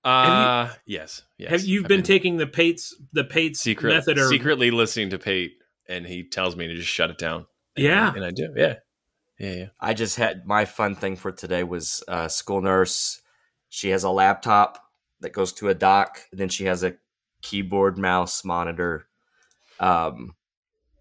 Uh, 0.03 0.71
yes, 0.85 1.23
yes. 1.37 1.49
have 1.51 1.63
you 1.63 1.81
I've 1.81 1.87
been, 1.87 2.03
taking 2.03 2.37
the 2.37 2.47
Pate's 2.47 2.95
the 3.13 3.23
Pate's 3.23 3.59
secret, 3.59 3.93
method 3.93 4.19
or 4.19 4.27
secretly 4.27 4.69
listening 4.71 5.09
to 5.11 5.17
Pate, 5.17 5.53
and 5.89 6.05
he 6.05 6.27
tells 6.27 6.55
me 6.55 6.67
to 6.67 6.75
just 6.75 6.89
shut 6.89 7.09
it 7.09 7.17
down. 7.17 7.45
And- 7.75 7.85
Yeah. 7.85 8.13
and 8.13 8.23
I 8.23 8.31
do. 8.31 8.53
Yeah, 8.55 8.75
yeah, 9.39 9.53
yeah. 9.53 9.65
I 9.79 9.93
just 9.93 10.17
had 10.17 10.45
my 10.45 10.65
fun 10.65 10.95
thing 10.95 11.15
for 11.15 11.31
today 11.31 11.63
was 11.63 12.03
uh, 12.07 12.27
school 12.27 12.61
nurse. 12.61 13.21
She 13.69 13.89
has 13.89 14.03
a 14.03 14.09
laptop 14.09 14.79
that 15.21 15.33
goes 15.33 15.53
to 15.53 15.69
a 15.69 15.73
dock. 15.73 16.21
And 16.31 16.39
then 16.39 16.49
she 16.49 16.65
has 16.65 16.83
a 16.83 16.95
keyboard, 17.41 17.97
mouse, 17.97 18.45
monitor. 18.45 19.07
Um, 19.79 20.35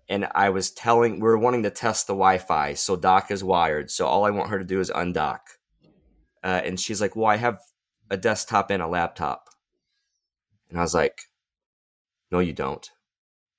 and 0.09 0.29
I 0.35 0.51
was 0.51 0.71
telling, 0.71 1.15
we 1.15 1.23
were 1.23 1.39
wanting 1.39 1.63
to 1.63 1.71
test 1.71 2.07
the 2.07 2.13
Wi-Fi, 2.13 2.75
so 2.75 2.97
dock 2.97 3.31
is 3.31 3.43
wired. 3.43 3.91
So 3.91 4.07
all 4.07 4.25
I 4.25 4.31
want 4.31 4.51
her 4.51 4.59
to 4.59 4.65
do 4.65 4.81
is 4.81 4.91
undock. 4.91 5.41
Uh, 6.43 6.61
and 6.65 6.79
she's 6.79 7.01
like, 7.01 7.17
"Well, 7.17 7.27
I 7.27 7.37
have 7.37 7.59
a 8.11 8.19
desktop 8.19 8.71
and 8.71 8.83
a 8.83 8.87
laptop." 8.87 9.49
And 10.69 10.79
I 10.79 10.83
was 10.83 10.95
like, 10.95 11.23
"No, 12.31 12.39
you 12.39 12.53
don't." 12.53 12.91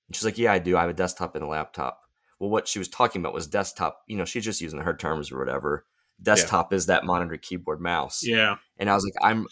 And 0.08 0.16
she's 0.16 0.26
like, 0.26 0.38
"Yeah, 0.38 0.54
I 0.54 0.60
do. 0.60 0.78
I 0.78 0.82
have 0.82 0.92
a 0.92 0.94
desktop 0.94 1.36
and 1.36 1.44
a 1.44 1.48
laptop." 1.48 2.02
Well, 2.40 2.50
what 2.50 2.68
she 2.68 2.80
was 2.80 2.88
talking 2.88 3.22
about 3.22 3.34
was 3.34 3.48
desktop. 3.48 4.04
You 4.08 4.18
know, 4.18 4.26
she's 4.26 4.46
just 4.46 4.62
using 4.62 4.82
her 4.82 4.96
terms 4.96 5.32
or 5.32 5.40
whatever. 5.40 5.86
Desktop 6.22 6.74
is 6.74 6.86
that 6.86 7.06
monitor, 7.06 7.38
keyboard, 7.38 7.82
mouse. 7.82 8.22
Yeah. 8.24 8.56
And 8.78 8.90
I 8.90 8.94
was 8.94 9.04
like, 9.04 9.16
I'm 9.22 9.48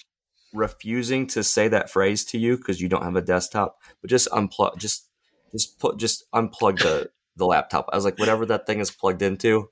refusing 0.54 1.28
to 1.28 1.44
say 1.44 1.68
that 1.68 1.90
phrase 1.90 2.24
to 2.26 2.38
you 2.38 2.58
because 2.58 2.80
you 2.80 2.88
don't 2.88 3.04
have 3.04 3.16
a 3.16 3.22
desktop. 3.22 3.78
But 4.02 4.10
just 4.10 4.30
unplug, 4.30 4.78
just 4.78 5.10
just 5.54 5.80
put, 5.80 5.98
just 5.98 6.30
unplug 6.34 6.80
the 6.80 7.10
the 7.36 7.46
laptop. 7.46 7.90
I 7.92 7.96
was 7.96 8.06
like, 8.06 8.20
whatever 8.20 8.46
that 8.48 8.68
thing 8.68 8.80
is 8.80 8.92
plugged 8.92 9.22
into, 9.22 9.70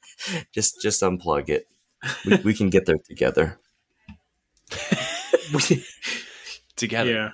just 0.54 0.80
just 0.80 1.02
unplug 1.02 1.48
it. 1.48 1.68
We, 2.24 2.36
we 2.36 2.54
can 2.54 2.70
get 2.70 2.86
there 2.86 2.98
together. 3.08 3.58
Together. 6.76 7.12
Yeah. 7.12 7.30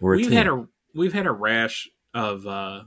We're 0.00 0.16
we've 0.16 0.26
team. 0.26 0.36
had 0.36 0.46
a 0.46 0.66
we've 0.94 1.12
had 1.12 1.26
a 1.26 1.32
rash 1.32 1.88
of 2.12 2.46
uh 2.46 2.84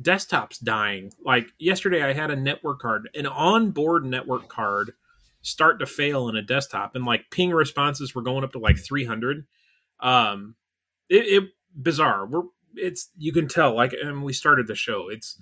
desktops 0.00 0.62
dying. 0.62 1.12
Like 1.24 1.48
yesterday 1.58 2.02
I 2.02 2.12
had 2.12 2.30
a 2.30 2.36
network 2.36 2.80
card, 2.80 3.08
an 3.14 3.26
onboard 3.26 4.04
network 4.04 4.48
card 4.48 4.92
start 5.42 5.80
to 5.80 5.86
fail 5.86 6.28
in 6.28 6.36
a 6.36 6.42
desktop 6.42 6.94
and 6.94 7.04
like 7.04 7.30
ping 7.30 7.50
responses 7.50 8.14
were 8.14 8.22
going 8.22 8.44
up 8.44 8.52
to 8.52 8.58
like 8.58 8.78
300. 8.78 9.46
Um 10.00 10.54
it, 11.08 11.42
it 11.42 11.50
bizarre. 11.74 12.26
We're 12.26 12.44
it's 12.74 13.10
you 13.16 13.32
can 13.32 13.48
tell 13.48 13.74
like 13.74 13.92
and 13.92 14.22
we 14.22 14.32
started 14.32 14.66
the 14.66 14.74
show. 14.74 15.08
It's 15.10 15.40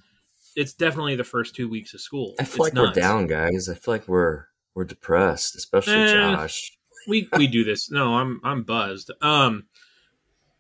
it's 0.57 0.73
definitely 0.73 1.15
the 1.15 1.25
first 1.25 1.55
2 1.55 1.69
weeks 1.69 1.95
of 1.95 2.01
school. 2.01 2.35
I 2.41 2.45
feel 2.45 2.65
It's 2.67 2.75
like 2.75 2.83
we're 2.87 2.93
down, 2.93 3.27
guys. 3.27 3.69
I 3.69 3.75
feel 3.75 3.95
like 3.95 4.09
we're 4.09 4.47
we're 4.75 4.85
depressed, 4.85 5.57
especially 5.57 5.95
Eh. 5.95 6.13
Josh. 6.13 6.73
we 7.07 7.29
we 7.37 7.47
do 7.47 7.65
this. 7.65 7.91
No, 7.91 8.15
I'm 8.15 8.41
I'm 8.45 8.63
buzzed. 8.65 9.11
Um, 9.21 9.67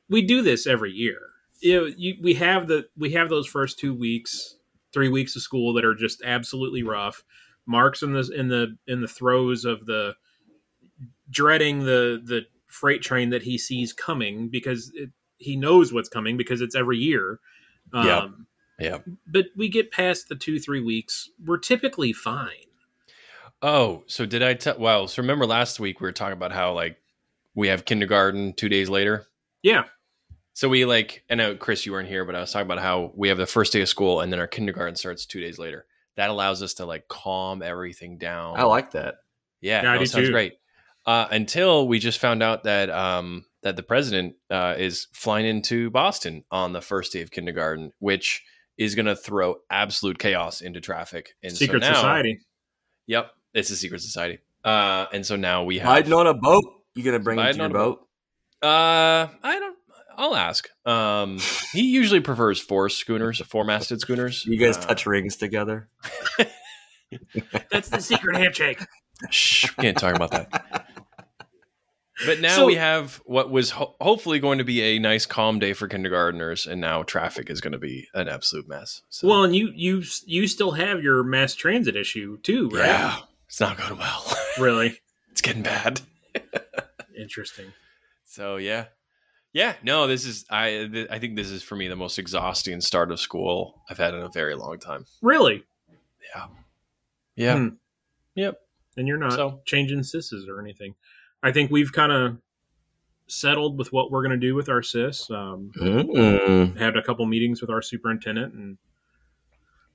we 0.08 0.22
do 0.22 0.42
this 0.42 0.66
every 0.66 0.92
year. 0.92 1.18
You, 1.60 1.80
know, 1.80 1.92
you 1.96 2.14
we 2.22 2.34
have 2.34 2.68
the 2.68 2.86
we 2.96 3.10
have 3.12 3.28
those 3.28 3.46
first 3.46 3.78
two 3.78 3.94
weeks, 3.94 4.56
three 4.92 5.08
weeks 5.08 5.34
of 5.36 5.42
school 5.42 5.72
that 5.74 5.84
are 5.84 5.94
just 5.94 6.22
absolutely 6.22 6.82
rough. 6.82 7.24
Mark's 7.66 8.02
in 8.02 8.12
the 8.12 8.30
in 8.34 8.48
the 8.48 8.76
in 8.86 9.00
the 9.00 9.08
throes 9.08 9.64
of 9.64 9.84
the 9.86 10.14
dreading 11.30 11.80
the 11.80 12.20
the 12.24 12.42
freight 12.66 13.02
train 13.02 13.30
that 13.30 13.42
he 13.42 13.58
sees 13.58 13.92
coming 13.92 14.48
because 14.48 14.90
it, 14.94 15.10
he 15.38 15.56
knows 15.56 15.92
what's 15.92 16.08
coming 16.08 16.36
because 16.36 16.60
it's 16.60 16.74
every 16.76 16.98
year. 16.98 17.40
Um, 17.92 18.06
Yep. 18.06 18.28
Yep. 18.80 19.04
But 19.26 19.46
we 19.56 19.68
get 19.68 19.90
past 19.90 20.28
the 20.28 20.36
two 20.36 20.60
three 20.60 20.80
weeks, 20.82 21.28
we're 21.44 21.58
typically 21.58 22.12
fine. 22.12 22.50
Oh, 23.60 24.04
so 24.06 24.24
did 24.24 24.42
I 24.42 24.54
tell? 24.54 24.78
Well, 24.78 25.08
so 25.08 25.20
remember 25.22 25.46
last 25.46 25.80
week 25.80 26.00
we 26.00 26.06
were 26.06 26.12
talking 26.12 26.34
about 26.34 26.52
how 26.52 26.72
like 26.74 26.96
we 27.54 27.68
have 27.68 27.84
kindergarten 27.84 28.52
two 28.52 28.68
days 28.68 28.88
later. 28.88 29.26
Yeah, 29.64 29.84
So 30.52 30.68
we 30.68 30.84
like, 30.84 31.24
and 31.28 31.38
know 31.38 31.56
Chris, 31.56 31.84
you 31.84 31.90
weren't 31.90 32.08
here, 32.08 32.24
but 32.24 32.36
I 32.36 32.40
was 32.40 32.52
talking 32.52 32.66
about 32.66 32.78
how 32.78 33.10
we 33.16 33.28
have 33.30 33.38
the 33.38 33.46
first 33.46 33.72
day 33.72 33.80
of 33.80 33.88
school 33.88 34.20
and 34.20 34.32
then 34.32 34.38
our 34.38 34.46
kindergarten 34.46 34.94
starts 34.94 35.26
two 35.26 35.40
days 35.40 35.58
later. 35.58 35.84
That 36.14 36.30
allows 36.30 36.62
us 36.62 36.74
to 36.74 36.86
like 36.86 37.08
calm 37.08 37.60
everything 37.62 38.18
down. 38.18 38.60
I 38.60 38.62
like 38.62 38.92
that. 38.92 39.16
Yeah, 39.60 39.82
Yeah, 39.82 39.90
I 39.92 39.98
no, 39.98 40.04
sounds 40.04 40.28
too. 40.28 40.32
great. 40.32 40.54
Uh, 41.04 41.26
until 41.32 41.88
we 41.88 41.98
just 41.98 42.20
found 42.20 42.44
out 42.44 42.62
that 42.64 42.90
um, 42.90 43.44
that 43.62 43.76
the 43.76 43.82
president 43.82 44.34
uh, 44.50 44.74
is 44.78 45.08
flying 45.12 45.46
into 45.46 45.90
Boston 45.90 46.44
on 46.50 46.72
the 46.72 46.80
first 46.80 47.12
day 47.12 47.22
of 47.22 47.30
kindergarten, 47.30 47.92
which 47.98 48.42
is 48.76 48.94
going 48.94 49.06
to 49.06 49.16
throw 49.16 49.56
absolute 49.70 50.18
chaos 50.18 50.60
into 50.60 50.80
traffic. 50.80 51.30
And 51.42 51.52
so 51.52 51.56
secret 51.58 51.80
now- 51.80 51.94
society. 51.94 52.40
Yep, 53.06 53.30
it's 53.54 53.70
a 53.70 53.76
secret 53.76 54.00
society. 54.02 54.38
Uh, 54.64 55.06
and 55.12 55.24
so 55.24 55.36
now 55.36 55.64
we 55.64 55.78
have. 55.78 55.88
Hiding 55.88 56.12
on 56.12 56.26
a 56.26 56.34
boat. 56.34 56.64
You 56.94 57.02
gonna 57.04 57.18
bring 57.20 57.38
him 57.38 57.52
to 57.52 57.58
your 57.58 57.68
boat. 57.70 58.00
boat? 58.60 58.68
Uh, 58.68 59.28
I 59.42 59.58
don't. 59.60 59.76
I'll 60.16 60.34
ask. 60.34 60.68
Um, 60.84 61.38
he 61.72 61.82
usually 61.82 62.18
prefers 62.20 62.60
four 62.60 62.88
schooners, 62.88 63.40
four-masted 63.46 64.00
schooners. 64.00 64.44
You 64.46 64.58
guys 64.58 64.76
Uh, 64.76 64.80
touch 64.80 65.06
rings 65.06 65.36
together? 65.36 65.88
That's 67.70 67.88
the 67.88 68.00
secret 68.00 68.36
handshake. 68.36 68.80
Shh, 69.30 69.68
we 69.78 69.82
can't 69.82 69.96
talk 69.96 70.14
about 70.16 70.32
that. 70.32 70.87
But 72.26 72.40
now 72.40 72.56
So- 72.56 72.66
we 72.66 72.74
have 72.76 73.20
what 73.26 73.50
was 73.50 73.70
ho- 73.70 73.94
hopefully 74.00 74.40
going 74.40 74.58
to 74.58 74.64
be 74.64 74.80
a 74.82 74.98
nice, 74.98 75.24
calm 75.26 75.58
day 75.58 75.72
for 75.72 75.86
kindergartners, 75.86 76.66
and 76.66 76.80
now 76.80 77.02
traffic 77.04 77.48
is 77.50 77.60
going 77.60 77.72
to 77.72 77.78
be 77.78 78.08
an 78.14 78.28
absolute 78.28 78.68
mess. 78.68 79.02
So, 79.08 79.28
Well, 79.28 79.44
and 79.44 79.54
you 79.54 79.70
you 79.74 80.02
you 80.26 80.46
still 80.48 80.72
have 80.72 81.02
your 81.02 81.22
mass 81.22 81.54
transit 81.54 81.94
issue 81.96 82.38
too, 82.38 82.68
right? 82.70 82.86
yeah, 82.86 83.18
it's 83.46 83.60
not 83.60 83.76
going 83.78 83.98
well. 83.98 84.36
Really 84.58 85.00
it's 85.30 85.40
getting 85.40 85.62
bad. 85.62 86.00
interesting. 87.16 87.72
So 88.24 88.56
yeah, 88.56 88.86
yeah. 89.52 89.74
No, 89.82 90.06
this 90.08 90.24
is 90.26 90.44
I. 90.50 90.88
Th- 90.92 91.08
I 91.10 91.18
think 91.20 91.36
this 91.36 91.50
is 91.50 91.62
for 91.62 91.76
me 91.76 91.86
the 91.88 91.96
most 91.96 92.18
exhausting 92.18 92.80
start 92.80 93.10
of 93.12 93.20
school 93.20 93.82
I've 93.88 93.98
had 93.98 94.14
in 94.14 94.20
a 94.22 94.28
very 94.28 94.54
long 94.56 94.78
time. 94.80 95.06
Really, 95.22 95.64
Yeah. 97.36 97.56
Hmm. 97.56 97.68
Yep. 98.34 98.60
and 98.96 99.06
you're 99.06 99.16
not 99.16 99.32
So- 99.34 99.62
changing 99.64 100.02
SIS's 100.02 100.48
or 100.48 100.60
anything. 100.60 100.94
I 101.42 101.52
think 101.52 101.70
we've 101.70 101.92
kind 101.92 102.12
of 102.12 102.38
settled 103.28 103.78
with 103.78 103.92
what 103.92 104.10
we're 104.10 104.22
going 104.22 104.38
to 104.38 104.46
do 104.46 104.54
with 104.54 104.68
our 104.68 104.82
SIS. 104.82 105.30
Um, 105.30 105.70
had 106.78 106.96
a 106.96 107.02
couple 107.02 107.24
meetings 107.26 107.60
with 107.60 107.70
our 107.70 107.82
superintendent, 107.82 108.54
and 108.54 108.78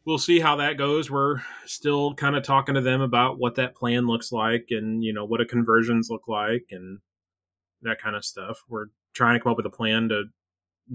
we'll 0.06 0.18
see 0.18 0.40
how 0.40 0.56
that 0.58 0.78
goes. 0.78 1.10
We're 1.10 1.42
still 1.66 2.14
kind 2.14 2.36
of 2.36 2.44
talking 2.44 2.76
to 2.76 2.82
them 2.82 3.02
about 3.02 3.40
what 3.40 3.56
that 3.56 3.76
plan 3.76 4.08
looks 4.08 4.32
like, 4.32 4.68
and 4.70 5.04
you 5.04 5.14
know 5.14 5.26
what 5.26 5.42
a 5.42 5.46
conversions 5.46 6.10
look 6.10 6.28
like, 6.28 6.68
and 6.72 7.00
that 7.82 8.02
kind 8.02 8.16
of 8.16 8.24
stuff. 8.24 8.64
We're 8.70 8.88
trying 9.14 9.38
to 9.38 9.44
come 9.44 9.52
up 9.52 9.58
with 9.58 9.66
a 9.66 9.72
plan 9.72 10.10
to 10.10 10.26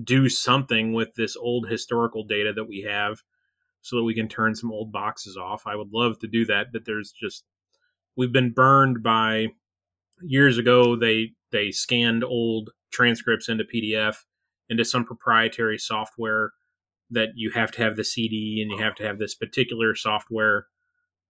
do 0.04 0.28
something 0.28 0.92
with 0.92 1.14
this 1.14 1.36
old 1.36 1.68
historical 1.68 2.24
data 2.24 2.52
that 2.54 2.64
we 2.64 2.82
have 2.82 3.22
so 3.80 3.96
that 3.96 4.04
we 4.04 4.14
can 4.14 4.28
turn 4.28 4.54
some 4.54 4.72
old 4.72 4.92
boxes 4.92 5.36
off. 5.36 5.66
I 5.66 5.76
would 5.76 5.92
love 5.92 6.18
to 6.20 6.26
do 6.26 6.44
that, 6.46 6.72
but 6.72 6.84
there's 6.84 7.12
just 7.12 7.44
we've 8.16 8.32
been 8.32 8.52
burned 8.52 9.02
by 9.02 9.48
years 10.22 10.58
ago 10.58 10.96
they 10.96 11.32
they 11.50 11.70
scanned 11.70 12.24
old 12.24 12.70
transcripts 12.90 13.48
into 13.48 13.64
PDF 13.64 14.16
into 14.68 14.84
some 14.84 15.04
proprietary 15.04 15.78
software 15.78 16.52
that 17.10 17.30
you 17.34 17.50
have 17.50 17.70
to 17.72 17.82
have 17.82 17.96
the 17.96 18.04
CD 18.04 18.60
and 18.62 18.70
you 18.70 18.82
have 18.84 18.94
to 18.96 19.02
have 19.04 19.18
this 19.18 19.34
particular 19.34 19.94
software. 19.94 20.66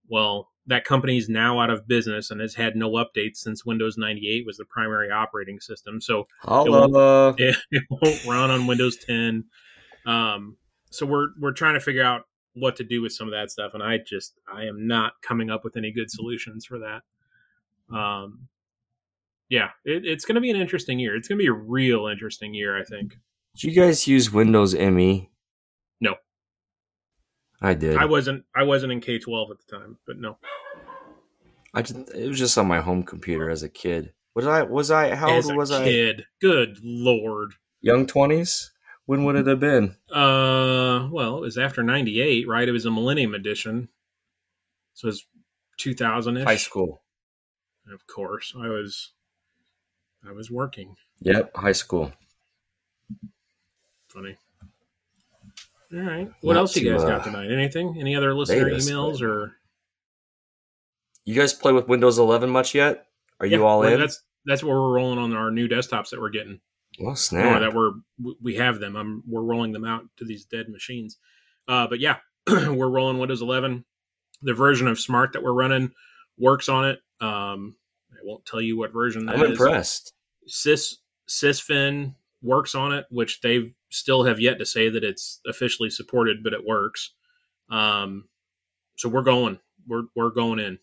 Well, 0.09 0.49
that 0.67 0.85
company's 0.85 1.29
now 1.29 1.59
out 1.59 1.69
of 1.69 1.87
business 1.87 2.31
and 2.31 2.41
has 2.41 2.53
had 2.53 2.75
no 2.75 2.91
updates 2.91 3.37
since 3.37 3.65
Windows 3.65 3.97
98 3.97 4.45
was 4.45 4.57
the 4.57 4.65
primary 4.65 5.09
operating 5.09 5.59
system. 5.59 6.01
So 6.01 6.27
it, 7.37 7.55
it 7.71 7.83
won't 7.89 8.25
run 8.25 8.51
on 8.51 8.67
Windows 8.67 8.97
10. 9.05 9.45
Um, 10.05 10.57
so 10.91 11.05
we're 11.05 11.27
we're 11.39 11.53
trying 11.53 11.75
to 11.75 11.79
figure 11.79 12.03
out 12.03 12.23
what 12.53 12.75
to 12.77 12.83
do 12.83 13.01
with 13.01 13.13
some 13.13 13.27
of 13.27 13.31
that 13.31 13.51
stuff, 13.51 13.73
and 13.73 13.83
I 13.83 13.99
just 13.99 14.39
I 14.51 14.65
am 14.65 14.87
not 14.87 15.13
coming 15.21 15.49
up 15.49 15.63
with 15.63 15.77
any 15.77 15.91
good 15.91 16.09
solutions 16.09 16.65
for 16.65 16.79
that. 16.79 17.95
Um, 17.95 18.47
yeah, 19.49 19.69
it, 19.85 20.05
it's 20.05 20.25
going 20.25 20.35
to 20.35 20.41
be 20.41 20.49
an 20.51 20.55
interesting 20.55 20.99
year. 20.99 21.15
It's 21.15 21.27
going 21.27 21.37
to 21.37 21.43
be 21.43 21.47
a 21.47 21.53
real 21.53 22.07
interesting 22.07 22.53
year, 22.53 22.79
I 22.79 22.83
think. 22.83 23.17
Did 23.55 23.63
you 23.73 23.81
guys 23.81 24.07
use 24.07 24.31
Windows 24.31 24.75
ME? 24.75 25.29
No. 25.99 26.15
I 27.61 27.73
did. 27.73 27.97
I 27.97 28.05
wasn't 28.05 28.45
I 28.55 28.63
wasn't 28.63 28.93
in 28.93 29.01
K 29.01 29.19
twelve 29.19 29.51
at 29.51 29.57
the 29.59 29.77
time, 29.77 29.97
but 30.07 30.17
no. 30.17 30.37
I 31.73 31.81
just, 31.81 32.09
it 32.15 32.27
was 32.27 32.39
just 32.39 32.57
on 32.57 32.67
my 32.67 32.79
home 32.79 33.03
computer 33.03 33.49
as 33.49 33.63
a 33.63 33.69
kid. 33.69 34.13
Was 34.35 34.47
I? 34.47 34.63
Was 34.63 34.91
I? 34.91 35.15
How 35.15 35.33
As 35.35 35.45
old 35.45 35.55
a 35.55 35.57
was 35.57 35.71
I? 35.71 35.83
kid, 35.83 36.25
good 36.39 36.79
lord. 36.83 37.53
Young 37.81 38.07
twenties. 38.07 38.71
When 39.05 39.25
would 39.25 39.35
it 39.35 39.47
have 39.47 39.59
been? 39.59 39.95
Uh, 40.11 41.09
well, 41.11 41.37
it 41.37 41.41
was 41.41 41.57
after 41.57 41.83
ninety 41.83 42.21
eight, 42.21 42.47
right? 42.47 42.67
It 42.67 42.71
was 42.71 42.85
a 42.85 42.91
Millennium 42.91 43.33
Edition, 43.33 43.89
so 44.93 45.07
it 45.07 45.09
was 45.11 45.25
two 45.77 45.93
thousand 45.93 46.37
ish. 46.37 46.45
High 46.45 46.57
school. 46.57 47.01
Of 47.91 48.05
course, 48.07 48.53
I 48.57 48.67
was. 48.69 49.11
I 50.27 50.31
was 50.31 50.51
working. 50.51 50.95
Yep, 51.21 51.55
high 51.55 51.71
school. 51.71 52.11
Funny. 54.07 54.35
All 55.93 55.99
right. 55.99 56.31
What 56.41 56.53
Not 56.53 56.59
else 56.59 56.75
you 56.75 56.91
guys 56.91 57.03
uh, 57.03 57.07
got 57.07 57.23
tonight? 57.23 57.51
Anything? 57.51 57.97
Any 57.99 58.15
other 58.15 58.33
listener 58.33 58.65
beta 58.65 58.77
emails 58.77 59.21
or? 59.21 59.53
You 61.25 61.35
guys 61.35 61.53
play 61.53 61.71
with 61.71 61.87
Windows 61.87 62.19
11 62.19 62.49
much 62.49 62.75
yet? 62.75 63.07
Are 63.39 63.45
you 63.45 63.65
all 63.65 63.79
well, 63.79 63.93
in? 63.93 63.99
That's 63.99 64.21
that's 64.45 64.63
what 64.63 64.71
we're 64.71 64.93
rolling 64.93 65.19
on 65.19 65.35
our 65.35 65.51
new 65.51 65.67
desktops 65.67 66.09
that 66.09 66.19
we're 66.19 66.29
getting. 66.29 66.59
Oh 66.99 67.07
or 67.07 67.15
snap! 67.15 67.61
that 67.61 67.73
we're 67.73 67.91
we 68.41 68.55
have 68.55 68.79
them. 68.79 68.95
I'm 68.95 69.23
we're 69.27 69.43
rolling 69.43 69.71
them 69.71 69.85
out 69.85 70.03
to 70.17 70.25
these 70.25 70.45
dead 70.45 70.69
machines. 70.69 71.17
Uh, 71.67 71.87
but 71.87 71.99
yeah, 71.99 72.17
we're 72.47 72.89
rolling 72.89 73.19
Windows 73.19 73.41
11. 73.41 73.85
The 74.41 74.53
version 74.53 74.87
of 74.87 74.99
Smart 74.99 75.33
that 75.33 75.43
we're 75.43 75.53
running 75.53 75.91
works 76.37 76.67
on 76.67 76.89
it. 76.89 76.99
Um, 77.21 77.75
I 78.19 78.25
won't 78.25 78.45
tell 78.45 78.61
you 78.61 78.77
what 78.77 78.93
version 78.93 79.25
that 79.25 79.35
I'm 79.35 79.43
is. 79.43 79.51
impressed. 79.51 80.13
Sys 80.47 80.95
Sysfin 81.27 82.15
works 82.41 82.75
on 82.75 82.91
it, 82.91 83.05
which 83.09 83.41
they 83.41 83.73
still 83.89 84.23
have 84.25 84.39
yet 84.39 84.57
to 84.59 84.65
say 84.65 84.89
that 84.89 85.03
it's 85.03 85.39
officially 85.47 85.89
supported, 85.89 86.43
but 86.43 86.53
it 86.53 86.65
works. 86.65 87.13
Um, 87.69 88.25
so 88.97 89.09
we're 89.09 89.23
going. 89.23 89.59
We're 89.87 90.03
we're 90.15 90.31
going 90.31 90.59
in. 90.59 90.79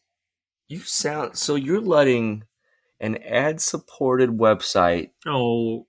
You 0.68 0.80
sound 0.80 1.36
so 1.36 1.54
you're 1.54 1.80
letting 1.80 2.44
an 3.00 3.18
ad 3.22 3.60
supported 3.60 4.30
website 4.30 5.10
Oh, 5.26 5.86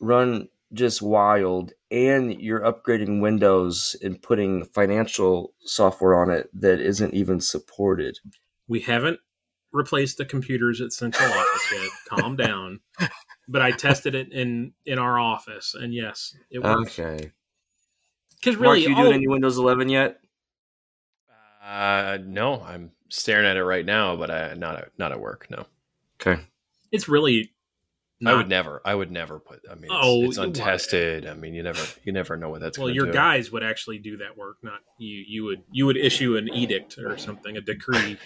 run 0.00 0.48
just 0.72 1.02
wild 1.02 1.72
and 1.90 2.40
you're 2.40 2.60
upgrading 2.60 3.20
Windows 3.20 3.94
and 4.02 4.20
putting 4.20 4.64
financial 4.64 5.54
software 5.64 6.14
on 6.20 6.30
it 6.30 6.48
that 6.52 6.80
isn't 6.80 7.14
even 7.14 7.40
supported. 7.40 8.18
we 8.66 8.80
haven't 8.80 9.20
replaced 9.74 10.16
the 10.16 10.24
computers 10.24 10.80
at 10.80 10.92
central 10.92 11.30
office 11.30 11.72
yet. 11.72 11.90
Calm 12.08 12.36
down. 12.46 12.80
But 13.46 13.60
I 13.60 13.72
tested 13.72 14.14
it 14.14 14.32
in 14.32 14.72
in 14.86 14.98
our 14.98 15.18
office, 15.18 15.74
and 15.74 15.92
yes, 15.92 16.34
it 16.50 16.62
works. 16.62 16.98
Okay. 16.98 17.30
Because 18.40 18.58
Mark, 18.58 18.78
you 18.78 18.94
all- 18.94 19.02
doing 19.02 19.14
any 19.14 19.28
Windows 19.28 19.58
11 19.58 19.88
yet? 19.90 20.18
Uh, 21.62 22.18
no, 22.24 22.60
I'm 22.62 22.90
staring 23.08 23.46
at 23.46 23.56
it 23.56 23.64
right 23.64 23.84
now, 23.86 24.16
but 24.16 24.30
I 24.30 24.54
not 24.54 24.76
at, 24.76 24.88
not 24.98 25.12
at 25.12 25.20
work. 25.20 25.46
No, 25.50 25.66
Okay. 26.20 26.40
it's 26.92 27.08
really. 27.08 27.50
I 28.26 28.32
would 28.34 28.48
never. 28.48 28.80
I 28.86 28.94
would 28.94 29.10
never 29.10 29.38
put. 29.38 29.60
I 29.70 29.74
mean, 29.74 29.84
it's, 29.84 29.92
Oh, 29.94 30.24
it's 30.24 30.38
what? 30.38 30.46
untested. 30.46 31.26
I 31.26 31.34
mean, 31.34 31.52
you 31.52 31.62
never 31.62 31.82
you 32.04 32.12
never 32.12 32.36
know 32.38 32.48
what 32.48 32.60
that's. 32.62 32.78
well, 32.78 32.88
your 32.88 33.06
do. 33.06 33.12
guys 33.12 33.50
would 33.52 33.62
actually 33.62 33.98
do 33.98 34.16
that 34.18 34.34
work, 34.36 34.56
not 34.62 34.80
you. 34.98 35.22
You 35.26 35.44
would 35.44 35.62
you 35.70 35.84
would 35.84 35.96
issue 35.98 36.36
an 36.38 36.48
edict 36.48 36.96
or 36.96 37.18
something, 37.18 37.56
a 37.58 37.60
decree. 37.60 38.16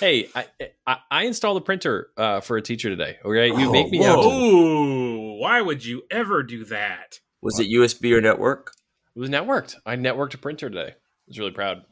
Hey, 0.00 0.28
I, 0.34 0.46
I 0.86 0.96
I 1.10 1.22
installed 1.24 1.56
a 1.56 1.60
printer 1.60 2.08
uh, 2.16 2.40
for 2.40 2.56
a 2.56 2.62
teacher 2.62 2.88
today. 2.90 3.16
Okay, 3.24 3.48
you 3.48 3.54
Oh, 3.54 3.72
make 3.72 3.90
me 3.90 3.98
whoa. 3.98 4.04
have 4.06 4.20
to. 4.20 4.28
Oh, 4.28 5.32
why 5.38 5.60
would 5.60 5.84
you 5.84 6.02
ever 6.10 6.42
do 6.42 6.64
that? 6.66 7.20
Was 7.42 7.58
it 7.60 7.68
USB 7.68 8.12
or 8.12 8.20
network? 8.20 8.72
It 9.14 9.20
was 9.20 9.30
networked. 9.30 9.76
I 9.86 9.96
networked 9.96 10.34
a 10.34 10.38
printer 10.38 10.68
today. 10.68 10.90
I 10.90 10.94
was 11.28 11.38
really 11.38 11.52
proud. 11.52 11.82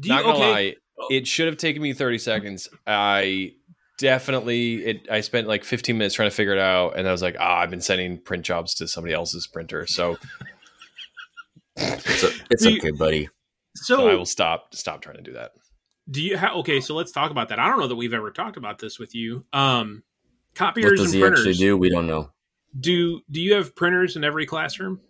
Do 0.00 0.08
you, 0.08 0.14
Not 0.14 0.24
gonna 0.24 0.34
okay, 0.36 0.50
lie, 0.52 0.76
it 1.10 1.26
should 1.26 1.46
have 1.46 1.56
taken 1.56 1.82
me 1.82 1.92
30 1.92 2.18
seconds. 2.18 2.68
I 2.86 3.52
definitely 3.98 4.84
it 4.84 5.06
I 5.10 5.20
spent 5.20 5.46
like 5.48 5.64
15 5.64 5.96
minutes 5.98 6.14
trying 6.14 6.30
to 6.30 6.34
figure 6.34 6.52
it 6.52 6.58
out 6.58 6.96
and 6.96 7.06
I 7.06 7.12
was 7.12 7.22
like, 7.22 7.36
ah, 7.38 7.58
I've 7.58 7.70
been 7.70 7.80
sending 7.80 8.18
print 8.18 8.44
jobs 8.44 8.74
to 8.76 8.88
somebody 8.88 9.14
else's 9.14 9.46
printer. 9.46 9.86
So, 9.86 10.16
It's, 11.76 12.22
a, 12.22 12.30
it's 12.50 12.64
you- 12.66 12.78
okay, 12.78 12.90
buddy. 12.90 13.28
so, 13.76 13.96
so 13.96 14.08
I 14.08 14.14
will 14.14 14.26
stop 14.26 14.74
stop 14.74 15.02
trying 15.02 15.16
to 15.16 15.22
do 15.22 15.32
that. 15.34 15.52
Do 16.12 16.22
you 16.22 16.36
have 16.36 16.52
okay? 16.58 16.80
So 16.80 16.94
let's 16.94 17.10
talk 17.10 17.30
about 17.32 17.48
that. 17.48 17.58
I 17.58 17.68
don't 17.68 17.80
know 17.80 17.88
that 17.88 17.96
we've 17.96 18.14
ever 18.14 18.30
talked 18.30 18.56
about 18.56 18.78
this 18.78 18.98
with 18.98 19.14
you. 19.14 19.44
Um, 19.52 20.02
What 20.58 20.74
does 20.74 21.06
and 21.06 21.14
he 21.14 21.20
printers. 21.20 21.40
actually 21.40 21.54
do? 21.54 21.76
We 21.76 21.90
don't 21.90 22.06
know. 22.06 22.30
Do 22.78 23.20
do 23.30 23.40
you 23.40 23.54
have 23.54 23.74
printers 23.74 24.16
in 24.16 24.22
every 24.24 24.46
classroom? 24.46 25.00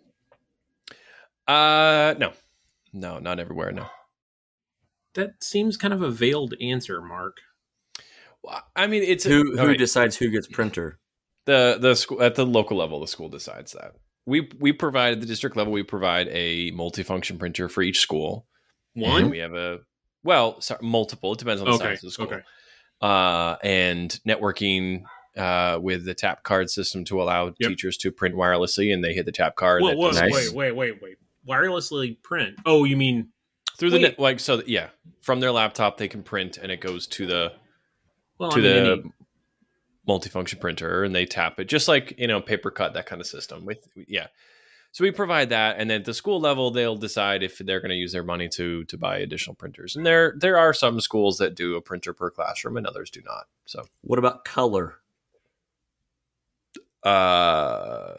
Uh 1.47 2.15
no. 2.17 2.33
No, 2.93 3.19
not 3.19 3.39
everywhere, 3.39 3.71
no. 3.71 3.87
That 5.15 5.43
seems 5.43 5.77
kind 5.77 5.93
of 5.93 6.01
a 6.01 6.09
veiled 6.09 6.53
answer, 6.61 7.01
Mark. 7.01 7.37
Well, 8.43 8.61
I 8.75 8.87
mean, 8.87 9.03
it's 9.03 9.23
Who 9.23 9.43
who 9.57 9.59
okay, 9.59 9.77
decides 9.77 10.17
who 10.17 10.29
gets 10.29 10.47
printer? 10.47 10.99
the 11.45 11.77
the 11.79 11.95
school 11.95 12.21
at 12.21 12.35
the 12.35 12.45
local 12.45 12.77
level 12.77 12.99
the 13.01 13.07
school 13.07 13.29
decides 13.29 13.73
that. 13.73 13.93
We 14.25 14.49
we 14.59 14.71
provide 14.71 15.13
at 15.13 15.19
the 15.19 15.25
district 15.25 15.55
level 15.57 15.73
we 15.73 15.83
provide 15.83 16.29
a 16.29 16.71
multifunction 16.71 17.37
printer 17.37 17.67
for 17.67 17.81
each 17.81 17.99
school. 17.99 18.47
And 18.95 19.03
One. 19.03 19.29
we 19.29 19.39
have 19.39 19.53
a 19.53 19.79
well, 20.23 20.59
sorry, 20.61 20.79
multiple. 20.83 21.33
It 21.33 21.39
depends 21.39 21.61
on 21.61 21.67
the 21.67 21.73
Okay. 21.75 21.83
size 21.85 21.97
of 21.97 22.01
the 22.07 22.11
school. 22.11 22.25
Okay. 22.27 22.41
Uh, 23.01 23.57
and 23.63 24.19
networking 24.27 25.03
uh, 25.35 25.79
with 25.81 26.05
the 26.05 26.13
tap 26.13 26.43
card 26.43 26.69
system 26.69 27.03
to 27.05 27.21
allow 27.21 27.47
Yep. 27.59 27.69
teachers 27.69 27.97
to 27.97 28.11
print 28.11 28.35
wirelessly, 28.35 28.93
and 28.93 29.03
they 29.03 29.13
hit 29.13 29.25
the 29.25 29.31
tap 29.31 29.55
card 29.55 29.81
Whoa, 29.81 29.93
whoa, 29.95 30.11
Nice. 30.11 30.31
wait, 30.31 30.53
wait, 30.53 30.71
wait, 30.75 31.01
wait. 31.01 31.17
Wirelessly 31.47 32.21
print. 32.21 32.55
Oh, 32.65 32.83
you 32.83 32.95
mean 32.95 33.29
through 33.77 33.89
the 33.89 33.99
net, 33.99 34.19
like 34.19 34.39
so. 34.39 34.57
that- 34.57 34.69
Yeah, 34.69 34.89
from 35.21 35.39
their 35.39 35.51
laptop 35.51 35.97
they 35.97 36.07
can 36.07 36.21
print, 36.23 36.57
and 36.57 36.71
it 36.71 36.79
goes 36.81 37.07
to 37.07 37.25
the 37.25 37.51
well, 38.37 38.51
to 38.51 38.59
I 38.59 38.61
mean, 38.61 38.83
the 38.83 38.91
any- 38.91 39.11
multifunction 40.07 40.59
printer, 40.59 41.03
and 41.03 41.13
they 41.15 41.25
tap 41.25 41.59
it 41.59 41.65
just 41.65 41.87
like 41.87 42.13
you 42.17 42.27
know 42.27 42.39
PaperCut 42.39 42.93
that 42.93 43.05
kind 43.07 43.19
of 43.19 43.27
system. 43.27 43.65
With 43.65 43.79
yeah, 44.07 44.27
so 44.93 45.03
we 45.03 45.09
provide 45.09 45.49
that, 45.49 45.77
and 45.79 45.89
then 45.89 46.01
at 46.01 46.05
the 46.05 46.13
school 46.13 46.39
level 46.39 46.69
they'll 46.69 46.95
decide 46.95 47.41
if 47.41 47.57
they're 47.57 47.79
going 47.79 47.89
to 47.89 47.95
use 47.95 48.11
their 48.11 48.23
money 48.23 48.47
to 48.49 48.83
to 48.85 48.95
buy 48.97 49.17
additional 49.17 49.55
printers. 49.55 49.95
And 49.95 50.05
there 50.05 50.35
there 50.37 50.55
are 50.59 50.71
some 50.71 51.01
schools 51.01 51.39
that 51.39 51.55
do 51.55 51.75
a 51.75 51.81
printer 51.81 52.13
per 52.13 52.29
classroom, 52.29 52.77
and 52.77 52.85
others 52.85 53.09
do 53.09 53.19
not. 53.25 53.47
So 53.65 53.85
What 54.01 54.19
about 54.19 54.45
color? 54.45 54.99
uh, 57.03 58.13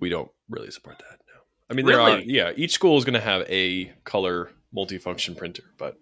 we 0.00 0.08
don't 0.08 0.30
really 0.48 0.70
support 0.70 0.98
that. 0.98 1.18
No, 1.28 1.40
I 1.70 1.74
mean 1.74 1.84
there 1.84 2.00
are 2.00 2.20
yeah, 2.20 2.52
each 2.56 2.72
school 2.72 2.96
is 2.96 3.04
going 3.04 3.12
to 3.14 3.20
have 3.20 3.44
a 3.50 3.92
color 4.04 4.50
multifunction 4.74 5.36
printer, 5.36 5.64
but 5.76 5.98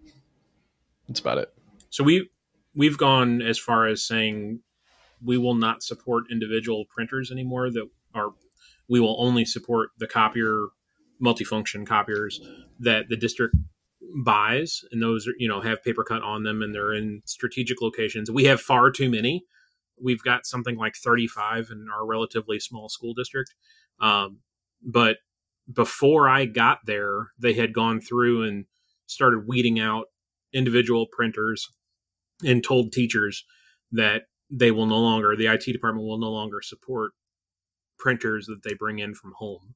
that's 1.09 1.19
about 1.19 1.37
it. 1.37 1.53
So 1.89 2.05
we 2.05 2.29
we've 2.73 2.97
gone 2.97 3.41
as 3.41 3.59
far 3.59 3.87
as 3.87 4.03
saying 4.03 4.61
we 5.21 5.37
will 5.37 5.53
not 5.55 5.83
support 5.83 6.31
individual 6.31 6.85
printers 6.85 7.29
anymore. 7.29 7.69
That 7.69 7.89
are 8.15 8.29
we 8.91 8.99
will 8.99 9.15
only 9.19 9.45
support 9.45 9.91
the 9.97 10.05
copier 10.05 10.67
multifunction 11.23 11.87
copiers 11.87 12.41
that 12.77 13.07
the 13.07 13.15
district 13.15 13.55
buys, 14.25 14.81
and 14.91 15.01
those 15.01 15.25
are 15.27 15.33
you 15.39 15.47
know 15.47 15.61
have 15.61 15.79
PaperCut 15.81 16.21
on 16.21 16.43
them, 16.43 16.61
and 16.61 16.75
they're 16.75 16.93
in 16.93 17.21
strategic 17.25 17.81
locations. 17.81 18.29
We 18.29 18.43
have 18.45 18.59
far 18.59 18.91
too 18.91 19.09
many. 19.09 19.45
We've 20.03 20.21
got 20.21 20.45
something 20.45 20.75
like 20.75 20.95
35 20.95 21.69
in 21.71 21.87
our 21.93 22.05
relatively 22.05 22.59
small 22.59 22.89
school 22.89 23.13
district. 23.13 23.53
Um, 24.01 24.39
but 24.83 25.17
before 25.71 26.27
I 26.27 26.45
got 26.45 26.79
there, 26.85 27.27
they 27.39 27.53
had 27.53 27.73
gone 27.73 28.01
through 28.01 28.43
and 28.43 28.65
started 29.05 29.47
weeding 29.47 29.79
out 29.79 30.07
individual 30.53 31.05
printers 31.09 31.69
and 32.43 32.61
told 32.61 32.91
teachers 32.91 33.45
that 33.93 34.23
they 34.49 34.71
will 34.71 34.87
no 34.87 34.97
longer 34.97 35.33
the 35.37 35.47
IT 35.47 35.63
department 35.71 36.05
will 36.05 36.17
no 36.17 36.31
longer 36.31 36.61
support 36.61 37.11
printers 38.01 38.47
that 38.47 38.63
they 38.63 38.73
bring 38.73 38.99
in 38.99 39.13
from 39.13 39.33
home, 39.37 39.75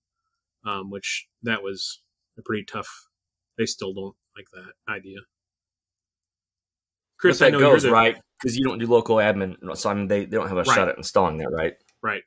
um, 0.65 0.89
which 0.89 1.27
that 1.43 1.63
was 1.63 2.01
a 2.37 2.41
pretty 2.41 2.63
tough. 2.65 3.07
They 3.57 3.65
still 3.65 3.93
don't 3.93 4.15
like 4.35 4.47
that 4.51 4.73
idea. 4.91 5.19
Chris, 7.17 7.39
but 7.39 7.45
I 7.45 7.49
that 7.49 7.51
know 7.53 7.59
goes 7.59 7.83
the, 7.83 7.91
right 7.91 8.17
because 8.39 8.57
you 8.57 8.65
don't 8.65 8.79
do 8.79 8.87
local 8.87 9.17
admin, 9.17 9.55
so 9.77 9.89
I 9.89 9.93
mean 9.93 10.07
they, 10.07 10.25
they 10.25 10.35
don't 10.35 10.49
have 10.49 10.57
a 10.57 10.63
Right. 10.63 10.75
shot 10.75 10.89
at 10.89 10.97
installing 10.97 11.37
that, 11.37 11.49
right? 11.51 11.75
right. 12.01 12.23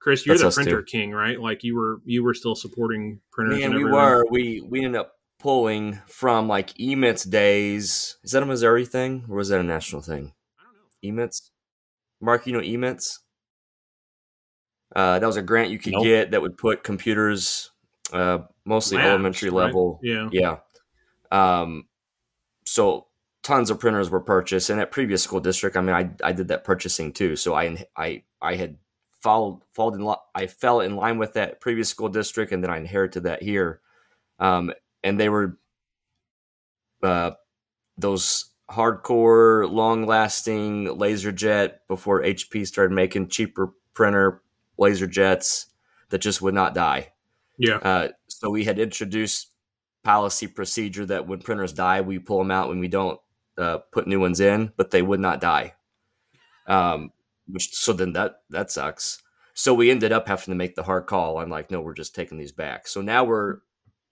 Chris, 0.00 0.24
you're 0.24 0.36
That's 0.38 0.54
the 0.54 0.62
printer 0.62 0.82
too. 0.82 0.86
king, 0.86 1.12
right? 1.12 1.38
Like 1.40 1.64
you 1.64 1.76
were, 1.76 2.00
you 2.04 2.22
were 2.22 2.34
still 2.34 2.54
supporting 2.54 3.20
printers. 3.32 3.58
Man, 3.58 3.74
we 3.74 3.84
were 3.84 4.24
we 4.30 4.60
we 4.60 4.84
ended 4.84 5.00
up 5.00 5.12
pulling 5.38 6.00
from 6.06 6.46
like 6.48 6.74
eMINTS 6.74 7.28
days. 7.28 8.16
Is 8.22 8.32
that 8.32 8.42
a 8.42 8.46
Missouri 8.46 8.86
thing 8.86 9.24
or 9.28 9.36
was 9.36 9.48
that 9.48 9.60
a 9.60 9.64
national 9.64 10.02
thing? 10.02 10.32
I 10.58 10.64
don't 10.64 11.16
know. 11.16 11.22
eMINTS, 11.22 11.50
Mark, 12.20 12.46
you 12.46 12.52
know 12.52 12.60
eMINTS. 12.60 13.18
Uh, 14.94 15.18
that 15.18 15.26
was 15.26 15.36
a 15.36 15.42
grant 15.42 15.70
you 15.70 15.78
could 15.78 15.92
Nope. 15.92 16.04
get 16.04 16.30
that 16.30 16.40
would 16.42 16.56
put 16.56 16.84
computers, 16.84 17.70
uh, 18.12 18.38
mostly 18.64 18.96
Labs, 18.98 19.08
elementary 19.08 19.50
right? 19.50 19.66
level. 19.66 19.98
Yeah. 20.02 20.28
Yeah. 20.32 20.56
Um, 21.32 21.86
so 22.64 23.06
tons 23.42 23.70
of 23.70 23.80
printers 23.80 24.08
were 24.10 24.20
purchased, 24.20 24.70
and 24.70 24.80
at 24.80 24.90
previous 24.92 25.22
school 25.22 25.40
district, 25.40 25.76
I 25.76 25.80
mean, 25.80 25.94
I 25.94 26.10
I 26.22 26.32
did 26.32 26.48
that 26.48 26.64
purchasing 26.64 27.12
too. 27.12 27.36
So 27.36 27.54
I 27.54 27.84
I 27.96 28.22
I 28.40 28.54
had 28.54 28.76
followed 29.20 29.60
followed 29.72 29.94
in 29.94 30.14
I 30.34 30.46
fell 30.46 30.80
in 30.80 30.96
line 30.96 31.18
with 31.18 31.32
that 31.34 31.60
previous 31.60 31.88
school 31.88 32.08
district, 32.08 32.52
and 32.52 32.62
then 32.62 32.70
I 32.70 32.76
inherited 32.78 33.24
that 33.24 33.42
here. 33.42 33.80
Um, 34.38 34.72
and 35.02 35.18
they 35.18 35.28
were 35.28 35.58
uh 37.02 37.32
those 37.98 38.50
hardcore, 38.70 39.70
long 39.70 40.06
lasting 40.06 40.86
LaserJet 40.86 41.78
before 41.88 42.22
HP 42.22 42.66
started 42.66 42.94
making 42.94 43.28
cheaper 43.28 43.72
printer 43.92 44.42
laser 44.78 45.06
jets 45.06 45.66
that 46.10 46.18
just 46.18 46.42
would 46.42 46.54
not 46.54 46.74
die. 46.74 47.12
Yeah. 47.58 47.76
Uh, 47.76 48.08
so 48.28 48.50
we 48.50 48.64
had 48.64 48.78
introduced 48.78 49.50
policy 50.02 50.46
procedure 50.46 51.06
that 51.06 51.26
when 51.26 51.40
printers 51.40 51.72
die, 51.72 52.00
we 52.00 52.18
pull 52.18 52.38
them 52.38 52.50
out 52.50 52.68
when 52.68 52.80
we 52.80 52.88
don't 52.88 53.20
uh, 53.58 53.78
put 53.92 54.06
new 54.06 54.20
ones 54.20 54.40
in, 54.40 54.72
but 54.76 54.90
they 54.90 55.02
would 55.02 55.20
not 55.20 55.40
die. 55.40 55.74
Um, 56.66 57.12
which 57.46 57.74
so 57.74 57.92
then 57.92 58.12
that 58.14 58.42
that 58.50 58.70
sucks. 58.70 59.22
So 59.54 59.72
we 59.74 59.90
ended 59.90 60.12
up 60.12 60.26
having 60.26 60.52
to 60.52 60.56
make 60.56 60.74
the 60.74 60.82
hard 60.82 61.06
call. 61.06 61.38
I'm 61.38 61.50
like, 61.50 61.70
no, 61.70 61.80
we're 61.80 61.94
just 61.94 62.14
taking 62.14 62.38
these 62.38 62.52
back. 62.52 62.88
So 62.88 63.00
now 63.00 63.24
we're 63.24 63.58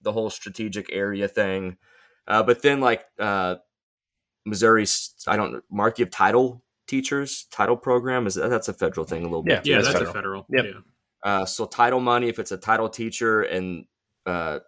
the 0.03 0.13
whole 0.13 0.31
strategic 0.31 0.93
area 0.93 1.29
thing. 1.29 1.79
Uh, 2.29 2.43
but 2.43 2.63
then 2.63 2.81
like 2.81 3.05
uh, 3.19 3.57
Missouri, 4.45 4.87
I 5.27 5.37
don't 5.37 5.53
know, 5.53 5.61
Mark, 5.71 5.99
you 5.99 6.05
have 6.05 6.13
title 6.13 6.63
teachers, 6.87 7.47
title 7.51 7.77
program 7.77 8.27
is 8.27 8.35
that, 8.35 8.49
that's 8.51 8.69
a 8.69 8.73
federal 8.73 9.07
thing 9.07 9.23
a 9.23 9.27
little 9.29 9.45
Yeah. 9.47 9.57
bit. 9.57 9.67
Yeah, 9.67 9.77
That's 9.77 9.89
that's, 9.89 9.99
federal. 9.99 10.11
a 10.11 10.15
federal. 10.15 10.47
Yep. 10.51 10.65
Yeah. 10.65 10.81
Uh, 11.25 11.45
so 11.47 11.67
title 11.67 12.01
money, 12.01 12.29
if 12.29 12.39
it's 12.39 12.53
a 12.53 12.57
title 12.57 12.89
teacher 12.89 13.43
and 13.43 13.85
uh, 14.27 14.59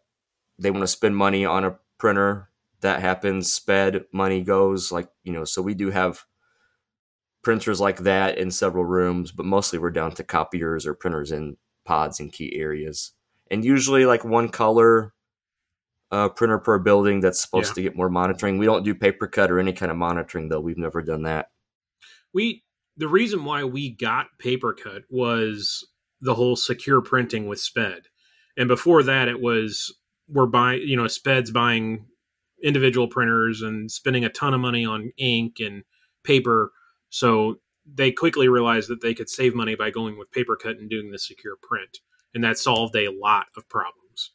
they 0.58 0.70
want 0.70 0.82
to 0.82 0.88
spend 0.88 1.16
money 1.16 1.44
on 1.44 1.64
a 1.64 1.78
printer, 1.98 2.48
that 2.80 3.00
happens. 3.00 3.52
Sped 3.52 4.04
money 4.12 4.42
goes 4.42 4.92
like 4.92 5.08
you 5.24 5.32
know. 5.32 5.44
So 5.44 5.62
we 5.62 5.74
do 5.74 5.90
have 5.90 6.24
printers 7.42 7.80
like 7.80 7.98
that 8.00 8.38
in 8.38 8.50
several 8.50 8.84
rooms, 8.84 9.32
but 9.32 9.46
mostly 9.46 9.78
we're 9.78 9.90
down 9.90 10.12
to 10.12 10.24
copiers 10.24 10.86
or 10.86 10.94
printers 10.94 11.32
in 11.32 11.56
pods 11.84 12.20
in 12.20 12.30
key 12.30 12.54
areas. 12.56 13.12
And 13.50 13.64
usually 13.64 14.06
like 14.06 14.24
one 14.24 14.48
color 14.48 15.12
uh, 16.10 16.28
printer 16.28 16.58
per 16.58 16.78
building 16.78 17.20
that's 17.20 17.40
supposed 17.40 17.70
Yeah. 17.70 17.74
to 17.74 17.82
get 17.82 17.96
more 17.96 18.08
monitoring. 18.08 18.56
We 18.58 18.66
don't 18.66 18.84
do 18.84 18.94
PaperCut 18.94 19.48
or 19.50 19.58
any 19.58 19.72
kind 19.72 19.90
of 19.90 19.98
monitoring 19.98 20.48
though. 20.48 20.60
We've 20.60 20.78
never 20.78 21.02
done 21.02 21.22
that. 21.22 21.48
We 22.34 22.64
the 22.96 23.08
reason 23.08 23.44
why 23.44 23.64
we 23.64 23.90
got 23.90 24.26
PaperCut 24.42 25.02
was 25.10 25.86
the 26.20 26.34
whole 26.34 26.56
secure 26.56 27.00
printing 27.00 27.46
with 27.46 27.60
sped. 27.60 28.02
And 28.56 28.68
before 28.68 29.02
that 29.04 29.28
it 29.28 29.40
was 29.40 29.94
we're 30.28 30.46
buying 30.46 30.82
you 30.82 30.96
know 30.96 31.06
sped's 31.06 31.50
buying 31.50 32.06
individual 32.62 33.08
printers 33.08 33.62
and 33.62 33.90
spending 33.90 34.24
a 34.24 34.30
ton 34.30 34.54
of 34.54 34.60
money 34.60 34.84
on 34.84 35.12
ink 35.16 35.56
and 35.60 35.84
paper. 36.24 36.72
So 37.10 37.56
they 37.86 38.10
quickly 38.10 38.48
realized 38.48 38.88
that 38.88 39.02
they 39.02 39.14
could 39.14 39.28
save 39.28 39.54
money 39.54 39.74
by 39.74 39.90
going 39.90 40.18
with 40.18 40.30
PaperCut 40.30 40.78
and 40.78 40.88
doing 40.88 41.10
the 41.10 41.18
secure 41.18 41.56
print. 41.62 41.98
And 42.34 42.42
that 42.42 42.58
solved 42.58 42.96
a 42.96 43.10
lot 43.10 43.46
of 43.56 43.68
problems. 43.68 44.32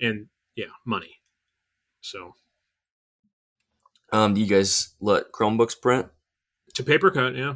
And 0.00 0.28
yeah 0.56 0.66
money. 0.84 1.20
So. 2.00 2.34
Um, 4.12 4.34
do 4.34 4.40
you 4.40 4.46
guys 4.46 4.94
let 5.00 5.32
Chromebooks 5.32 5.80
print? 5.80 6.08
To 6.74 6.82
PaperCut 6.82 7.36
yeah 7.36 7.54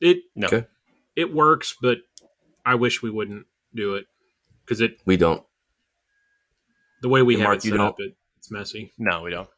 it 0.00 0.18
No. 0.34 0.46
Okay. 0.46 0.66
it 1.16 1.32
works 1.32 1.74
but 1.80 1.98
i 2.66 2.74
wish 2.74 3.02
we 3.02 3.10
wouldn't 3.10 3.46
do 3.74 3.94
it 3.94 4.06
because 4.64 4.80
it 4.80 4.98
We 5.04 5.16
don't. 5.16 5.42
the 7.02 7.08
way 7.08 7.22
we 7.22 7.34
Yeah, 7.34 7.40
have 7.40 7.48
Mark, 7.48 7.58
it 7.58 7.64
you 7.66 7.70
set 7.72 7.76
don't? 7.76 7.86
up 7.88 7.96
it, 8.00 8.14
it's 8.38 8.50
messy 8.50 8.92
No, 8.98 9.22
we 9.22 9.30
don't. 9.30 9.48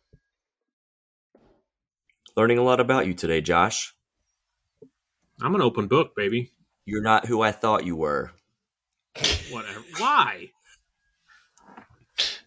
Learning 2.36 2.58
a 2.58 2.62
lot 2.62 2.80
about 2.80 3.06
you 3.06 3.14
today, 3.14 3.40
Josh. 3.40 3.94
i'm 5.40 5.54
an 5.54 5.62
open 5.62 5.86
book 5.86 6.14
baby 6.16 6.52
You're 6.84 7.02
not 7.02 7.26
who 7.26 7.40
I 7.42 7.52
thought 7.52 7.86
you 7.86 7.96
were. 7.96 8.32
whatever 9.50 9.80
why 9.98 10.50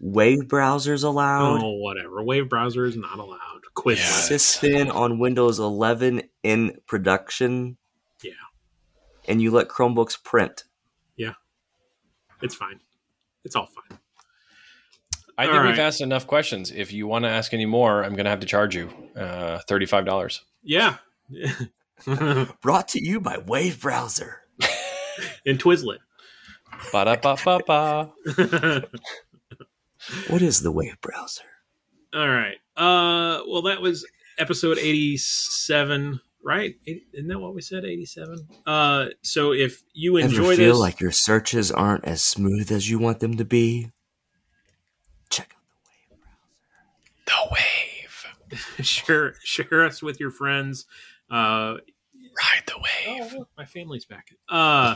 Wave 0.02 0.44
browsers 0.48 1.04
allowed. 1.04 1.62
oh 1.64 1.74
whatever 1.78 2.24
wave 2.24 2.50
browser 2.50 2.86
is 2.86 2.96
not 2.98 3.18
allowed 3.20 3.59
quizlet 3.82 3.98
Yeah. 3.98 4.38
Sysfin 4.38 4.94
on 4.94 5.20
Windows 5.20 5.60
11 5.60 6.22
in 6.44 6.78
production. 6.88 7.78
Yeah. 8.24 8.32
And 9.28 9.42
you 9.42 9.52
let 9.52 9.68
Chromebooks 9.70 10.22
print. 10.24 10.64
Yeah. 11.18 11.34
It's 12.42 12.56
fine 12.56 12.80
it's 13.46 13.56
all 13.56 13.68
fine 13.68 13.98
I 15.38 15.46
All 15.48 15.54
think 15.54 15.64
we've 15.68 15.80
asked 15.80 16.02
enough 16.02 16.28
questions. 16.28 16.70
If 16.70 16.92
you 16.92 17.08
want 17.08 17.24
to 17.24 17.30
ask 17.30 17.54
any 17.54 17.66
more, 17.66 18.04
I'm 18.04 18.12
going 18.14 18.26
to 18.26 18.30
have 18.30 18.42
to 18.42 18.46
charge 18.46 18.76
you 18.76 18.90
uh, 19.16 19.60
thirty-five 19.68 20.06
dollars. 20.06 20.44
yeah 20.64 20.98
Brought 22.62 22.90
to 22.90 23.02
you 23.02 23.22
by 23.22 23.38
Wave 23.38 23.80
Browser. 23.82 24.42
in 25.46 25.58
Twizzlet. 25.58 26.00
Ba 26.92 27.06
da 27.06 27.16
ba 27.16 27.38
ba 27.44 27.60
ba. 27.66 28.12
What 30.28 30.42
is 30.42 30.62
the 30.62 30.72
Wave 30.72 31.00
Browser? 31.02 31.44
All 32.14 32.28
right. 32.28 32.56
Uh, 32.76 33.42
well, 33.48 33.62
that 33.64 33.82
was 33.82 34.06
episode 34.38 34.78
eighty-seven, 34.78 36.20
right? 36.44 36.76
Isn't 36.86 37.28
that 37.28 37.40
what 37.40 37.54
we 37.54 37.62
said? 37.62 37.86
Eighty-seven. 37.86 38.48
Uh, 38.66 39.08
so 39.22 39.52
if 39.54 39.84
you 39.94 40.18
enjoy 40.18 40.44
Ever 40.46 40.56
feel 40.56 40.74
this, 40.74 40.80
like 40.80 41.00
your 41.00 41.12
searches 41.12 41.72
aren't 41.72 42.06
as 42.06 42.24
smooth 42.24 42.72
as 42.72 42.90
you 42.90 43.00
want 43.00 43.20
them 43.20 43.38
to 43.38 43.46
be? 43.46 43.92
Check 45.30 45.56
out 45.56 46.18
The 47.26 47.54
wave. 47.54 48.26
Browser. 48.26 48.36
The 48.50 48.56
Wave. 48.78 48.86
share 48.88 49.36
share 49.44 49.86
us 49.86 50.02
with 50.02 50.20
your 50.20 50.32
friends. 50.32 50.86
Uh, 51.30 51.76
Ride 52.42 52.64
the 52.68 52.74
wave. 52.78 53.32
oh, 53.34 53.38
look, 53.40 53.50
my 53.58 53.66
family's 53.66 54.06
back. 54.06 54.30
Uh, 54.48 54.96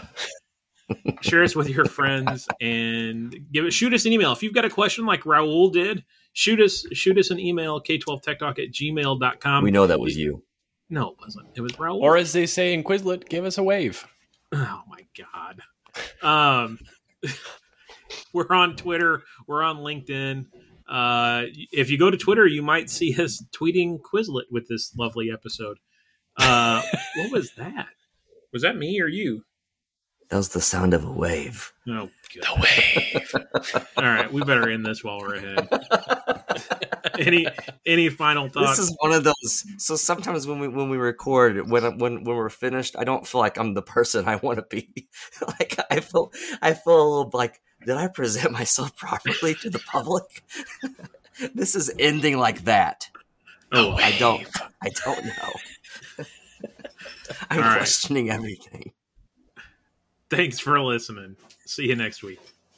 share 1.22 1.44
us 1.44 1.56
with 1.56 1.68
your 1.68 1.84
friends 1.86 2.48
and 2.62 3.36
give 3.52 3.66
it. 3.66 3.72
Shoot 3.72 3.94
us 3.94 4.06
an 4.06 4.14
email 4.14 4.32
if 4.32 4.42
you've 4.42 4.54
got 4.54 4.64
a 4.66 4.70
question 4.70 5.06
like 5.06 5.24
Raul 5.24 5.72
did. 5.72 6.06
Shoot 6.34 6.60
us 6.60 6.86
shoot 6.94 7.18
us 7.18 7.30
an 7.30 7.40
email 7.40 7.80
k12techtalk 7.80 8.60
at 8.60 8.72
gmail.com. 8.72 9.64
We 9.64 9.72
know 9.72 9.88
that 9.88 10.00
was 10.00 10.18
you. 10.18 10.44
No, 10.90 11.10
it 11.10 11.16
wasn't. 11.22 11.48
It 11.56 11.62
was 11.62 11.74
Raul. 11.74 12.02
Or 12.02 12.18
as 12.18 12.34
they 12.34 12.46
say 12.46 12.74
in 12.74 12.84
Quizlet, 12.84 13.30
give 13.30 13.46
us 13.46 13.58
a 13.58 13.64
wave. 13.64 14.06
Oh 14.52 14.82
my 14.88 15.06
god. 15.18 15.62
Um 16.28 16.80
we're 18.34 18.50
on 18.50 18.76
Twitter, 18.76 19.24
we're 19.48 19.64
on 19.64 19.78
LinkedIn. 19.78 20.48
Uh 20.88 21.44
if 21.72 21.90
you 21.92 21.98
go 22.00 22.10
to 22.10 22.18
Twitter, 22.18 22.48
you 22.48 22.64
might 22.64 22.90
see 22.90 23.14
us 23.22 23.44
tweeting 23.52 24.00
Quizlet 24.02 24.46
with 24.52 24.68
this 24.68 24.96
lovely 24.98 25.32
episode. 25.32 25.78
Uh 26.38 26.82
what 27.18 27.32
was 27.32 27.52
that? 27.58 27.88
Was 28.52 28.64
that 28.64 28.76
me 28.76 29.00
or 29.02 29.08
you? 29.08 29.44
That 30.30 30.38
was 30.38 30.50
the 30.50 30.62
sound 30.62 30.96
of 30.96 31.06
a 31.06 31.12
wave. 31.12 31.74
Oh 31.88 32.10
The 32.34 32.68
wave. 33.14 33.86
All 33.98 34.04
right, 34.04 34.32
we 34.32 34.44
better 34.44 34.68
end 34.70 34.84
this 34.84 35.04
while 35.04 35.20
we're 35.20 35.36
ahead. 35.36 35.68
any 37.20 37.48
any 37.86 38.10
final 38.10 38.50
thoughts? 38.50 38.78
This 38.78 38.90
is 38.90 38.98
one 39.00 39.12
of 39.12 39.24
those. 39.24 39.66
So 39.78 39.96
sometimes 39.96 40.48
when 40.48 40.60
we 40.60 40.68
when 40.68 40.90
we 40.90 40.98
record, 40.98 41.70
when 41.70 41.98
when 41.98 42.24
when 42.24 42.36
we're 42.36 42.50
finished, 42.50 42.96
I 42.98 43.04
don't 43.04 43.26
feel 43.28 43.42
like 43.42 43.58
I'm 43.58 43.74
the 43.74 43.82
person 43.82 44.28
I 44.28 44.38
want 44.38 44.58
to 44.58 44.66
be. 44.70 45.08
like 45.48 45.78
I 45.90 46.00
feel 46.00 46.32
I 46.62 46.74
feel 46.74 46.96
a 46.96 47.10
little 47.10 47.32
like 47.34 47.62
did 47.86 47.98
I 47.98 48.08
present 48.08 48.52
myself 48.52 48.96
properly 48.98 49.56
to 49.56 49.70
the 49.70 49.80
public? 49.80 50.44
this 51.54 51.76
is 51.76 51.94
ending 52.00 52.38
like 52.38 52.64
that. 52.66 53.10
oh, 53.72 53.94
I 53.94 54.12
don't. 54.18 54.48
I 54.82 54.90
don't 54.90 55.26
know. 55.26 56.26
I'm 57.50 57.60
All 57.60 57.64
right. 57.66 57.78
questioning 57.78 58.30
everything. 58.30 58.92
thanks 60.30 60.60
for 60.60 60.80
listening. 60.80 61.36
See 61.66 61.88
you 61.88 61.96
next 61.96 62.24
week. 62.24 62.40